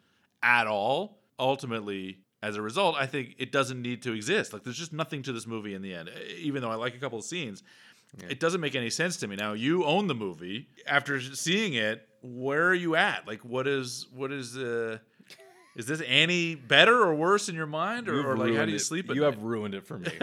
[0.43, 1.21] at all.
[1.39, 4.53] Ultimately, as a result, I think it doesn't need to exist.
[4.53, 6.11] Like there's just nothing to this movie in the end.
[6.39, 7.63] Even though I like a couple of scenes,
[8.29, 9.37] it doesn't make any sense to me.
[9.37, 10.69] Now you own the movie.
[10.87, 13.27] After seeing it, where are you at?
[13.27, 14.99] Like what is what is uh
[15.75, 18.77] is this any better or worse in your mind, or, or like how do you
[18.77, 18.81] it.
[18.81, 19.35] sleep at You night?
[19.35, 20.11] have ruined it for me.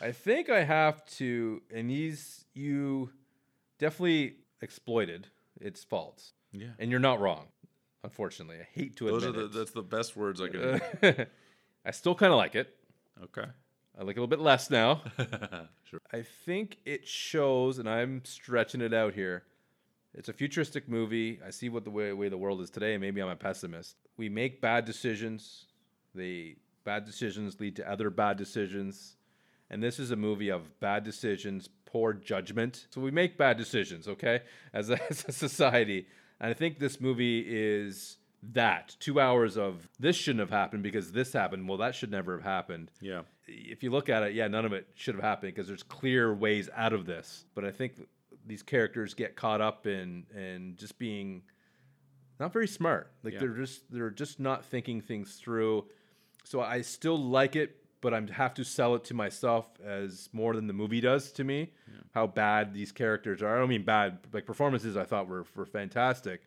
[0.00, 3.10] I think I have to, and these you
[3.78, 5.28] definitely exploited
[5.60, 7.46] its faults, yeah, and you're not wrong.
[8.04, 10.80] Unfortunately, I hate to those are the that's the best words I can.
[11.84, 12.76] I still kind of like it.
[13.22, 13.46] okay.
[13.98, 15.02] I like it a little bit less now.
[15.84, 16.00] sure.
[16.12, 19.44] I think it shows, and I'm stretching it out here.
[20.14, 21.40] It's a futuristic movie.
[21.46, 23.96] I see what the way, way the world is today, maybe I'm a pessimist.
[24.16, 25.66] We make bad decisions.
[26.14, 29.16] The bad decisions lead to other bad decisions.
[29.70, 32.86] And this is a movie of bad decisions, poor judgment.
[32.90, 34.42] So we make bad decisions, okay,
[34.72, 36.06] as a, as a society.
[36.42, 38.18] And I think this movie is
[38.52, 41.68] that two hours of this shouldn't have happened because this happened.
[41.68, 43.22] Well, that should never have happened Yeah.
[43.46, 46.34] if you look at it, yeah, none of it should have happened because there's clear
[46.34, 47.44] ways out of this.
[47.54, 48.08] But I think
[48.44, 51.42] these characters get caught up in in just being
[52.40, 53.12] not very smart.
[53.22, 53.38] Like Yeah.
[53.40, 55.88] they're just they're just not thinking things through.
[56.42, 60.54] So I still like it, but I have to sell it to myself as more
[60.54, 61.72] than the movie does to me.
[62.14, 63.56] How bad these characters are.
[63.56, 64.18] I don't mean bad.
[64.34, 66.42] Like performances, I thought were were fantastic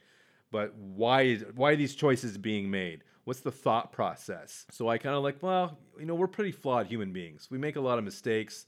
[0.51, 4.97] but why is why are these choices being made what's the thought process so i
[4.99, 7.97] kind of like well you know we're pretty flawed human beings we make a lot
[7.97, 8.67] of mistakes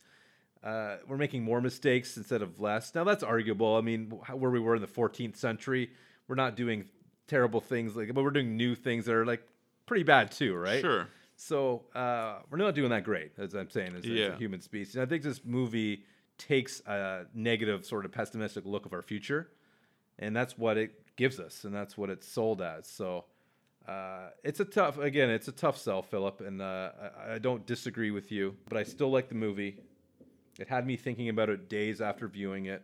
[0.63, 4.59] uh, we're making more mistakes instead of less now that's arguable i mean where we
[4.59, 5.91] were in the 14th century
[6.27, 6.83] we're not doing
[7.27, 9.43] terrible things like but we're doing new things that are like
[9.85, 11.07] pretty bad too right Sure.
[11.37, 14.95] So uh, we're not doing that great, as I'm saying, as, as a human species.
[14.95, 16.03] And I think this movie
[16.39, 19.51] takes a negative, sort of pessimistic look of our future,
[20.17, 22.87] and that's what it gives us, and that's what it's sold as.
[22.87, 23.25] So
[23.87, 26.91] uh, it's a tough, again, it's a tough sell, Philip, and uh,
[27.29, 29.79] I, I don't disagree with you, but I still like the movie.
[30.59, 32.83] It had me thinking about it days after viewing it,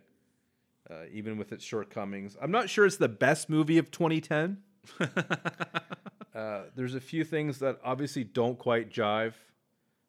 [0.88, 2.36] uh, even with its shortcomings.
[2.40, 4.58] I'm not sure it's the best movie of 2010.
[6.34, 9.34] Uh, there's a few things that obviously don't quite jive,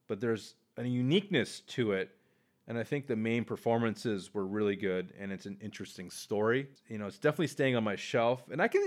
[0.08, 2.12] but there's a uniqueness to it.
[2.68, 6.68] And I think the main performances were really good, and it's an interesting story.
[6.90, 8.82] You know, it's definitely staying on my shelf, and I can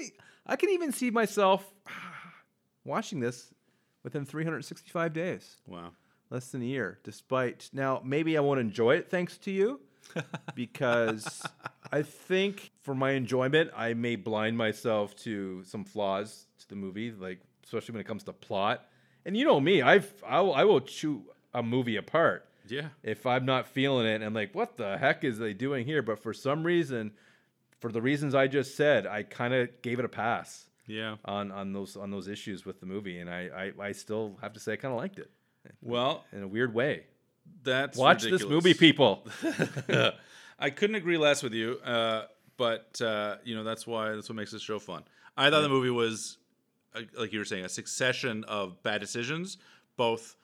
[0.46, 1.64] I can even see myself
[2.84, 3.54] watching this
[4.02, 5.92] within 365 days, Wow.
[6.30, 6.98] less than a year.
[7.04, 9.80] Despite now, maybe I won't enjoy it thanks to you,
[10.56, 11.46] because
[11.90, 17.10] I think for my enjoyment, I may blind myself to some flaws to the movie,
[17.12, 18.86] like especially when it comes to plot.
[19.24, 21.24] And you know me, I've I will, I will chew
[21.54, 22.88] a movie apart Yeah.
[23.02, 26.02] if I'm not feeling it and like, what the heck is they doing here?
[26.02, 27.12] But for some reason,
[27.80, 31.16] for the reasons I just said, I kind of gave it a pass Yeah.
[31.24, 34.52] on on those on those issues with the movie, and I I, I still have
[34.54, 35.30] to say I kind of liked it
[35.82, 37.04] Well, in a weird way.
[37.62, 39.26] that's Watch this movie, people.
[40.58, 42.26] I couldn't agree less with you, uh,
[42.56, 45.04] but uh, you know that's why that's what makes this show fun.
[45.36, 46.38] I thought the movie was,
[46.94, 49.58] uh, like you were saying, a succession of bad decisions,
[49.96, 50.36] both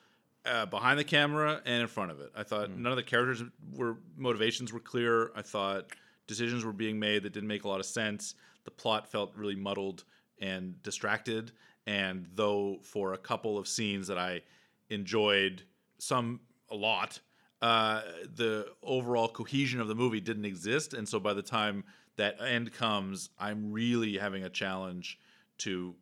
[0.45, 2.31] uh, behind the camera and in front of it.
[2.35, 3.43] I thought none of the characters
[3.73, 5.31] were motivations were clear.
[5.35, 5.87] I thought
[6.27, 8.35] decisions were being made that didn't make a lot of sense.
[8.63, 10.05] The plot felt really muddled
[10.39, 11.51] and distracted.
[11.87, 14.41] And though for a couple of scenes that I
[14.89, 15.63] enjoyed,
[15.97, 16.39] some
[16.69, 17.19] a lot,
[17.65, 18.01] uh,
[18.35, 20.93] the overall cohesion of the movie didn't exist.
[20.93, 21.83] And so by the time
[22.15, 25.17] that end comes, I'm really having a challenge
[25.59, 25.95] to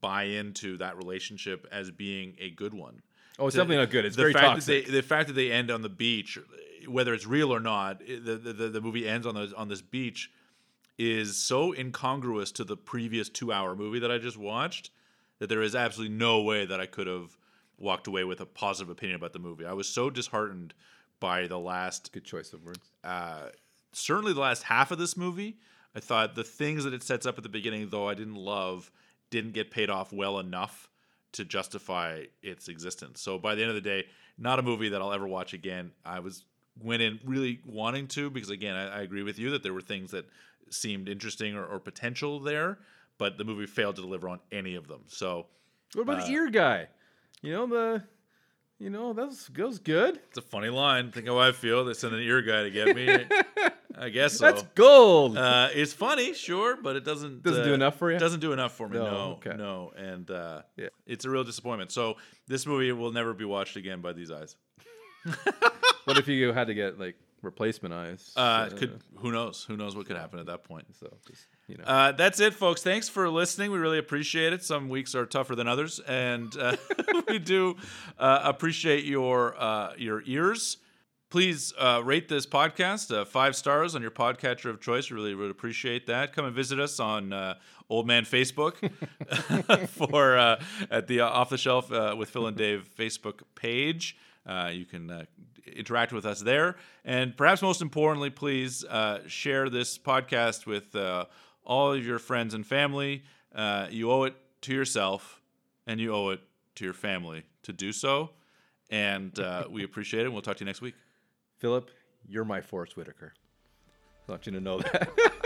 [0.00, 3.00] buy into that relationship as being a good one.
[3.38, 4.04] Oh, it's The- definitely not good.
[4.06, 4.86] It's the very fact toxic.
[4.86, 6.36] That they, the fact that they end on the beach,
[6.88, 10.32] whether it's real or not, the, the the movie ends on this on this beach
[10.98, 14.90] is so incongruous to the previous two hour movie that I just watched
[15.38, 17.36] that there is absolutely no way that I could have
[17.78, 19.64] walked away with a positive opinion about the movie.
[19.64, 20.74] I was so disheartened
[21.28, 22.80] by the last Good choice of words.
[23.02, 23.48] uh,
[23.92, 25.56] certainly the last half of this movie.
[25.96, 28.90] I thought the things that it sets up at the beginning, though I didn't love,
[29.30, 30.88] didn't get paid off well enough
[31.32, 33.20] to justify its existence.
[33.20, 34.04] So by the end of the day,
[34.36, 35.92] not a movie that I'll ever watch again.
[36.04, 36.44] I was
[36.82, 39.80] went in really wanting to because again, I, I agree with you that there were
[39.80, 40.26] things that
[40.70, 42.78] seemed interesting or, or potential there,
[43.18, 45.02] but the movie failed to deliver on any of them.
[45.06, 45.46] So
[45.94, 46.88] What about Uh, the ear guy?
[47.42, 48.02] You know the,
[48.84, 50.20] you know that was, that was good.
[50.28, 51.10] it's a funny line.
[51.10, 51.86] Think how I feel.
[51.86, 53.08] They send an ear guy to get me.
[53.98, 54.44] I guess so.
[54.44, 55.38] That's gold.
[55.38, 58.18] Uh, it's funny, sure, but it doesn't Doesn't uh, do enough for you?
[58.18, 58.98] Doesn't do enough for me.
[58.98, 59.56] No, No, okay.
[59.56, 60.88] no, and uh, Yeah.
[61.06, 61.92] it's a real disappointment.
[61.92, 62.16] So
[62.46, 64.56] this movie will never be watched again by these eyes.
[66.04, 68.32] what if you had to get like replacement eyes?
[68.36, 69.64] Uh, could who knows?
[69.66, 70.86] Who knows what could happen at that point?
[71.00, 71.84] so just you know.
[71.84, 72.82] Uh, that's it, folks.
[72.82, 73.70] Thanks for listening.
[73.70, 74.62] We really appreciate it.
[74.62, 76.76] Some weeks are tougher than others, and uh,
[77.28, 77.76] we do
[78.18, 80.78] uh, appreciate your uh, your ears.
[81.30, 85.10] Please uh, rate this podcast uh, five stars on your podcatcher of choice.
[85.10, 86.32] We really would appreciate that.
[86.32, 87.56] Come and visit us on
[87.88, 88.76] Old Man Facebook
[89.88, 90.36] for
[90.90, 94.16] at the Off the Shelf with Phil and Dave Facebook page.
[94.46, 95.26] You can
[95.66, 101.24] interact with us there, and perhaps most importantly, please uh, share this podcast with uh,
[101.64, 103.22] all of your friends and family.
[103.54, 105.40] Uh, you owe it to yourself,
[105.86, 106.40] and you owe it
[106.76, 108.30] to your family to do so.
[108.90, 110.24] And uh, we appreciate it.
[110.26, 110.94] and We'll talk to you next week.
[111.58, 111.90] Philip,
[112.28, 113.32] you're my Forest Whitaker.
[114.28, 115.10] I want you to know that.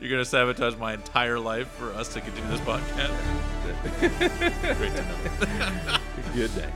[0.00, 3.16] You're going to sabotage my entire life for us to continue this podcast.
[4.78, 5.98] Great to know.
[6.34, 6.70] Good day.